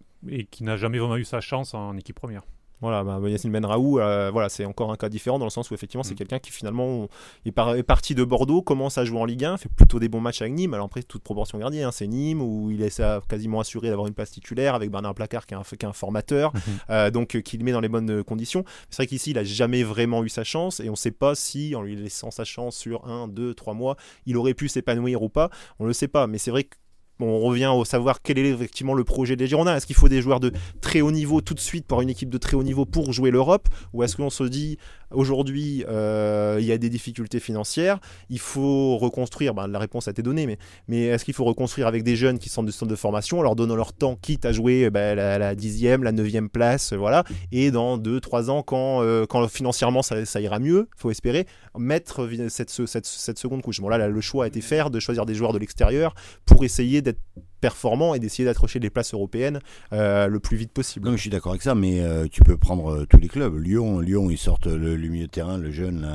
qui 0.51 0.63
n'a 0.63 0.77
jamais 0.77 0.99
vraiment 0.99 1.17
eu 1.17 1.25
sa 1.25 1.41
chance 1.41 1.73
en 1.73 1.97
équipe 1.97 2.15
première. 2.15 2.43
Voilà, 2.83 3.01
bah, 3.05 3.17
Yacine 3.29 3.49
Benraou, 3.49 3.99
euh, 3.99 4.29
voilà, 4.29 4.49
c'est 4.49 4.65
encore 4.65 4.91
un 4.91 4.97
cas 4.97 5.07
différent 5.07 5.39
dans 5.39 5.45
le 5.45 5.51
sens 5.51 5.71
où 5.71 5.73
effectivement 5.73 6.03
c'est 6.03 6.15
mm. 6.15 6.17
quelqu'un 6.17 6.39
qui 6.39 6.51
finalement 6.51 7.07
est, 7.45 7.83
parti 7.83 8.13
de 8.13 8.25
Bordeaux, 8.25 8.61
commence 8.61 8.97
à 8.97 9.05
jouer 9.05 9.19
en 9.19 9.23
Ligue 9.23 9.45
1, 9.45 9.55
fait 9.55 9.69
plutôt 9.69 9.99
des 9.99 10.09
bons 10.09 10.19
matchs 10.19 10.41
avec 10.41 10.53
Nîmes. 10.53 10.73
Alors 10.73 10.87
après, 10.87 11.01
toute 11.01 11.23
proportion 11.23 11.57
gardée, 11.57 11.81
hein, 11.81 11.91
c'est 11.93 12.07
Nîmes 12.07 12.41
où 12.41 12.71
il 12.71 12.81
est 12.81 13.01
quasiment 13.29 13.61
assuré 13.61 13.87
d'avoir 13.87 14.07
une 14.07 14.13
place 14.13 14.31
titulaire 14.31 14.75
avec 14.75 14.91
Bernard 14.91 15.15
Placard 15.15 15.45
qui 15.45 15.53
est 15.53 15.57
un, 15.57 15.61
qui 15.61 15.85
un 15.85 15.93
formateur, 15.93 16.53
mm-hmm. 16.53 16.59
euh, 16.89 17.09
donc 17.09 17.37
euh, 17.37 17.39
qui 17.39 17.57
le 17.57 17.63
met 17.63 17.71
dans 17.71 17.79
les 17.79 17.87
bonnes 17.87 18.21
conditions. 18.21 18.65
C'est 18.89 18.97
vrai 18.97 19.07
qu'ici 19.07 19.31
il 19.31 19.37
a 19.37 19.45
jamais 19.45 19.83
vraiment 19.83 20.21
eu 20.25 20.29
sa 20.29 20.43
chance 20.43 20.81
et 20.81 20.89
on 20.89 20.93
ne 20.93 20.97
sait 20.97 21.11
pas 21.11 21.35
si 21.35 21.75
en 21.75 21.83
lui 21.83 21.95
laissant 21.95 22.31
sa 22.31 22.43
chance 22.43 22.75
sur 22.75 23.07
un, 23.07 23.29
deux, 23.29 23.53
trois 23.53 23.75
mois, 23.75 23.95
il 24.25 24.35
aurait 24.35 24.55
pu 24.55 24.67
s'épanouir 24.67 25.21
ou 25.21 25.29
pas. 25.29 25.49
On 25.79 25.85
le 25.85 25.93
sait 25.93 26.09
pas, 26.09 26.27
mais 26.27 26.37
c'est 26.37 26.51
vrai 26.51 26.65
que 26.65 26.75
on 27.19 27.39
revient 27.39 27.71
au 27.73 27.85
savoir 27.85 28.21
quel 28.21 28.37
est 28.37 28.49
effectivement 28.49 28.93
le 28.93 29.03
projet 29.03 29.35
des 29.35 29.47
Girondins. 29.47 29.75
Est-ce 29.75 29.85
qu'il 29.85 29.95
faut 29.95 30.09
des 30.09 30.21
joueurs 30.21 30.39
de 30.39 30.51
très 30.81 31.01
haut 31.01 31.11
niveau 31.11 31.41
tout 31.41 31.53
de 31.53 31.59
suite 31.59 31.85
pour 31.85 32.01
une 32.01 32.09
équipe 32.09 32.29
de 32.29 32.37
très 32.37 32.55
haut 32.55 32.63
niveau 32.63 32.85
pour 32.85 33.13
jouer 33.13 33.31
l'Europe? 33.31 33.67
Ou 33.93 34.03
est-ce 34.03 34.15
qu'on 34.15 34.29
se 34.29 34.43
dit 34.43 34.77
aujourd'hui, 35.13 35.85
euh, 35.87 36.57
il 36.59 36.65
y 36.65 36.71
a 36.71 36.77
des 36.77 36.89
difficultés 36.89 37.39
financières. 37.39 37.99
Il 38.29 38.39
faut 38.39 38.97
reconstruire. 38.97 39.53
Ben, 39.53 39.67
la 39.67 39.79
réponse 39.79 40.07
a 40.07 40.11
été 40.11 40.21
donnée, 40.21 40.45
mais, 40.45 40.57
mais 40.87 41.03
est-ce 41.05 41.25
qu'il 41.25 41.33
faut 41.33 41.45
reconstruire 41.45 41.87
avec 41.87 42.03
des 42.03 42.15
jeunes 42.15 42.39
qui 42.39 42.49
sont 42.49 42.63
de 42.63 42.71
centre 42.71 42.91
de 42.91 42.95
formation, 42.95 43.39
en 43.39 43.41
leur 43.43 43.55
donnant 43.55 43.75
leur 43.75 43.93
temps, 43.93 44.15
quitte 44.21 44.45
à 44.45 44.51
jouer 44.51 44.89
ben, 44.89 45.15
la, 45.15 45.55
dixième, 45.55 46.03
la 46.03 46.11
neuvième 46.11 46.49
place, 46.49 46.93
voilà, 46.93 47.23
et 47.51 47.71
dans 47.71 47.97
deux, 47.97 48.19
trois 48.19 48.49
ans, 48.49 48.63
quand, 48.63 49.01
euh, 49.01 49.25
quand 49.25 49.47
financièrement 49.47 50.01
ça, 50.01 50.25
ça 50.25 50.41
ira 50.41 50.59
mieux, 50.59 50.89
faut 50.97 51.11
espérer, 51.11 51.45
mettre 51.77 52.29
cette, 52.49 52.69
cette, 52.69 53.05
cette 53.05 53.39
seconde 53.39 53.61
couche. 53.61 53.81
Bon, 53.81 53.89
là, 53.89 54.07
le 54.07 54.21
choix 54.21 54.45
a 54.45 54.47
été 54.47 54.61
fait 54.61 54.89
de 54.89 54.99
choisir 54.99 55.25
des 55.25 55.35
joueurs 55.35 55.53
de 55.53 55.59
l'extérieur 55.59 56.15
pour 56.45 56.63
essayer 56.63 57.01
d'être 57.01 57.19
performant 57.63 58.13
et 58.13 58.19
d'essayer 58.19 58.43
d'accrocher 58.43 58.81
des 58.81 58.89
places 58.89 59.13
européennes 59.13 59.61
euh, 59.93 60.27
le 60.27 60.41
plus 60.41 60.57
vite 60.57 60.73
possible. 60.73 61.07
Non, 61.07 61.15
je 61.15 61.21
suis 61.21 61.29
d'accord 61.29 61.53
avec 61.53 61.61
ça, 61.61 61.75
mais 61.75 62.01
euh, 62.01 62.27
tu 62.29 62.41
peux 62.41 62.57
prendre 62.57 62.91
euh, 62.91 63.05
tous 63.09 63.19
les 63.19 63.29
clubs. 63.29 63.57
Lyon, 63.57 64.01
Lyon, 64.01 64.29
ils 64.29 64.37
sortent 64.37 64.67
le, 64.67 64.97
milieu 64.97 65.27
de 65.27 65.31
terrain, 65.31 65.57
le 65.57 65.71
jeune 65.71 66.05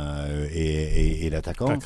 et, 0.52 1.24
et, 1.24 1.30
l'attaquant. 1.30 1.78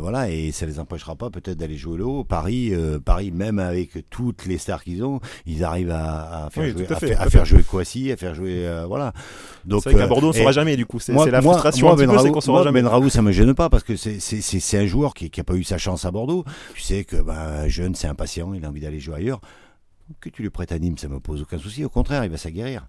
voilà, 0.00 0.30
et 0.30 0.52
ça 0.52 0.66
les 0.66 0.78
empêchera 0.78 1.16
pas 1.16 1.30
peut-être 1.30 1.58
d'aller 1.58 1.76
jouer 1.76 1.98
le 1.98 2.04
haut. 2.04 2.22
Paris, 2.22 2.72
Paris, 3.04 3.32
même 3.32 3.58
avec 3.58 4.08
toutes 4.08 4.46
les 4.46 4.58
stars 4.58 4.84
qu'ils 4.84 5.02
ont, 5.02 5.18
ils 5.46 5.64
arrivent 5.64 5.90
à, 5.90 6.48
faire, 6.52 6.70
jouer, 6.70 6.86
à, 7.18 7.28
faire, 7.28 7.44
jouer 7.44 7.64
Kouassi, 7.64 8.12
à 8.12 8.16
faire 8.16 8.36
jouer, 8.36 8.70
voilà. 8.86 9.12
Donc, 9.64 9.82
c'est 9.82 9.90
vrai 9.90 10.02
qu'à 10.02 10.06
Bordeaux, 10.06 10.28
on 10.28 10.30
ne 10.30 10.36
saura 10.36 10.52
jamais 10.52 10.76
du 10.76 10.86
coup. 10.86 11.00
C'est 11.00 11.12
la 11.12 11.42
frustration 11.42 11.86
moi, 11.88 11.94
un 11.94 12.06
petit 12.06 12.24
peu, 12.24 12.30
qu'on 12.30 12.40
saura 12.40 12.62
jamais. 12.62 12.82
Ben 12.82 12.88
Raoult, 12.88 13.10
ça 13.10 13.22
me 13.22 13.32
gêne 13.32 13.54
pas 13.54 13.68
parce 13.68 13.82
que 13.82 13.96
c'est 13.96 14.78
un 14.78 14.86
joueur 14.86 15.14
qui 15.14 15.28
n'a 15.36 15.44
pas 15.44 15.54
eu 15.54 15.64
sa 15.64 15.76
chance 15.76 16.04
à 16.04 16.12
Bordeaux. 16.12 16.44
Tu 16.74 16.82
sais 16.82 17.02
que 17.02 17.16
ben, 17.16 17.66
jeune, 17.66 17.96
c'est 17.96 18.06
impatient 18.06 18.46
il 18.60 18.66
a 18.66 18.68
envie 18.68 18.80
d'aller 18.80 19.00
jouer 19.00 19.16
ailleurs, 19.16 19.40
que 20.20 20.28
tu 20.28 20.42
le 20.42 20.50
prêtes 20.50 20.72
à 20.72 20.78
Nîmes, 20.78 20.98
ça 20.98 21.08
me 21.08 21.20
pose 21.20 21.42
aucun 21.42 21.58
souci. 21.58 21.84
Au 21.84 21.88
contraire, 21.88 22.24
il 22.24 22.30
va 22.30 22.36
s'aguerrir. 22.36 22.88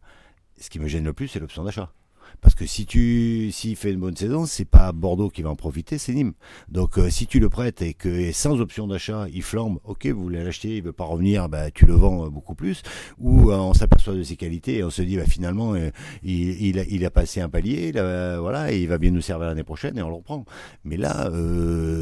Ce 0.60 0.70
qui 0.70 0.80
me 0.80 0.88
gêne 0.88 1.04
le 1.04 1.14
plus, 1.14 1.28
c'est 1.28 1.40
l'option 1.40 1.64
d'achat. 1.64 1.92
Parce 2.40 2.56
que 2.56 2.66
si 2.66 2.86
tu 2.86 3.52
s'il 3.52 3.76
fait 3.76 3.92
une 3.92 4.00
bonne 4.00 4.16
saison, 4.16 4.46
c'est 4.46 4.66
pas 4.66 4.92
Bordeaux 4.92 5.30
qui 5.30 5.42
va 5.42 5.50
en 5.50 5.56
profiter, 5.56 5.98
c'est 5.98 6.14
Nîmes. 6.14 6.34
Donc 6.70 6.98
euh, 6.98 7.10
si 7.10 7.28
tu 7.28 7.40
le 7.40 7.50
prêtes 7.50 7.82
et 7.82 7.94
que 7.94 8.32
sans 8.32 8.60
option 8.62 8.88
d'achat, 8.88 9.28
il 9.34 9.44
flambe, 9.44 9.80
ok, 9.84 10.08
vous 10.08 10.22
voulez 10.22 10.44
l'acheter, 10.44 10.78
il 10.78 10.84
veut 10.84 10.94
pas 10.94 11.04
revenir, 11.04 11.50
bah, 11.50 11.72
tu 11.72 11.86
le 11.86 11.94
vends 11.94 12.26
euh, 12.26 12.30
beaucoup 12.30 12.56
plus. 12.56 12.84
Ou 13.20 13.52
euh, 13.52 13.58
on 13.58 13.74
s'aperçoit 13.74 14.14
de 14.14 14.24
ses 14.24 14.36
qualités 14.36 14.78
et 14.78 14.84
on 14.84 14.90
se 14.90 15.02
dit 15.02 15.18
bah, 15.18 15.26
finalement 15.26 15.76
il, 16.24 17.06
a, 17.06 17.12
passé 17.12 17.42
un 17.42 17.50
palier, 17.50 17.92
il 17.94 18.88
va 18.88 18.98
bien 18.98 19.12
nous 19.12 19.22
servir 19.22 19.48
l'année 19.48 19.64
prochaine 19.64 19.98
et 19.98 20.02
on 20.02 20.10
le 20.10 20.16
reprend. 20.16 20.46
Mais 20.84 20.98
là, 20.98 21.30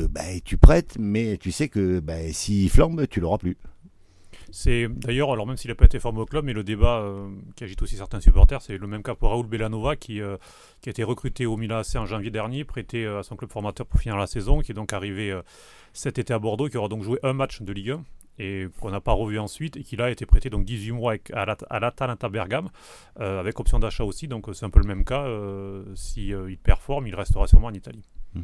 bah, 0.10 0.22
tu 0.44 0.58
prêtes, 0.58 0.96
mais 1.00 1.38
tu 1.38 1.52
sais 1.52 1.68
que 1.70 2.00
bah, 2.00 2.32
s'il 2.32 2.70
flambe, 2.70 3.08
tu 3.10 3.20
l'auras 3.20 3.38
plus. 3.38 3.58
C'est 4.52 4.88
d'ailleurs, 4.88 5.32
alors 5.32 5.46
même 5.46 5.58
s'il 5.58 5.70
n'a 5.70 5.76
pas 5.76 5.86
été 5.86 6.00
formé 6.00 6.20
au 6.20 6.26
club, 6.26 6.46
mais 6.46 6.54
le 6.54 6.64
débat 6.64 7.00
euh, 7.00 7.30
qui 7.56 7.64
agite 7.64 7.82
aussi 7.82 7.96
certains 7.96 8.20
supporters, 8.20 8.62
c'est 8.62 8.78
le 8.78 8.88
même 8.88 9.04
cas 9.04 9.16
pour 9.16 9.30
Raoul 9.30 9.48
Bellanova 9.48 9.96
qui, 9.96 10.22
euh, 10.22 10.38
a 10.86 10.90
été 10.90 11.04
recruté 11.04 11.46
au 11.46 11.58
Milan 11.58 11.78
AC 11.78 11.96
en 11.96 12.06
janvier 12.06 12.32
dernier, 12.32 12.64
prêté 12.64 13.06
euh, 13.06 13.20
à 13.20 13.24
son 13.24 13.36
club 13.36 13.52
formateur 13.52 13.86
pour 13.86 14.00
finir 14.00 14.18
la 14.18 14.28
saison, 14.28 14.62
qui 14.62 14.72
est 14.72 14.76
donc 14.76 14.94
arrivé 14.94 15.38
cet 15.94 16.20
été 16.20 16.34
à 16.34 16.40
Bordeaux, 16.40 16.68
qui 16.68 16.78
aura 16.78 16.88
donc 16.88 17.04
joué 17.04 17.20
un 17.24 17.34
match 17.34 17.62
de 17.62 17.74
Ligue 17.74 17.92
1 17.92 18.04
et 18.42 18.68
qu'on 18.80 18.90
n'a 18.90 19.02
pas 19.02 19.12
revu 19.12 19.38
ensuite, 19.38 19.76
et 19.76 19.84
qui 19.84 19.98
là 19.98 20.06
a 20.06 20.10
été 20.10 20.26
prêté 20.26 20.50
donc 20.50 20.64
18 20.64 20.92
mois 20.94 21.16
à 21.34 21.80
l'Atalanta 21.80 22.30
Bergame, 22.30 22.70
avec 23.18 23.60
option 23.60 23.80
d'achat 23.80 24.06
aussi, 24.06 24.28
donc 24.28 24.48
c'est 24.54 24.66
un 24.66 24.70
peu 24.70 24.80
le 24.80 24.88
même 24.88 25.04
cas. 25.04 25.28
si 25.96 26.28
il 26.30 26.58
performe, 26.58 27.08
il 27.08 27.16
restera 27.16 27.48
sûrement 27.48 27.68
en 27.68 27.74
Italie. 27.74 28.04
Mmh. 28.34 28.42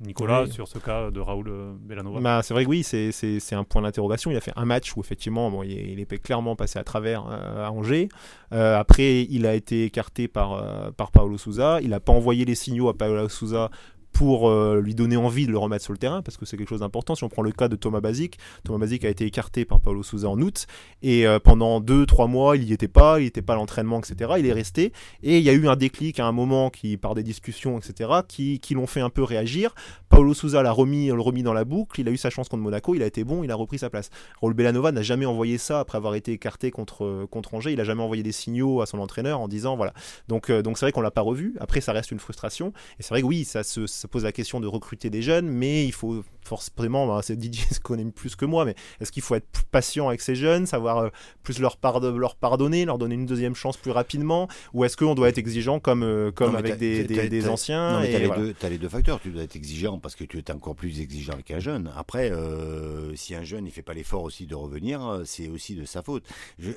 Nicolas, 0.00 0.46
sur 0.46 0.68
ce 0.68 0.78
cas 0.78 1.10
de 1.10 1.18
Raoul 1.18 1.48
euh, 1.48 1.72
Bellanova 1.80 2.20
bah, 2.20 2.40
C'est 2.42 2.54
vrai 2.54 2.64
que 2.64 2.70
oui, 2.70 2.84
c'est 2.84 3.52
un 3.52 3.64
point 3.64 3.82
d'interrogation. 3.82 4.30
Il 4.30 4.36
a 4.36 4.40
fait 4.40 4.52
un 4.54 4.64
match 4.64 4.96
où 4.96 5.00
effectivement 5.00 5.50
bon, 5.50 5.62
il, 5.64 5.98
est 5.98 6.18
clairement 6.22 6.54
passé 6.54 6.78
à 6.78 6.84
travers 6.84 7.26
euh, 7.28 7.66
à 7.66 7.70
Angers. 7.72 8.08
Euh, 8.52 8.78
après, 8.78 9.22
il 9.28 9.46
a 9.46 9.54
été 9.54 9.84
écarté 9.84 10.28
par, 10.28 10.92
par 10.92 11.10
Paolo 11.10 11.36
Souza. 11.36 11.80
Il 11.82 11.90
n'a 11.90 12.00
pas 12.00 12.12
envoyé 12.12 12.44
les 12.44 12.54
signaux 12.54 12.88
à 12.88 12.96
Paolo 12.96 13.28
Souza 13.28 13.70
pour 14.18 14.50
euh, 14.50 14.80
lui 14.80 14.96
donner 14.96 15.16
envie 15.16 15.46
de 15.46 15.52
le 15.52 15.58
remettre 15.58 15.84
sur 15.84 15.92
le 15.92 15.98
terrain, 15.98 16.22
parce 16.22 16.36
que 16.36 16.44
c'est 16.44 16.56
quelque 16.56 16.70
chose 16.70 16.80
d'important. 16.80 17.14
Si 17.14 17.22
on 17.22 17.28
prend 17.28 17.42
le 17.42 17.52
cas 17.52 17.68
de 17.68 17.76
Thomas 17.76 18.00
Basic, 18.00 18.36
Thomas 18.64 18.80
Basic 18.80 19.04
a 19.04 19.08
été 19.08 19.24
écarté 19.24 19.64
par 19.64 19.78
Paulo 19.78 20.02
Souza 20.02 20.28
en 20.28 20.40
août, 20.40 20.66
et 21.02 21.24
euh, 21.24 21.38
pendant 21.38 21.80
2-3 21.80 22.28
mois, 22.28 22.56
il 22.56 22.64
n'y 22.64 22.72
était 22.72 22.88
pas, 22.88 23.20
il 23.20 23.26
n'était 23.26 23.42
pas 23.42 23.52
à 23.52 23.56
l'entraînement, 23.56 24.00
etc. 24.00 24.32
Il 24.40 24.46
est 24.46 24.52
resté, 24.52 24.92
et 25.22 25.38
il 25.38 25.44
y 25.44 25.50
a 25.50 25.52
eu 25.52 25.68
un 25.68 25.76
déclic 25.76 26.18
à 26.18 26.26
un 26.26 26.32
moment, 26.32 26.68
qui, 26.68 26.96
par 26.96 27.14
des 27.14 27.22
discussions, 27.22 27.78
etc., 27.78 28.10
qui, 28.26 28.58
qui 28.58 28.74
l'ont 28.74 28.88
fait 28.88 29.00
un 29.00 29.08
peu 29.08 29.22
réagir. 29.22 29.72
Paulo 30.08 30.34
Souza 30.34 30.64
l'a 30.64 30.72
remis, 30.72 31.06
le 31.06 31.20
remis 31.20 31.44
dans 31.44 31.52
la 31.52 31.64
boucle, 31.64 32.00
il 32.00 32.08
a 32.08 32.10
eu 32.10 32.16
sa 32.16 32.28
chance 32.28 32.48
contre 32.48 32.64
Monaco, 32.64 32.96
il 32.96 33.04
a 33.04 33.06
été 33.06 33.22
bon, 33.22 33.44
il 33.44 33.52
a 33.52 33.54
repris 33.54 33.78
sa 33.78 33.88
place. 33.88 34.10
Raul 34.40 34.52
Bellanova 34.52 34.90
n'a 34.90 35.02
jamais 35.02 35.26
envoyé 35.26 35.58
ça 35.58 35.78
après 35.78 35.96
avoir 35.96 36.16
été 36.16 36.32
écarté 36.32 36.72
contre, 36.72 37.24
contre 37.30 37.54
Angers, 37.54 37.72
il 37.72 37.80
a 37.80 37.84
jamais 37.84 38.02
envoyé 38.02 38.24
des 38.24 38.32
signaux 38.32 38.80
à 38.80 38.86
son 38.86 38.98
entraîneur 38.98 39.40
en 39.40 39.46
disant 39.46 39.76
voilà. 39.76 39.92
Donc 40.26 40.50
euh, 40.50 40.60
donc 40.60 40.76
c'est 40.76 40.86
vrai 40.86 40.92
qu'on 40.92 41.02
l'a 41.02 41.12
pas 41.12 41.20
revu. 41.20 41.54
Après 41.60 41.80
ça 41.80 41.92
reste 41.92 42.10
une 42.10 42.18
frustration 42.18 42.72
et 42.98 43.04
c'est 43.04 43.10
vrai 43.10 43.20
que 43.20 43.26
oui 43.26 43.44
ça 43.44 43.62
se 43.62 43.86
pose 44.08 44.24
la 44.24 44.32
question 44.32 44.60
de 44.60 44.66
recruter 44.66 45.10
des 45.10 45.22
jeunes, 45.22 45.48
mais 45.48 45.84
il 45.84 45.92
faut 45.92 46.24
forcément, 46.48 47.06
bah, 47.06 47.20
c'est 47.22 47.36
Didier 47.36 47.64
se 47.70 47.80
connaît 47.80 48.04
plus 48.06 48.34
que 48.34 48.44
moi, 48.44 48.64
mais 48.64 48.74
est-ce 49.00 49.12
qu'il 49.12 49.22
faut 49.22 49.34
être 49.34 49.46
patient 49.70 50.08
avec 50.08 50.20
ces 50.20 50.34
jeunes, 50.34 50.66
savoir 50.66 50.98
euh, 50.98 51.08
plus 51.42 51.58
leur, 51.60 51.78
leur 52.16 52.36
pardonner, 52.36 52.84
leur 52.84 52.98
donner 52.98 53.14
une 53.14 53.26
deuxième 53.26 53.54
chance 53.54 53.76
plus 53.76 53.90
rapidement, 53.90 54.48
ou 54.72 54.84
est-ce 54.84 54.96
qu'on 54.96 55.14
doit 55.14 55.28
être 55.28 55.38
exigeant 55.38 55.78
comme, 55.78 56.02
euh, 56.02 56.32
comme 56.32 56.56
avec 56.56 56.78
des, 56.78 57.04
des, 57.04 57.48
anciens 57.48 58.02
Tu 58.02 58.66
as, 58.66 58.68
les 58.68 58.78
deux 58.78 58.88
facteurs, 58.88 59.20
tu 59.20 59.30
dois 59.30 59.42
être 59.42 59.56
exigeant 59.56 59.98
parce 59.98 60.16
que 60.16 60.24
tu 60.24 60.38
es 60.38 60.50
encore 60.50 60.74
plus 60.74 61.00
exigeant 61.00 61.34
avec 61.34 61.50
un 61.50 61.60
jeune. 61.60 61.90
Après, 61.96 62.30
euh, 62.30 63.14
si 63.14 63.34
un 63.34 63.44
jeune 63.44 63.66
il 63.66 63.72
fait 63.72 63.82
pas 63.82 63.94
l'effort 63.94 64.22
aussi 64.22 64.46
de 64.46 64.54
revenir, 64.54 65.22
c'est 65.24 65.48
aussi 65.48 65.74
de 65.74 65.84
sa 65.84 66.02
faute. 66.02 66.24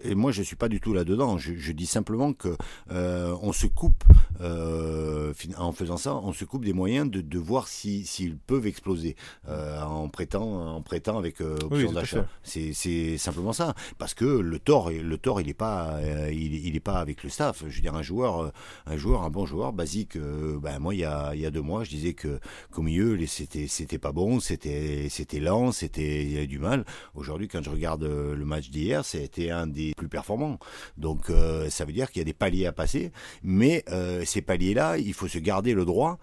et 0.03 0.15
moi, 0.15 0.31
je 0.31 0.43
suis 0.43 0.55
pas 0.55 0.69
du 0.69 0.79
tout 0.79 0.93
là-dedans. 0.93 1.37
Je, 1.37 1.71
dis 1.71 1.85
simplement 1.85 2.33
que 2.33 2.55
on 2.89 3.53
se 3.53 3.67
coupe, 3.67 4.03
en 4.39 5.71
faisant 5.71 5.97
ça, 5.97 6.15
on 6.15 6.33
se 6.33 6.43
coupe 6.43 6.65
des 6.65 6.73
moyens 6.73 7.09
de, 7.09 7.21
de 7.21 7.39
voir 7.39 7.67
s'ils 7.67 8.05
si, 8.05 8.35
peuvent 8.47 8.67
exploser. 8.67 9.15
Euh, 9.47 9.60
en 9.83 10.09
prêtant, 10.09 10.75
en 10.75 10.81
prêtant 10.81 11.17
avec 11.17 11.41
euh, 11.41 11.57
option 11.63 11.91
d'achat. 11.91 12.25
C'est 12.43 13.17
simplement 13.17 13.53
ça, 13.53 13.73
parce 13.97 14.13
que 14.13 14.25
le 14.25 14.59
tort, 14.59 14.89
le 14.91 15.17
tort, 15.17 15.41
il 15.41 15.49
est 15.49 15.53
pas, 15.53 15.95
euh, 15.97 16.31
il, 16.31 16.75
est 16.75 16.79
pas 16.79 16.99
avec 16.99 17.23
le 17.23 17.29
staff. 17.29 17.63
Je 17.67 17.75
veux 17.75 17.81
dire, 17.81 17.95
un 17.95 18.01
joueur, 18.01 18.51
un 18.85 18.97
joueur, 18.97 19.23
un 19.23 19.29
bon 19.29 19.45
joueur 19.45 19.73
basique. 19.73 20.17
ben 20.17 20.79
moi, 20.79 20.93
il 20.93 20.99
y 20.99 21.05
a, 21.05 21.33
il 21.33 21.41
y 21.41 21.45
a 21.45 21.51
deux 21.51 21.61
mois, 21.61 21.83
je 21.83 21.89
disais 21.89 22.13
que 22.13 22.39
qu'au 22.71 22.81
milieu, 22.81 23.17
c'était, 23.27 23.67
c'était 23.67 23.97
pas 23.97 24.11
bon, 24.11 24.39
c'était, 24.39 25.07
c'était 25.09 25.39
lent, 25.39 25.71
c'était, 25.71 26.23
il 26.23 26.31
y 26.31 26.37
avait 26.37 26.47
du 26.47 26.59
mal. 26.59 26.85
Aujourd'hui, 27.15 27.47
quand 27.47 27.63
je 27.63 27.69
regarde 27.69 28.03
le 28.03 28.45
match 28.45 28.69
d'hier, 28.69 29.05
c'était 29.05 29.49
un 29.51 29.67
des 29.67 29.93
plus 29.95 30.09
performants. 30.09 30.59
Donc, 30.97 31.31
ça 31.69 31.85
veut 31.85 31.93
dire 31.93 32.11
qu'il 32.11 32.19
y 32.19 32.23
a 32.23 32.25
des 32.25 32.33
paliers 32.33 32.65
à 32.65 32.71
passer, 32.71 33.11
mais 33.43 33.83
ces 34.25 34.41
paliers-là, 34.41 34.97
il 34.97 35.13
faut 35.13 35.27
se 35.27 35.39
garder 35.39 35.73
le 35.73 35.85
droit 35.85 36.19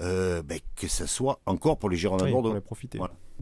euh, 0.00 0.42
ben, 0.42 0.58
que 0.76 0.88
ce 0.88 1.06
soit 1.06 1.40
encore 1.46 1.78
pour 1.78 1.90
les 1.90 1.96
Girondins 1.96 2.26
de 2.26 2.32
Bordeaux. 2.32 2.60
profiter. 2.60 2.98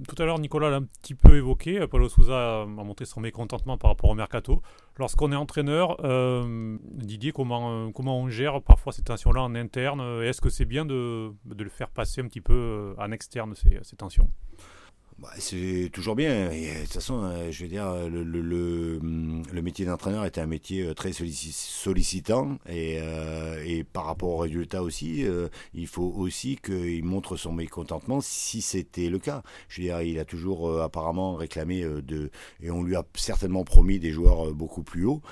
Tout 0.08 0.22
à 0.22 0.24
l'heure, 0.24 0.38
Nicolas 0.38 0.70
l'a 0.70 0.76
un 0.76 0.84
petit 0.84 1.14
peu 1.14 1.36
évoqué. 1.36 1.84
Paulo 1.88 2.08
Souza 2.08 2.62
a 2.62 2.66
montré 2.66 3.04
son 3.04 3.20
mécontentement 3.20 3.76
par 3.78 3.90
rapport 3.90 4.10
au 4.10 4.14
mercato. 4.14 4.62
Lorsqu'on 4.96 5.32
est 5.32 5.36
entraîneur, 5.36 5.96
euh, 6.04 6.78
Didier, 6.84 7.32
comment, 7.32 7.72
euh, 7.72 7.90
comment 7.92 8.20
on 8.20 8.28
gère 8.28 8.62
parfois 8.62 8.92
ces 8.92 9.02
tensions-là 9.02 9.42
en 9.42 9.56
interne? 9.56 10.22
Est-ce 10.22 10.40
que 10.40 10.50
c'est 10.50 10.64
bien 10.64 10.84
de, 10.84 11.32
de, 11.44 11.64
le 11.64 11.70
faire 11.70 11.90
passer 11.90 12.20
un 12.20 12.28
petit 12.28 12.40
peu 12.40 12.94
en 12.96 13.10
externe, 13.10 13.54
ces, 13.56 13.78
ces 13.82 13.96
tensions? 13.96 14.30
Bah, 15.18 15.30
c'est 15.38 15.90
toujours 15.92 16.14
bien. 16.14 16.52
Et, 16.52 16.74
de 16.74 16.80
toute 16.82 16.92
façon, 16.92 17.24
euh, 17.24 17.50
je 17.50 17.64
veux 17.64 17.68
dire, 17.68 18.08
le, 18.08 18.22
le, 18.22 18.40
le, 19.00 19.62
métier 19.62 19.84
d'entraîneur 19.84 20.24
était 20.24 20.40
un 20.40 20.46
métier 20.46 20.84
euh, 20.86 20.94
très 20.94 21.10
sollicitant 21.12 22.56
et, 22.68 22.98
euh, 23.00 23.60
et 23.66 23.82
par 23.82 24.04
rapport 24.04 24.28
aux 24.28 24.36
résultats 24.36 24.80
aussi, 24.80 25.24
il 25.74 25.86
faut 25.88 26.14
aussi 26.16 26.56
qu'il 26.56 27.02
montre 27.04 27.36
son 27.36 27.52
mécontentement 27.52 28.20
si 28.20 28.62
c'était 28.62 29.08
le 29.08 29.18
cas. 29.18 29.42
Je 29.68 29.80
veux 29.80 29.88
dire, 29.88 30.02
il 30.02 30.20
a 30.20 30.24
toujours 30.24 30.80
apparemment 30.80 31.34
réclamé 31.34 31.82
de 31.82 32.30
et 32.62 32.70
on 32.70 32.84
lui 32.84 32.94
a 32.94 33.04
certainement 33.14 33.64
promis 33.64 33.98
des 33.98 34.12
joueurs 34.12 34.54
beaucoup 34.54 34.84
plus 34.84 35.04
hauts. 35.04 35.22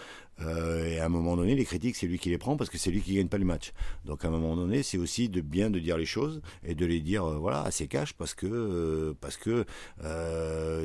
Euh, 0.41 0.87
et 0.87 0.99
à 0.99 1.07
un 1.07 1.09
moment 1.09 1.37
donné, 1.37 1.55
les 1.55 1.65
critiques, 1.65 1.97
c'est 1.97 2.07
lui 2.07 2.19
qui 2.19 2.29
les 2.29 2.39
prend 2.39 2.57
parce 2.57 2.71
que 2.71 2.79
c'est 2.79 2.91
lui 2.91 3.01
qui 3.01 3.15
gagne 3.15 3.29
pas 3.29 3.39
le 3.39 3.45
match. 3.45 3.73
Donc 4.05 4.25
à 4.25 4.29
un 4.29 4.31
moment 4.31 4.57
donné, 4.57 4.83
c'est 4.83 4.99
aussi 4.99 5.29
de 5.29 5.41
bien 5.41 5.71
de 5.71 5.79
dire 5.79 5.97
les 5.97 6.07
choses 6.07 6.43
et 6.65 6.75
de 6.75 6.87
les 6.87 7.01
dire 7.01 7.25
euh, 7.25 7.39
voilà 7.39 7.63
assez 7.63 7.89
cash 7.89 8.13
parce 8.13 8.35
que 8.35 8.47
euh, 8.47 9.15
parce 9.21 9.37
que 9.37 9.65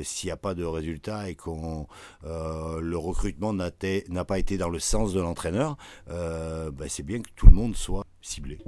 s'il 0.02 0.28
n'y 0.28 0.32
a 0.32 0.36
pas 0.36 0.54
de 0.54 0.64
résultat 0.64 1.28
et 1.28 1.34
qu'on 1.34 1.86
le 2.24 2.96
recrutement 2.96 3.52
n'a 3.52 4.24
pas 4.24 4.38
été 4.38 4.58
dans 4.58 4.68
le 4.68 4.78
sens 4.78 5.12
de 5.12 5.20
l'entraîneur, 5.20 5.76
bah, 6.08 6.88
c'est 6.88 7.02
bien 7.02 7.20
que 7.20 7.28
tout 7.36 7.46
le 7.46 7.52
monde 7.52 7.76
soit 7.76 8.04
ciblé. 8.20 8.58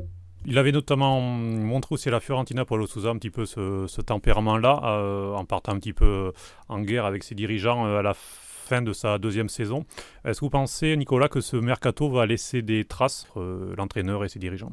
Il 0.46 0.58
avait 0.58 0.72
notamment 0.72 1.20
montré 1.20 1.94
aussi 1.94 2.08
à 2.08 2.12
la 2.12 2.20
Fiorentina 2.20 2.66
pour 2.66 2.76
le 2.76 2.86
Souza 2.86 3.08
un 3.08 3.16
petit 3.16 3.30
peu 3.30 3.46
ce, 3.46 4.00
tempérament-là, 4.00 5.34
en 5.36 5.44
partant 5.44 5.72
un 5.72 5.78
petit 5.78 5.94
peu 5.94 6.32
en 6.68 6.80
guerre 6.80 7.06
avec 7.06 7.24
ses 7.24 7.34
dirigeants 7.34 7.86
à 7.86 8.02
la 8.02 8.14
fin 8.64 8.82
de 8.82 8.92
sa 8.92 9.18
deuxième 9.18 9.48
saison. 9.48 9.84
Est-ce 10.24 10.40
que 10.40 10.46
vous 10.46 10.50
pensez, 10.50 10.96
Nicolas, 10.96 11.28
que 11.28 11.40
ce 11.40 11.56
mercato 11.56 12.08
va 12.08 12.26
laisser 12.26 12.62
des 12.62 12.84
traces, 12.84 13.26
euh, 13.36 13.74
l'entraîneur 13.76 14.24
et 14.24 14.28
ses 14.28 14.38
dirigeants? 14.38 14.72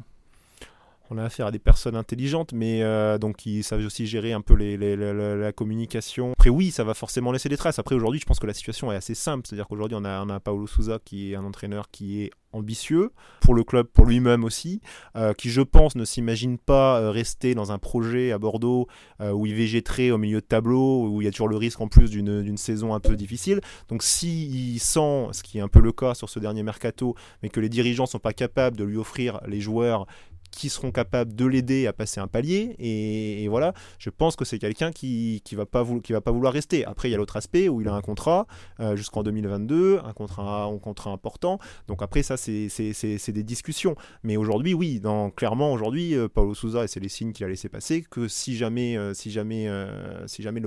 On 1.12 1.18
a 1.18 1.24
affaire 1.24 1.46
à 1.46 1.50
des 1.50 1.58
personnes 1.58 1.96
intelligentes, 1.96 2.52
mais 2.52 2.82
euh, 2.82 3.18
donc 3.18 3.36
qui 3.36 3.62
savent 3.62 3.84
aussi 3.84 4.06
gérer 4.06 4.32
un 4.32 4.40
peu 4.40 4.54
la 4.54 5.52
communication. 5.52 6.32
Après, 6.32 6.50
oui, 6.50 6.70
ça 6.70 6.84
va 6.84 6.94
forcément 6.94 7.32
laisser 7.32 7.48
des 7.48 7.56
traces. 7.56 7.78
Après, 7.78 7.94
aujourd'hui, 7.94 8.20
je 8.20 8.24
pense 8.24 8.38
que 8.38 8.46
la 8.46 8.54
situation 8.54 8.90
est 8.90 8.96
assez 8.96 9.14
simple. 9.14 9.46
C'est-à-dire 9.46 9.68
qu'aujourd'hui, 9.68 9.96
on 10.00 10.04
a, 10.04 10.24
on 10.24 10.30
a 10.30 10.40
Paolo 10.40 10.66
Souza 10.66 10.98
qui 11.04 11.32
est 11.32 11.36
un 11.36 11.44
entraîneur 11.44 11.90
qui 11.90 12.22
est 12.22 12.30
ambitieux 12.54 13.12
pour 13.40 13.54
le 13.54 13.64
club, 13.64 13.86
pour 13.86 14.04
lui-même 14.04 14.44
aussi, 14.44 14.82
euh, 15.16 15.32
qui 15.32 15.48
je 15.48 15.62
pense 15.62 15.96
ne 15.96 16.04
s'imagine 16.04 16.58
pas 16.58 17.00
euh, 17.00 17.10
rester 17.10 17.54
dans 17.54 17.72
un 17.72 17.78
projet 17.78 18.30
à 18.30 18.38
Bordeaux 18.38 18.86
où 19.20 19.46
il 19.46 19.54
végéterait 19.54 20.10
au 20.10 20.18
milieu 20.18 20.40
de 20.40 20.46
tableau, 20.46 21.06
où 21.06 21.22
il 21.22 21.24
y 21.24 21.28
a 21.28 21.30
toujours 21.30 21.48
le 21.48 21.56
risque 21.56 21.80
en 21.80 21.86
plus 21.86 22.10
d'une 22.10 22.56
saison 22.56 22.92
un 22.92 22.98
peu 22.98 23.14
difficile. 23.14 23.60
Donc 23.88 24.02
s'il 24.02 24.80
sent, 24.80 25.28
ce 25.30 25.42
qui 25.44 25.58
est 25.58 25.60
un 25.60 25.68
peu 25.68 25.80
le 25.80 25.92
cas 25.92 26.14
sur 26.14 26.28
ce 26.28 26.40
dernier 26.40 26.64
mercato, 26.64 27.14
mais 27.42 27.50
que 27.50 27.60
les 27.60 27.68
dirigeants 27.68 28.02
ne 28.02 28.08
sont 28.08 28.18
pas 28.18 28.32
capables 28.32 28.76
de 28.76 28.82
lui 28.82 28.96
offrir 28.96 29.40
les 29.46 29.60
joueurs 29.60 30.06
qui 30.52 30.68
seront 30.68 30.92
capables 30.92 31.34
de 31.34 31.46
l'aider 31.46 31.86
à 31.86 31.92
passer 31.92 32.20
un 32.20 32.28
palier. 32.28 32.76
Et, 32.78 33.48
voilà, 33.48 33.72
je 33.98 34.10
pense 34.10 34.36
que 34.36 34.44
c'est 34.44 34.58
quelqu'un 34.58 34.92
qui 34.92 35.42
ne 35.50 35.56
va, 35.56 35.66
pas 35.66 35.82
vouloir 35.82 36.52
rester. 36.52 36.84
Après, 36.84 37.08
il 37.08 37.12
y 37.12 37.14
a 37.14 37.18
l'autre 37.18 37.36
aspect 37.36 37.68
où 37.68 37.80
il 37.80 37.88
a 37.88 37.94
un 37.94 38.00
contrat 38.00 38.46
euh, 38.80 38.94
jusqu'en 38.94 39.22
2022, 39.22 40.00
un 40.04 40.12
contrat, 40.12 40.64
un 40.64 40.78
contrat 40.78 41.10
important. 41.10 41.58
Donc 41.88 42.02
après, 42.02 42.22
ça, 42.22 42.36
c'est 42.36 43.32
des 43.32 43.42
discussions. 43.42 43.96
Mais 44.22 44.36
aujourd'hui, 44.36 44.74
oui, 44.74 45.00
clairement, 45.34 45.72
aujourd'hui, 45.72 46.14
euh, 46.14 46.28
Paulo 46.28 46.54
Souza, 46.54 46.84
et 46.84 46.88
c'est 46.88 47.00
les 47.00 47.08
signes 47.08 47.32
qu'il 47.32 47.44
a 47.44 47.48
laissé 47.48 47.68
passer, 47.68 48.02
que 48.02 48.28
si 48.28 48.56
jamais, 48.56 48.96
euh, 48.96 49.14
si 49.14 49.30
jamais, 49.30 49.68
si 50.26 50.42
jamais 50.42 50.62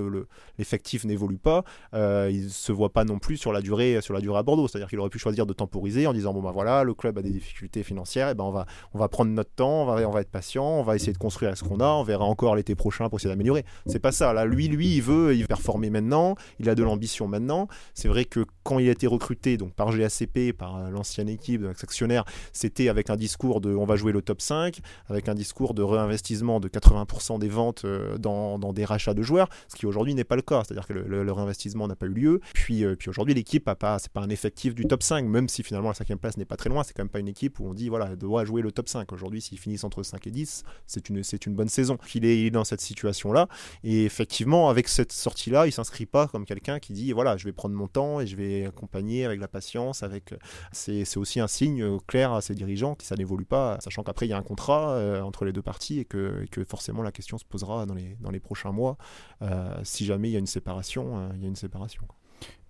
l'effectif 0.58 1.04
le, 1.04 1.08
n'évolue 1.08 1.38
pas, 1.38 1.64
il 1.94 2.50
se 2.50 2.72
voit 2.72 2.92
pas 2.92 3.04
non 3.04 3.18
plus 3.18 3.36
sur 3.36 3.52
la 3.52 3.60
durée, 3.60 4.00
sur 4.00 4.14
la 4.14 4.20
durée 4.20 4.38
à 4.38 4.42
Bordeaux. 4.42 4.68
C'est-à-dire 4.68 4.88
qu'il 4.88 4.98
aurait 4.98 5.10
pu 5.10 5.18
choisir 5.18 5.46
de 5.46 5.52
temporiser 5.52 6.06
en 6.06 6.12
disant, 6.12 6.34
bon 6.34 6.42
ben 6.42 6.52
voilà, 6.52 6.82
le 6.82 6.94
club 6.94 7.18
a 7.18 7.22
des 7.22 7.30
difficultés 7.30 7.82
financières, 7.82 8.28
et 8.28 8.34
ben 8.34 8.44
on 8.44 8.50
va, 8.50 8.66
on 8.92 8.98
va 8.98 9.08
prendre 9.08 9.30
notre 9.30 9.50
temps 9.50 9.75
on 9.82 9.86
va, 9.86 10.08
on 10.08 10.12
va 10.12 10.20
être 10.20 10.30
patient, 10.30 10.64
on 10.64 10.82
va 10.82 10.96
essayer 10.96 11.12
de 11.12 11.18
construire 11.18 11.56
ce 11.56 11.64
qu'on 11.64 11.80
a, 11.80 11.88
on 11.88 12.02
verra 12.02 12.24
encore 12.24 12.56
l'été 12.56 12.74
prochain 12.74 13.08
pour 13.08 13.18
essayer 13.18 13.30
d'améliorer. 13.30 13.64
C'est 13.86 13.98
pas 13.98 14.12
ça. 14.12 14.32
Là, 14.32 14.44
lui, 14.44 14.68
lui, 14.68 14.96
il 14.96 15.02
veut, 15.02 15.34
il 15.34 15.42
veut 15.42 15.46
performer 15.46 15.90
maintenant, 15.90 16.34
il 16.58 16.68
a 16.68 16.74
de 16.74 16.82
l'ambition 16.82 17.28
maintenant. 17.28 17.68
C'est 17.94 18.08
vrai 18.08 18.24
que 18.24 18.44
quand 18.62 18.78
il 18.78 18.88
a 18.88 18.92
été 18.92 19.06
recruté 19.06 19.56
donc 19.56 19.72
par 19.74 19.96
GACP, 19.96 20.52
par 20.52 20.76
euh, 20.76 20.90
l'ancienne 20.90 21.28
équipe 21.28 21.62
de 21.62 21.68
actionnaire, 21.68 22.24
c'était 22.52 22.88
avec 22.88 23.10
un 23.10 23.16
discours 23.16 23.60
de 23.60 23.74
on 23.74 23.84
va 23.84 23.96
jouer 23.96 24.12
le 24.12 24.22
top 24.22 24.40
5, 24.40 24.80
avec 25.08 25.28
un 25.28 25.34
discours 25.34 25.74
de 25.74 25.82
réinvestissement 25.82 26.60
de 26.60 26.68
80% 26.68 27.38
des 27.38 27.48
ventes 27.48 27.84
euh, 27.84 28.18
dans, 28.18 28.58
dans, 28.58 28.72
des 28.72 28.84
rachats 28.84 29.14
de 29.14 29.22
joueurs, 29.22 29.48
ce 29.68 29.76
qui 29.76 29.86
aujourd'hui 29.86 30.14
n'est 30.14 30.24
pas 30.24 30.36
le 30.36 30.42
cas. 30.42 30.62
C'est-à-dire 30.64 30.86
que 30.86 30.92
le, 30.92 31.32
réinvestissement 31.32 31.86
n'a 31.86 31.96
pas 31.96 32.06
eu 32.06 32.10
lieu. 32.10 32.40
Puis, 32.54 32.84
euh, 32.84 32.96
puis 32.96 33.08
aujourd'hui, 33.08 33.34
l'équipe 33.34 33.66
a 33.68 33.74
pas, 33.74 33.98
c'est 33.98 34.12
pas 34.12 34.22
un 34.22 34.30
effectif 34.30 34.74
du 34.74 34.84
top 34.86 35.02
5, 35.02 35.26
même 35.26 35.48
si 35.48 35.62
finalement 35.62 35.88
la 35.88 35.94
cinquième 35.94 36.18
place 36.18 36.36
n'est 36.36 36.44
pas 36.44 36.56
très 36.56 36.70
loin. 36.70 36.82
C'est 36.82 36.94
quand 36.94 37.02
même 37.02 37.08
pas 37.08 37.20
une 37.20 37.28
équipe 37.28 37.60
où 37.60 37.66
on 37.66 37.74
dit 37.74 37.88
voilà, 37.88 38.08
elle 38.10 38.16
doit 38.16 38.44
jouer 38.44 38.62
le 38.62 38.72
top 38.72 38.88
5. 38.88 39.12
Aujourd'hui, 39.12 39.40
s'il 39.40 39.58
finissent 39.66 39.84
entre 39.84 40.02
5 40.02 40.24
et 40.26 40.30
10, 40.30 40.62
c'est 40.86 41.08
une, 41.08 41.22
une 41.46 41.54
bonne 41.54 41.68
saison. 41.68 41.98
Il 42.14 42.24
est, 42.24 42.50
dans 42.50 42.64
cette 42.64 42.80
situation-là. 42.80 43.48
Et 43.84 44.04
effectivement, 44.04 44.70
avec 44.70 44.88
cette 44.88 45.12
sortie-là, 45.12 45.66
il 45.66 45.72
s'inscrit 45.72 46.06
pas 46.06 46.28
comme 46.28 46.44
quelqu'un 46.46 46.78
qui 46.78 46.92
dit 46.92 47.12
voilà, 47.12 47.36
je 47.36 47.44
vais 47.44 47.52
prendre 47.52 47.74
mon 47.74 47.88
temps 47.88 48.20
et 48.20 48.26
je 48.26 48.36
vais 48.36 48.66
accompagner 48.66 49.24
avec 49.24 49.40
la 49.40 49.48
patience. 49.48 50.02
Avec, 50.02 50.34
c'est, 50.72 51.04
c'est 51.04 51.18
aussi 51.18 51.40
un 51.40 51.48
signe 51.48 51.98
clair 52.06 52.32
à 52.32 52.40
ses 52.40 52.54
dirigeants 52.54 52.94
que 52.94 53.04
ça 53.04 53.16
n'évolue 53.16 53.44
pas, 53.44 53.78
sachant 53.80 54.02
qu'après, 54.02 54.26
il 54.26 54.30
y 54.30 54.32
a 54.32 54.38
un 54.38 54.42
contrat 54.42 54.92
euh, 54.92 55.20
entre 55.20 55.44
les 55.44 55.52
deux 55.52 55.62
parties 55.62 55.98
et 55.98 56.04
que, 56.04 56.46
que, 56.50 56.64
forcément 56.64 57.02
la 57.02 57.12
question 57.12 57.38
se 57.38 57.44
posera 57.44 57.86
dans 57.86 57.94
les, 57.94 58.16
dans 58.20 58.30
les 58.30 58.40
prochains 58.40 58.72
mois. 58.72 58.96
Euh, 59.42 59.74
si 59.82 60.04
jamais 60.04 60.30
il 60.30 60.32
y 60.32 60.36
a 60.36 60.38
une 60.38 60.46
séparation, 60.46 61.18
euh, 61.18 61.28
il 61.34 61.42
y 61.42 61.44
a 61.44 61.48
une 61.48 61.56
séparation. 61.56 62.06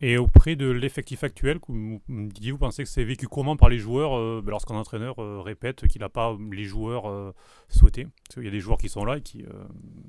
Et 0.02 0.18
auprès 0.18 0.56
de 0.56 0.68
l'effectif 0.68 1.24
actuel, 1.24 1.58
Didier, 2.08 2.52
vous 2.52 2.58
pensez 2.58 2.82
que 2.82 2.88
c'est 2.88 3.04
vécu 3.04 3.28
comment 3.28 3.56
par 3.56 3.70
les 3.70 3.78
joueurs 3.78 4.14
euh, 4.14 4.42
ben, 4.44 4.50
lorsqu'un 4.50 4.74
entraîneur 4.74 5.18
euh, 5.22 5.40
répète 5.40 5.88
qu'il 5.88 6.02
n'a 6.02 6.10
pas 6.10 6.36
les 6.52 6.64
joueurs 6.64 7.08
euh, 7.08 7.32
souhaités? 7.68 8.06
Parce 8.28 8.34
qu'il 8.34 8.44
y 8.44 8.48
a 8.48 8.50
des 8.50 8.60
joueurs 8.60 8.76
qui 8.76 8.90
sont 8.90 9.06
là 9.06 9.16
et 9.16 9.22
qui, 9.22 9.44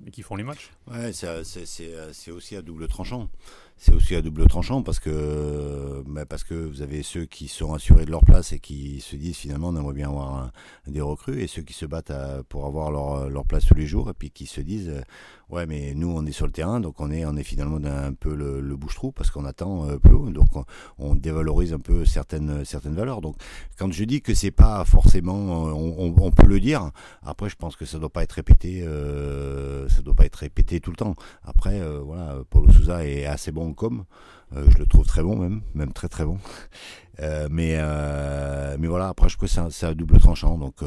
et 0.06 0.12
qui 0.12 0.24
font 0.24 0.36
les 0.36 0.44
matchs. 0.44 0.72
Ouais, 0.92 1.14
c'est 1.14 2.32
aussi 2.32 2.56
à 2.58 2.62
double 2.62 2.88
tranchant 2.88 3.30
c'est 3.78 3.94
aussi 3.94 4.16
à 4.16 4.22
double 4.22 4.48
tranchant 4.48 4.82
parce 4.82 5.00
que 5.00 6.04
bah 6.08 6.26
parce 6.26 6.44
que 6.44 6.56
vous 6.56 6.82
avez 6.82 7.04
ceux 7.04 7.26
qui 7.26 7.48
sont 7.48 7.74
assurés 7.74 8.06
de 8.06 8.12
leur 8.12 8.26
place 8.26 8.52
et 8.52 8.60
qui 8.60 9.02
se 9.02 9.16
disent 9.16 9.38
finalement 9.38 9.70
on 9.70 9.76
aimerait 9.76 9.94
bien 9.94 10.10
avoir 10.10 10.52
des 10.88 11.02
recrues 11.02 11.42
et 11.42 11.48
ceux 11.48 11.62
qui 11.62 11.74
se 11.74 11.86
battent 11.86 12.14
pour 12.50 12.66
avoir 12.66 12.92
leur, 12.92 13.30
leur 13.30 13.46
place 13.46 13.66
tous 13.66 13.76
les 13.76 13.86
jours 13.86 14.10
et 14.10 14.14
puis 14.14 14.32
qui 14.32 14.46
se 14.48 14.62
disent 14.62 14.90
euh, 14.90 15.02
ouais 15.50 15.66
mais 15.66 15.94
nous 15.96 16.10
on 16.10 16.26
est 16.26 16.32
sur 16.32 16.46
le 16.46 16.52
terrain 16.52 16.80
donc 16.80 17.00
on 17.00 17.12
est 17.12 17.26
on 17.26 17.36
est 17.36 17.44
finalement 17.44 17.80
un 17.86 18.14
peu 18.14 18.36
le, 18.36 18.60
le 18.62 18.76
bouche-trou 18.76 19.12
parce 19.12 19.30
qu'on 19.30 19.46
attend 19.46 19.88
euh, 19.88 19.98
plus 19.98 20.14
haut 20.14 20.30
donc 20.30 20.48
on, 20.98 21.16
dévalorise 21.16 21.74
un 21.74 21.80
peu 21.80 22.06
certaines 22.06 22.64
certaines 22.66 22.94
valeurs. 22.94 23.22
Donc 23.22 23.36
quand 23.78 23.92
je 23.92 24.04
dis 24.04 24.22
que 24.22 24.34
c'est 24.34 24.52
pas 24.52 24.84
forcément 24.86 25.34
on, 25.34 26.16
on, 26.18 26.32
peut 26.32 26.46
le 26.46 26.60
dire 26.60 26.92
après 27.24 27.50
je 27.50 27.56
pense 27.56 27.76
que 27.76 27.86
ça 27.86 27.98
doit 27.98 28.10
pas 28.10 28.24
être 28.24 28.34
répété 28.34 28.84
euh, 28.84 29.88
ça 29.90 30.02
doit 30.02 30.14
pas 30.14 30.26
être 30.26 30.36
répété 30.36 30.80
tout 30.80 30.92
le 30.92 30.98
temps. 30.98 31.16
Après 31.44 31.80
euh, 31.82 32.00
voilà 32.00 32.38
Paulo 32.50 32.72
Souza 32.72 33.06
est 33.06 33.26
assez 33.26 33.52
bon 33.52 33.67
Euh, 34.56 34.66
je 34.70 34.78
le 34.78 34.86
trouve 34.86 35.06
très 35.06 35.22
bon 35.22 35.36
même, 35.36 35.62
même 35.74 35.94
très 35.94 36.08
très 36.08 36.26
bon. 36.26 36.38
Euh, 37.20 37.48
mais 37.50 37.78
euh, 37.80 38.78
mais 38.80 38.86
voilà, 38.86 39.08
après 39.08 39.28
je 39.28 39.36
trouve 39.36 39.50
que 39.50 39.72
c'est 39.72 39.88
un, 39.88 39.94
double 39.94 40.20
tranchant. 40.20 40.56
Donc 40.60 40.84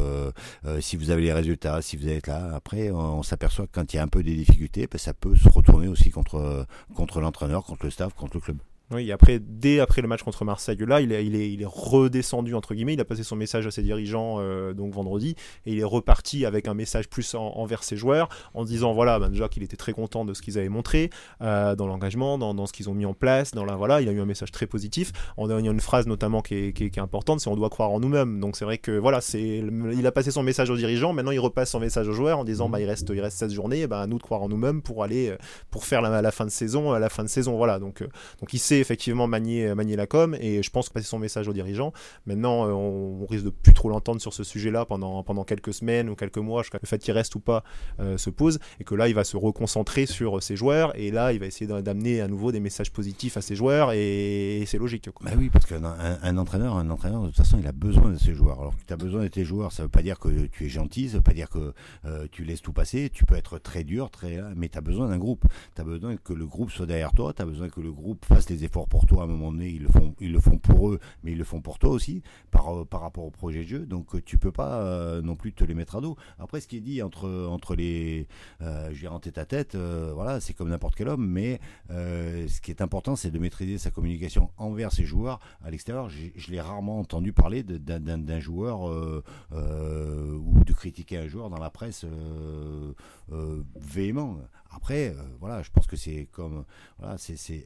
si 0.78 0.96
vous 0.96 1.10
avez 1.10 1.22
les 1.22 1.32
résultats, 1.32 1.82
si 1.82 1.96
vous 1.96 2.06
êtes 2.06 2.28
là, 2.28 2.54
après 2.54 2.92
on, 2.92 3.24
s'aperçoit 3.24 3.66
que 3.66 3.72
quand 3.72 3.92
il 3.92 3.96
y 3.96 3.98
a 3.98 4.04
un 4.04 4.06
peu 4.06 4.22
des 4.22 4.36
difficultés, 4.36 4.86
ben, 4.86 4.96
ça 4.96 5.12
peut 5.12 5.34
se 5.34 5.48
retourner 5.48 5.88
aussi 5.88 6.10
contre 6.10 6.68
contre 6.94 7.20
l'entraîneur, 7.20 7.64
contre 7.64 7.84
le 7.84 7.90
staff, 7.90 8.14
contre 8.14 8.36
le 8.36 8.40
club. 8.42 8.58
Oui, 8.92 9.12
après, 9.12 9.38
dès 9.38 9.78
après 9.78 10.02
le 10.02 10.08
match 10.08 10.24
contre 10.24 10.44
Marseille, 10.44 10.76
là, 10.80 11.00
il 11.00 11.12
est, 11.12 11.24
il 11.24 11.36
est, 11.36 11.52
il 11.52 11.62
est 11.62 11.68
redescendu, 11.68 12.56
entre 12.56 12.74
guillemets, 12.74 12.94
il 12.94 13.00
a 13.00 13.04
passé 13.04 13.22
son 13.22 13.36
message 13.36 13.64
à 13.64 13.70
ses 13.70 13.82
dirigeants 13.82 14.38
euh, 14.40 14.72
donc 14.72 14.92
vendredi, 14.92 15.36
et 15.64 15.72
il 15.74 15.78
est 15.78 15.84
reparti 15.84 16.44
avec 16.44 16.66
un 16.66 16.74
message 16.74 17.08
plus 17.08 17.36
envers 17.36 17.84
ses 17.84 17.96
joueurs, 17.96 18.28
en 18.52 18.64
disant, 18.64 18.92
voilà, 18.92 19.20
ben, 19.20 19.28
déjà 19.28 19.48
qu'il 19.48 19.62
était 19.62 19.76
très 19.76 19.92
content 19.92 20.24
de 20.24 20.34
ce 20.34 20.42
qu'ils 20.42 20.58
avaient 20.58 20.68
montré, 20.68 21.10
euh, 21.40 21.76
dans 21.76 21.86
l'engagement, 21.86 22.36
dans, 22.36 22.52
dans, 22.52 22.66
ce 22.66 22.72
qu'ils 22.72 22.90
ont 22.90 22.94
mis 22.94 23.06
en 23.06 23.14
place, 23.14 23.52
dans 23.52 23.64
la, 23.64 23.76
voilà, 23.76 24.00
il 24.00 24.08
a 24.08 24.12
eu 24.12 24.20
un 24.20 24.26
message 24.26 24.50
très 24.50 24.66
positif. 24.66 25.12
On 25.36 25.48
a, 25.48 25.60
il 25.60 25.64
y 25.64 25.68
a 25.68 25.70
une 25.70 25.80
phrase 25.80 26.08
notamment 26.08 26.42
qui 26.42 26.56
est, 26.56 26.72
qui 26.72 26.86
est, 26.86 26.90
qui 26.90 26.98
est 26.98 27.02
importante, 27.02 27.38
c'est 27.38 27.48
on 27.48 27.54
doit 27.54 27.70
croire 27.70 27.92
en 27.92 28.00
nous-mêmes. 28.00 28.40
Donc 28.40 28.56
c'est 28.56 28.64
vrai 28.64 28.78
que, 28.78 28.90
voilà, 28.90 29.20
c'est, 29.20 29.62
il 29.92 30.04
a 30.04 30.10
passé 30.10 30.32
son 30.32 30.42
message 30.42 30.68
aux 30.68 30.76
dirigeants, 30.76 31.12
maintenant 31.12 31.30
il 31.30 31.38
repasse 31.38 31.70
son 31.70 31.78
message 31.78 32.08
aux 32.08 32.12
joueurs 32.12 32.40
en 32.40 32.44
disant, 32.44 32.68
bah, 32.68 32.80
il 32.80 32.86
reste, 32.86 33.08
il 33.14 33.20
reste 33.20 33.38
16 33.38 33.52
journées, 33.52 33.86
ben, 33.86 34.00
à 34.00 34.08
nous 34.08 34.18
de 34.18 34.22
croire 34.24 34.42
en 34.42 34.48
nous-mêmes 34.48 34.82
pour 34.82 35.04
aller, 35.04 35.36
pour 35.70 35.84
faire 35.84 36.02
la, 36.02 36.20
la, 36.20 36.30
fin 36.32 36.44
de 36.44 36.50
saison, 36.50 36.92
la 36.92 37.08
fin 37.08 37.22
de 37.22 37.28
saison, 37.28 37.56
voilà. 37.56 37.78
Donc, 37.78 38.02
euh, 38.02 38.08
donc 38.40 38.52
il 38.52 38.58
sait 38.58 38.79
effectivement 38.80 39.26
manier, 39.26 39.74
manier 39.74 39.96
la 39.96 40.06
com 40.06 40.36
et 40.40 40.62
je 40.62 40.70
pense 40.70 40.88
que 40.88 40.94
passer 40.94 41.06
son 41.06 41.18
message 41.18 41.48
aux 41.48 41.52
dirigeants. 41.52 41.92
Maintenant, 42.26 42.66
euh, 42.66 42.72
on, 42.72 43.26
risque 43.26 43.44
de 43.44 43.50
plus 43.50 43.74
trop 43.74 43.88
l'entendre 43.88 44.20
sur 44.20 44.32
ce 44.32 44.42
sujet-là 44.44 44.84
pendant, 44.84 45.22
pendant 45.22 45.44
quelques 45.44 45.72
semaines 45.72 46.08
ou 46.08 46.16
quelques 46.16 46.38
mois, 46.38 46.62
jusqu'à 46.62 46.78
le 46.82 46.86
fait 46.86 46.98
qu'il 46.98 47.12
reste 47.12 47.34
ou 47.34 47.40
pas 47.40 47.62
euh, 48.00 48.18
se 48.18 48.30
pose 48.30 48.58
et 48.80 48.84
que 48.84 48.94
là, 48.94 49.08
il 49.08 49.14
va 49.14 49.24
se 49.24 49.36
reconcentrer 49.36 50.06
sur 50.06 50.42
ses 50.42 50.56
joueurs 50.56 50.96
et 50.98 51.10
là, 51.10 51.32
il 51.32 51.38
va 51.38 51.46
essayer 51.46 51.66
d'amener 51.82 52.20
à 52.20 52.28
nouveau 52.28 52.52
des 52.52 52.60
messages 52.60 52.90
positifs 52.90 53.36
à 53.36 53.40
ses 53.40 53.54
joueurs 53.54 53.92
et, 53.92 54.64
c'est 54.66 54.78
logique. 54.78 55.08
Bah 55.22 55.32
oui, 55.36 55.50
parce 55.50 55.66
qu'un 55.66 55.82
un, 55.84 56.36
entraîneur, 56.36 56.76
un 56.76 56.90
entraîneur, 56.90 57.22
de 57.22 57.26
toute 57.28 57.36
façon, 57.36 57.58
il 57.58 57.66
a 57.66 57.72
besoin 57.72 58.10
de 58.10 58.18
ses 58.18 58.34
joueurs. 58.34 58.60
Alors 58.60 58.76
que 58.76 58.82
tu 58.86 58.92
as 58.92 58.96
besoin 58.96 59.22
de 59.22 59.28
tes 59.28 59.44
joueurs, 59.44 59.72
ça 59.72 59.82
veut 59.82 59.88
pas 59.88 60.02
dire 60.02 60.18
que 60.18 60.28
tu 60.46 60.66
es 60.66 60.68
gentil, 60.68 61.08
ça 61.08 61.16
veut 61.16 61.22
pas 61.22 61.32
dire 61.32 61.48
que 61.48 61.72
euh, 62.04 62.26
tu 62.30 62.44
laisses 62.44 62.62
tout 62.62 62.72
passer. 62.72 63.10
Tu 63.10 63.24
peux 63.24 63.34
être 63.34 63.58
très 63.58 63.84
dur, 63.84 64.10
très, 64.10 64.40
mais 64.54 64.68
tu 64.68 64.78
as 64.78 64.80
besoin 64.80 65.08
d'un 65.08 65.18
groupe. 65.18 65.44
Tu 65.74 65.80
as 65.80 65.84
besoin 65.84 66.16
que 66.16 66.32
le 66.32 66.46
groupe 66.46 66.70
soit 66.70 66.86
derrière 66.86 67.12
toi, 67.12 67.32
tu 67.32 67.42
as 67.42 67.46
besoin 67.46 67.68
que 67.68 67.80
le 67.80 67.92
groupe 67.92 68.24
fasse 68.24 68.48
les 68.48 68.64
efforts 68.64 68.69
pour 68.70 69.06
toi 69.06 69.22
à 69.22 69.24
un 69.24 69.28
moment 69.28 69.52
donné, 69.52 69.68
ils 69.68 69.82
le 69.82 69.88
font, 69.88 70.14
ils 70.20 70.32
le 70.32 70.40
font 70.40 70.58
pour 70.58 70.90
eux, 70.90 71.00
mais 71.22 71.32
ils 71.32 71.38
le 71.38 71.44
font 71.44 71.60
pour 71.60 71.78
toi 71.78 71.90
aussi, 71.90 72.22
par, 72.50 72.80
euh, 72.80 72.84
par 72.84 73.00
rapport 73.00 73.24
au 73.24 73.30
projet 73.30 73.64
de 73.64 73.68
jeu. 73.68 73.86
Donc 73.86 74.14
euh, 74.14 74.22
tu 74.22 74.38
peux 74.38 74.52
pas 74.52 74.80
euh, 74.80 75.22
non 75.22 75.36
plus 75.36 75.52
te 75.52 75.64
les 75.64 75.74
mettre 75.74 75.96
à 75.96 76.00
dos. 76.00 76.16
Après, 76.38 76.60
ce 76.60 76.68
qui 76.68 76.76
est 76.76 76.80
dit 76.80 77.02
entre, 77.02 77.28
entre 77.46 77.74
les 77.74 78.26
euh, 78.62 78.90
je 78.92 79.06
tête 79.20 79.38
à 79.38 79.44
tête, 79.44 79.76
voilà, 79.76 80.40
c'est 80.40 80.54
comme 80.54 80.68
n'importe 80.68 80.94
quel 80.94 81.08
homme, 81.08 81.26
mais 81.26 81.60
ce 81.88 82.60
qui 82.60 82.70
est 82.70 82.80
important, 82.80 83.16
c'est 83.16 83.30
de 83.30 83.38
maîtriser 83.38 83.76
sa 83.76 83.90
communication 83.90 84.50
envers 84.56 84.92
ses 84.92 85.04
joueurs 85.04 85.40
à 85.62 85.70
l'extérieur. 85.70 86.08
Je 86.08 86.50
l'ai 86.50 86.60
rarement 86.60 87.00
entendu 87.00 87.32
parler 87.32 87.62
d'un 87.64 88.40
joueur 88.40 88.82
ou 88.82 90.64
de 90.64 90.72
critiquer 90.72 91.18
un 91.18 91.26
joueur 91.26 91.50
dans 91.50 91.58
la 91.58 91.70
presse 91.70 92.06
véhément. 93.76 94.38
Après, 94.70 95.14
voilà, 95.40 95.62
je 95.62 95.70
pense 95.70 95.86
que 95.86 95.96
c'est 95.96 96.28
comme 96.30 96.64
voilà, 96.98 97.18
c'est 97.18 97.64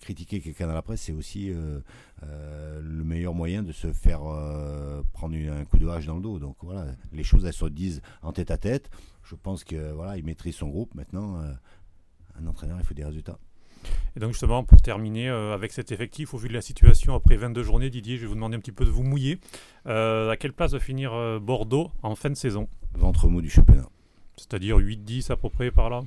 critiquer 0.00 0.40
quelqu'un 0.40 0.66
dans 0.66 0.74
la 0.74 0.82
presse, 0.82 1.02
c'est 1.02 1.12
aussi 1.12 1.50
euh, 1.50 1.80
euh, 2.22 2.80
le 2.82 3.04
meilleur 3.04 3.34
moyen 3.34 3.62
de 3.62 3.72
se 3.72 3.92
faire 3.92 4.22
euh, 4.24 5.02
prendre 5.12 5.36
un 5.36 5.64
coup 5.64 5.78
de 5.78 5.86
hache 5.86 6.06
dans 6.06 6.16
le 6.16 6.22
dos. 6.22 6.38
Donc 6.38 6.56
voilà, 6.62 6.86
les 7.12 7.22
choses 7.22 7.44
elles 7.44 7.52
se 7.52 7.66
disent 7.66 8.02
en 8.22 8.32
tête 8.32 8.50
à 8.50 8.58
tête. 8.58 8.90
Je 9.22 9.34
pense 9.34 9.62
que 9.62 9.92
voilà, 9.92 10.16
il 10.16 10.24
maîtrise 10.24 10.56
son 10.56 10.68
groupe. 10.68 10.94
Maintenant, 10.94 11.40
un 12.36 12.46
entraîneur, 12.46 12.78
il 12.80 12.84
faut 12.84 12.94
des 12.94 13.04
résultats. 13.04 13.38
Et 14.16 14.20
donc 14.20 14.32
justement, 14.32 14.64
pour 14.64 14.80
terminer 14.82 15.28
avec 15.28 15.72
cet 15.72 15.92
effectif, 15.92 16.34
au 16.34 16.38
vu 16.38 16.48
de 16.48 16.54
la 16.54 16.62
situation 16.62 17.14
après 17.14 17.36
22 17.36 17.62
journées, 17.62 17.90
Didier, 17.90 18.16
je 18.16 18.22
vais 18.22 18.26
vous 18.26 18.34
demander 18.34 18.56
un 18.56 18.60
petit 18.60 18.72
peu 18.72 18.84
de 18.84 18.90
vous 18.90 19.04
mouiller. 19.04 19.38
à 19.84 20.34
quelle 20.38 20.52
place 20.52 20.72
va 20.72 20.80
finir 20.80 21.40
Bordeaux 21.40 21.92
en 22.02 22.16
fin 22.16 22.30
de 22.30 22.34
saison? 22.34 22.68
Ventre 22.94 23.28
mou 23.28 23.40
du 23.40 23.50
championnat. 23.50 23.88
C'est-à-dire 24.36 24.78
8-10 24.78 25.30
à 25.30 25.36
peu 25.36 25.50
près 25.50 25.70
par 25.70 25.90
là? 25.90 26.00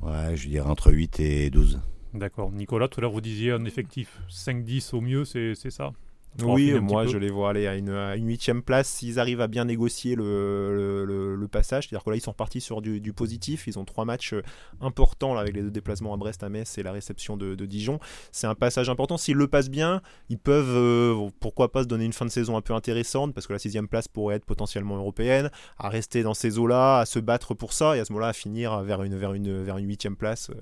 Ouais, 0.00 0.36
je 0.36 0.48
dirais 0.48 0.68
entre 0.68 0.92
8 0.92 1.20
et 1.20 1.50
12. 1.50 1.80
D'accord. 2.14 2.52
Nicolas, 2.52 2.88
tout 2.88 3.00
à 3.00 3.02
l'heure, 3.02 3.10
vous 3.12 3.20
disiez 3.20 3.52
un 3.52 3.64
effectif 3.64 4.20
5-10 4.28 4.94
au 4.94 5.00
mieux, 5.00 5.24
c'est 5.24 5.54
ça? 5.70 5.92
Oui, 6.40 6.72
moi 6.80 7.06
je 7.06 7.18
les 7.18 7.30
vois 7.30 7.50
aller 7.50 7.66
à 7.66 7.76
une, 7.76 7.92
huitième 8.26 8.62
place 8.62 8.88
s'ils 8.88 9.20
arrivent 9.20 9.40
à 9.40 9.48
bien 9.48 9.66
négocier 9.66 10.14
le, 10.14 11.04
le, 11.04 11.48
passage. 11.48 11.88
C'est-à-dire 11.88 12.04
que 12.04 12.10
là 12.10 12.16
ils 12.16 12.20
sont 12.20 12.30
repartis 12.30 12.60
sur 12.60 12.80
du, 12.80 13.12
positif. 13.12 13.66
Ils 13.66 13.78
ont 13.78 13.84
trois 13.84 14.04
matchs 14.04 14.32
euh, 14.32 14.42
importants 14.80 15.34
là, 15.34 15.42
avec 15.42 15.54
les 15.54 15.62
deux 15.62 15.70
déplacements 15.70 16.14
à 16.14 16.16
Brest, 16.16 16.42
à 16.42 16.48
Metz 16.48 16.78
et 16.78 16.82
la 16.82 16.92
réception 16.92 17.36
de, 17.36 17.54
Dijon. 17.66 18.00
C'est 18.32 18.46
un 18.46 18.54
passage 18.54 18.88
important. 18.88 19.16
S'ils 19.16 19.36
le 19.36 19.46
passent 19.46 19.70
bien, 19.70 20.00
ils 20.30 20.38
peuvent 20.38 20.74
euh, 20.74 21.28
pourquoi 21.40 21.70
pas 21.70 21.82
se 21.82 21.88
donner 21.88 22.04
une 22.04 22.12
fin 22.12 22.24
de 22.24 22.30
saison 22.30 22.56
un 22.56 22.60
peu 22.60 22.72
intéressante 22.74 23.34
parce 23.34 23.46
que 23.46 23.52
la 23.52 23.58
sixième 23.58 23.86
place 23.86 24.08
pourrait 24.08 24.36
être 24.36 24.44
potentiellement 24.44 24.96
européenne, 24.96 25.50
à 25.78 25.88
rester 25.88 26.22
dans 26.22 26.34
ces 26.34 26.58
eaux-là, 26.58 27.00
à 27.00 27.06
se 27.06 27.18
battre 27.18 27.54
pour 27.54 27.72
ça 27.72 27.96
et 27.96 28.00
à 28.00 28.04
ce 28.04 28.12
moment-là 28.12 28.28
à 28.28 28.32
finir 28.32 28.82
vers 28.82 29.02
une 29.02 29.16
vers 29.16 29.34
une 29.34 29.62
vers 29.62 29.78
une 29.78 29.86
huitième 29.86 30.16
place, 30.16 30.50
euh, 30.50 30.54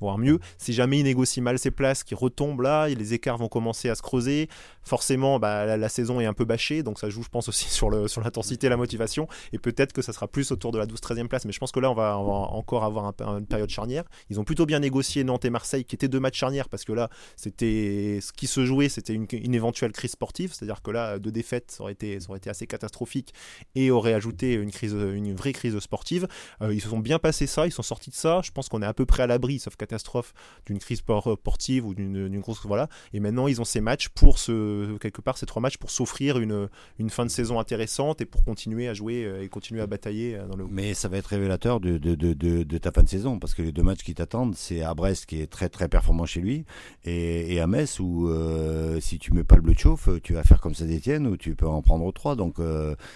voire 0.00 0.18
mieux. 0.18 0.38
Si 0.58 0.72
jamais 0.72 1.00
ils 1.00 1.04
négocient 1.04 1.42
mal 1.42 1.58
ces 1.58 1.70
places, 1.70 2.04
qui 2.04 2.14
retombent 2.14 2.60
là, 2.60 2.88
les 2.88 3.14
écarts 3.14 3.38
vont 3.38 3.48
commencer 3.48 3.88
à 3.88 3.94
se 3.94 4.02
creuser. 4.02 4.48
Forcément, 4.82 5.15
bah, 5.38 5.76
la, 5.76 5.88
saison 5.88 6.20
est 6.20 6.26
un 6.26 6.32
peu 6.32 6.44
bâchée, 6.44 6.82
donc 6.82 6.98
ça 6.98 7.08
joue, 7.08 7.22
je 7.22 7.28
pense, 7.28 7.48
aussi 7.48 7.68
sur, 7.70 8.08
sur 8.08 8.20
l'intensité 8.20 8.66
et 8.66 8.70
la 8.70 8.76
motivation. 8.76 9.28
Et 9.52 9.58
peut-être 9.58 9.92
que 9.92 10.02
ça 10.02 10.12
sera 10.12 10.28
plus 10.28 10.50
autour 10.52 10.72
de 10.72 10.78
la 10.78 10.86
12-13e 10.86 11.28
place. 11.28 11.44
Mais 11.44 11.52
je 11.52 11.58
pense 11.58 11.72
que 11.72 11.80
là, 11.80 11.90
on 11.90 11.94
va, 11.94 12.16
encore 12.16 12.84
avoir 12.84 13.12
une 13.20 13.46
période 13.46 13.70
charnière. 13.70 14.04
Ils 14.30 14.40
ont 14.40 14.44
plutôt 14.44 14.66
bien 14.66 14.80
négocié 14.80 15.24
Nantes 15.24 15.44
et 15.44 15.50
Marseille, 15.50 15.84
qui 15.84 15.94
étaient 15.94 16.08
deux 16.08 16.20
matchs 16.20 16.38
charnières, 16.38 16.68
parce 16.68 16.84
que 16.84 16.92
là, 16.92 17.10
c'était 17.36 18.18
ce 18.20 18.32
qui 18.32 18.46
se 18.46 18.64
jouait, 18.64 18.88
c'était 18.88 19.14
une, 19.14 19.54
éventuelle 19.54 19.92
crise 19.92 20.12
sportive. 20.12 20.52
C'est-à-dire 20.52 20.82
que 20.82 20.90
là, 20.90 21.18
deux 21.18 21.32
défaites, 21.32 21.70
ça 21.70 21.82
aurait 21.82 21.92
été, 21.92 22.18
été 22.36 22.50
assez 22.50 22.66
catastrophique 22.66 23.32
et 23.74 23.90
aurait 23.90 24.14
ajouté 24.14 24.54
une, 24.54 24.70
crise, 24.70 24.92
une 24.92 25.34
vraie 25.34 25.52
crise 25.52 25.78
sportive. 25.78 26.28
Euh, 26.62 26.74
ils 26.74 26.80
se 26.80 26.88
sont 26.88 26.98
bien 26.98 27.18
passé 27.18 27.46
ça, 27.46 27.66
ils 27.66 27.72
sont 27.72 27.82
sortis 27.82 28.10
de 28.10 28.14
ça. 28.14 28.40
Je 28.44 28.50
pense 28.50 28.68
qu'on 28.68 28.82
est 28.82 28.86
à 28.86 28.94
peu 28.94 29.06
près 29.06 29.22
à 29.22 29.26
l'abri, 29.26 29.58
sauf 29.58 29.76
catastrophe, 29.76 30.32
d'une 30.66 30.78
crise 30.78 30.98
sportive 30.98 31.86
ou 31.86 31.94
d'une 31.94 32.40
grosse. 32.40 32.60
Voilà. 32.64 32.88
Et 33.12 33.20
maintenant, 33.20 33.46
ils 33.48 33.60
ont 33.60 33.64
ces 33.64 33.80
matchs 33.80 34.08
pour 34.08 34.38
se, 34.38 34.96
quelque 35.10 35.20
part, 35.20 35.38
ces 35.38 35.46
trois 35.46 35.62
matchs 35.62 35.76
pour 35.76 35.90
s'offrir 35.90 36.38
une, 36.38 36.68
une 36.98 37.10
fin 37.10 37.24
de 37.24 37.30
saison 37.30 37.58
intéressante 37.58 38.20
et 38.20 38.26
pour 38.26 38.44
continuer 38.44 38.88
à 38.88 38.94
jouer 38.94 39.24
euh, 39.24 39.42
et 39.42 39.48
continuer 39.48 39.80
à 39.80 39.86
batailler 39.86 40.36
euh, 40.36 40.46
dans 40.46 40.56
le 40.56 40.64
haut. 40.64 40.68
Mais 40.70 40.94
ça 40.94 41.08
va 41.08 41.16
être 41.18 41.26
révélateur 41.26 41.80
de, 41.80 41.98
de, 41.98 42.14
de, 42.14 42.32
de, 42.34 42.78
ta 42.78 42.90
fin 42.90 43.02
de 43.02 43.08
saison 43.08 43.38
parce 43.38 43.54
que 43.54 43.62
les 43.62 43.72
deux 43.72 43.82
matchs 43.82 44.02
qui 44.02 44.14
t'attendent, 44.14 44.54
c'est 44.54 44.82
à 44.82 44.94
Brest 44.94 45.26
qui 45.26 45.40
est 45.40 45.46
très 45.46 45.68
très 45.68 45.88
performant 45.88 46.26
chez 46.26 46.40
lui 46.40 46.64
et, 47.04 47.60
à 47.60 47.66
Metz 47.66 48.00
où 48.00 48.28
euh, 48.28 49.00
si 49.00 49.18
tu 49.18 49.32
mets 49.32 49.44
pas 49.44 49.56
le 49.56 49.62
bleu 49.62 49.74
de 49.74 49.78
chauffe, 49.78 50.08
tu 50.22 50.34
vas 50.34 50.42
faire 50.42 50.60
comme 50.60 50.74
ça 50.74 50.84
d'Etienne 50.84 51.26
ou 51.26 51.36
tu 51.36 51.54
peux 51.54 51.66
en 51.66 51.82
prendre 51.82 52.12
trois. 52.12 52.36
Donc 52.36 52.56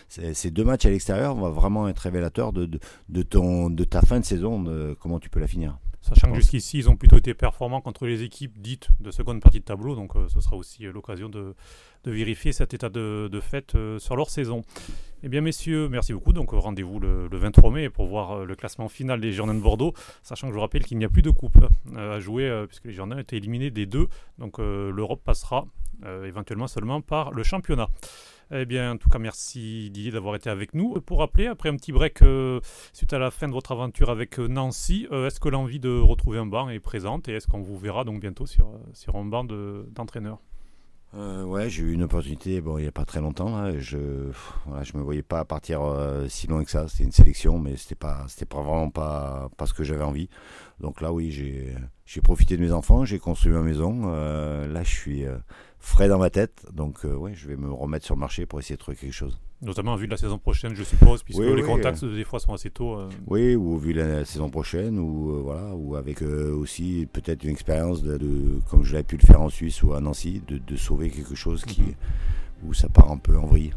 ces 0.09 0.51
deux 0.51 0.64
matchs 0.64 0.86
à 0.86 0.91
l'extérieur 0.91 1.34
vont 1.34 1.51
vraiment 1.51 1.88
être 1.88 1.99
révélateurs 1.99 2.53
de, 2.53 2.68
de, 3.09 3.22
ton, 3.22 3.70
de 3.70 3.84
ta 3.84 4.01
fin 4.03 4.20
de 4.20 4.24
saison, 4.24 4.62
de 4.62 4.97
comment 4.99 5.18
tu 5.18 5.28
peux 5.28 5.41
la 5.41 5.47
finir. 5.47 5.78
Sachant 6.01 6.30
que 6.30 6.36
jusqu'ici, 6.36 6.78
ils 6.78 6.88
ont 6.88 6.96
plutôt 6.96 7.18
été 7.18 7.34
performants 7.34 7.82
contre 7.82 8.07
les 8.07 8.22
équipes 8.22 8.59
dites 8.59 8.88
de 9.01 9.11
seconde 9.11 9.40
partie 9.40 9.61
de 9.61 9.64
tableau, 9.64 9.94
donc 9.94 10.16
euh, 10.16 10.28
ce 10.28 10.40
sera 10.40 10.57
aussi 10.57 10.86
euh, 10.86 10.92
l'occasion 10.92 11.28
de, 11.28 11.55
vérifier 12.07 12.53
cet 12.53 12.72
état 12.72 12.88
de, 12.88 13.28
fait 13.42 13.74
euh, 13.74 13.98
sur 13.98 14.16
leur 14.16 14.30
saison. 14.30 14.62
Eh 15.22 15.28
bien, 15.28 15.42
messieurs, 15.42 15.90
merci 15.90 16.14
beaucoup. 16.14 16.32
Donc, 16.32 16.53
rendez-vous 16.53 16.98
le, 16.98 17.28
23 17.30 17.70
mai 17.70 17.90
pour 17.90 18.07
voir 18.07 18.46
le 18.46 18.57
classement 18.57 18.88
final 18.88 19.20
des 19.20 19.32
Girondins 19.32 19.55
de 19.55 19.61
Bordeaux, 19.61 19.92
sachant 20.22 20.46
que 20.46 20.53
je 20.53 20.55
vous 20.55 20.62
rappelle 20.62 20.84
qu'il 20.84 20.96
n'y 20.96 21.05
a 21.05 21.11
plus 21.11 21.20
de 21.20 21.30
coupe 21.30 21.59
à 21.94 22.18
jouer, 22.20 22.64
puisque 22.66 22.86
les 22.86 22.92
Girondins 22.92 23.16
ont 23.16 23.20
été 23.20 23.36
éliminés 23.36 23.70
des 23.70 23.84
deux. 23.84 24.09
Donc, 24.38 24.57
l'Europe 24.59 25.20
passera 25.22 25.66
éventuellement 26.24 26.68
seulement 26.68 27.03
par 27.03 27.32
le 27.32 27.42
championnat. 27.42 27.88
Eh 28.53 28.64
bien, 28.64 28.92
en 28.92 28.96
tout 28.96 29.09
cas, 29.09 29.20
merci 29.20 29.90
Didier 29.90 30.11
d'avoir 30.11 30.34
été 30.34 30.51
avec 30.51 30.74
nous. 30.74 31.01
Pour 31.03 31.20
rappeler, 31.20 31.46
après 31.46 31.68
un 31.68 31.76
petit 31.76 31.92
break 31.92 32.22
euh, 32.22 32.59
suite 32.92 33.12
à 33.12 33.20
la 33.20 33.30
fin 33.30 33.46
de 33.46 33.53
votre 33.53 33.70
aventure 33.70 34.11
avec 34.11 34.40
euh, 34.40 34.48
Nancy, 34.48 35.07
euh, 35.12 35.28
est-ce 35.28 35.38
que 35.38 35.48
l'envie 35.48 35.78
de 35.78 36.01
retrouver 36.01 36.38
un 36.38 36.46
banc 36.46 36.68
est 36.68 36.80
présente 36.80 37.28
et 37.28 37.34
est-ce 37.34 37.46
qu'on 37.46 37.62
vous 37.62 37.78
verra 37.78 38.03
donc 38.03 38.20
bientôt 38.20 38.46
sur, 38.46 38.72
sur 38.92 39.14
un 39.14 39.24
banc 39.24 39.44
d'entraîneur 39.44 40.40
ouais, 41.14 41.68
j'ai 41.68 41.82
eu 41.82 41.92
une 41.92 42.02
opportunité 42.02 42.61
bon, 42.61 42.78
il 42.78 42.82
n'y 42.82 42.88
a 42.88 42.92
pas 42.92 43.04
très 43.04 43.20
longtemps. 43.20 43.70
Je 43.78 43.96
ne 43.98 44.32
je 44.82 44.96
me 44.96 45.02
voyais 45.02 45.22
pas 45.22 45.44
partir 45.44 45.80
si 46.28 46.46
loin 46.46 46.64
que 46.64 46.70
ça. 46.70 46.88
C'était 46.88 47.04
une 47.04 47.12
sélection, 47.12 47.58
mais 47.58 47.76
c'était 47.76 47.94
pas, 47.94 48.24
c'était 48.28 48.46
pas 48.46 48.62
vraiment 48.62 48.90
pas, 48.90 49.48
ce 49.64 49.74
que 49.74 49.84
j'avais 49.84 50.04
envie. 50.04 50.28
Donc 50.78 51.00
là, 51.00 51.12
oui, 51.12 51.30
j'ai, 51.30 51.74
j'ai 52.06 52.20
profité 52.20 52.56
de 52.56 52.62
mes 52.62 52.72
enfants, 52.72 53.04
j'ai 53.04 53.18
construit 53.18 53.52
ma 53.52 53.62
maison. 53.62 54.06
là, 54.06 54.82
je 54.82 54.90
suis 54.90 55.26
frais 55.80 56.08
dans 56.08 56.18
ma 56.18 56.30
tête. 56.30 56.64
Donc, 56.72 57.04
euh, 57.04 57.14
ouais, 57.14 57.34
je 57.34 57.48
vais 57.48 57.56
me 57.56 57.72
remettre 57.72 58.04
sur 58.04 58.14
le 58.14 58.20
marché 58.20 58.46
pour 58.46 58.61
essayer 58.61 58.76
de 58.76 58.80
trouver 58.80 58.96
quelque 58.96 59.12
chose. 59.12 59.40
Notamment 59.62 59.92
en 59.92 59.96
vue 59.96 60.06
de 60.06 60.12
la 60.12 60.16
saison 60.16 60.38
prochaine, 60.38 60.74
je 60.74 60.82
suppose, 60.82 61.22
puisque 61.22 61.40
les 61.40 61.62
contacts 61.62 62.04
des 62.04 62.24
fois 62.24 62.40
sont 62.40 62.54
assez 62.54 62.70
tôt. 62.70 62.94
Euh. 62.94 63.08
Oui, 63.26 63.54
ou 63.54 63.76
vu 63.76 63.92
la 63.92 64.24
saison 64.24 64.48
prochaine, 64.48 64.98
ou 64.98 65.30
euh, 65.30 65.40
voilà, 65.42 65.74
ou 65.74 65.96
avec 65.96 66.22
aussi 66.22 67.06
peut-être 67.12 67.44
une 67.44 67.50
expérience 67.50 68.02
de, 68.02 68.61
comme 68.70 68.84
je 68.84 68.96
l'ai 68.96 69.02
pu 69.02 69.16
le 69.16 69.26
faire 69.26 69.40
en 69.40 69.50
Suisse 69.50 69.82
ou 69.82 69.92
à 69.92 70.00
Nancy, 70.00 70.42
de, 70.48 70.58
de 70.58 70.76
sauver 70.76 71.11
quelque 71.11 71.34
chose 71.34 71.64
qui, 71.64 71.82
mhm. 71.82 71.94
où 72.66 72.74
ça 72.74 72.88
part 72.88 73.11
un 73.11 73.18
peu 73.18 73.36
en 73.36 73.46
vrille. 73.46 73.72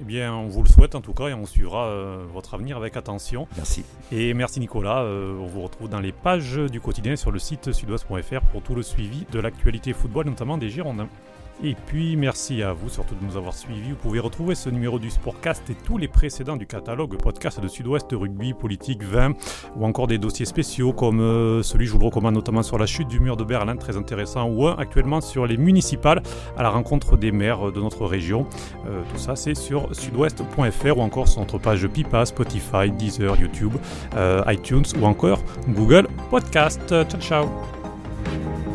Eh 0.00 0.02
bien, 0.02 0.34
on 0.34 0.48
vous 0.48 0.62
le 0.62 0.68
souhaite 0.68 0.96
en 0.96 1.00
tout 1.00 1.12
cas 1.12 1.28
et 1.28 1.34
on 1.34 1.46
suivra 1.46 1.86
euh, 1.86 2.24
votre 2.32 2.54
avenir 2.54 2.76
avec 2.76 2.96
attention. 2.96 3.46
Merci. 3.56 3.84
Et 4.10 4.34
merci 4.34 4.58
Nicolas. 4.58 5.02
Euh, 5.02 5.38
on 5.38 5.46
vous 5.46 5.62
retrouve 5.62 5.88
dans 5.88 6.00
les 6.00 6.10
pages 6.10 6.56
du 6.56 6.80
quotidien 6.80 7.14
sur 7.14 7.30
le 7.30 7.38
site 7.38 7.72
sudouest.fr 7.72 8.40
pour 8.50 8.62
tout 8.62 8.74
le 8.74 8.82
suivi 8.82 9.24
de 9.30 9.38
l'actualité 9.38 9.92
football, 9.92 10.26
notamment 10.26 10.58
des 10.58 10.68
Girondins. 10.68 11.08
Et 11.62 11.74
puis 11.86 12.16
merci 12.16 12.62
à 12.62 12.72
vous 12.72 12.88
surtout 12.88 13.14
de 13.14 13.24
nous 13.24 13.36
avoir 13.36 13.54
suivis. 13.54 13.90
Vous 13.90 13.96
pouvez 13.96 14.18
retrouver 14.18 14.54
ce 14.54 14.68
numéro 14.68 14.98
du 14.98 15.10
Sportcast 15.10 15.70
et 15.70 15.74
tous 15.74 15.98
les 15.98 16.08
précédents 16.08 16.56
du 16.56 16.66
catalogue 16.66 17.16
podcast 17.16 17.60
de 17.60 17.68
Sud-Ouest 17.68 18.08
Rugby, 18.12 18.54
Politique, 18.54 19.02
20 19.02 19.34
ou 19.76 19.84
encore 19.84 20.06
des 20.06 20.18
dossiers 20.18 20.46
spéciaux 20.46 20.92
comme 20.92 21.20
euh, 21.20 21.62
celui, 21.62 21.86
je 21.86 21.92
vous 21.92 21.98
le 21.98 22.06
recommande 22.06 22.34
notamment 22.34 22.62
sur 22.62 22.78
la 22.78 22.86
chute 22.86 23.08
du 23.08 23.20
mur 23.20 23.36
de 23.36 23.44
Berlin, 23.44 23.76
très 23.76 23.96
intéressant, 23.96 24.48
ou 24.48 24.66
un 24.66 24.76
actuellement 24.76 25.20
sur 25.20 25.46
les 25.46 25.56
municipales 25.56 26.22
à 26.56 26.62
la 26.62 26.70
rencontre 26.70 27.16
des 27.16 27.32
maires 27.32 27.70
de 27.72 27.80
notre 27.80 28.04
région. 28.06 28.46
Euh, 28.86 29.02
tout 29.12 29.18
ça 29.18 29.36
c'est 29.36 29.54
sur 29.54 29.94
sudouest.fr 29.94 30.98
ou 30.98 31.02
encore 31.02 31.28
sur 31.28 31.40
notre 31.40 31.58
page 31.58 31.86
Pipa, 31.86 32.26
Spotify, 32.26 32.90
Deezer, 32.90 33.38
YouTube, 33.40 33.74
euh, 34.16 34.42
iTunes 34.48 34.84
ou 35.00 35.06
encore 35.06 35.42
Google 35.68 36.08
Podcast. 36.30 36.88
Ciao 36.88 37.20
ciao 37.20 38.73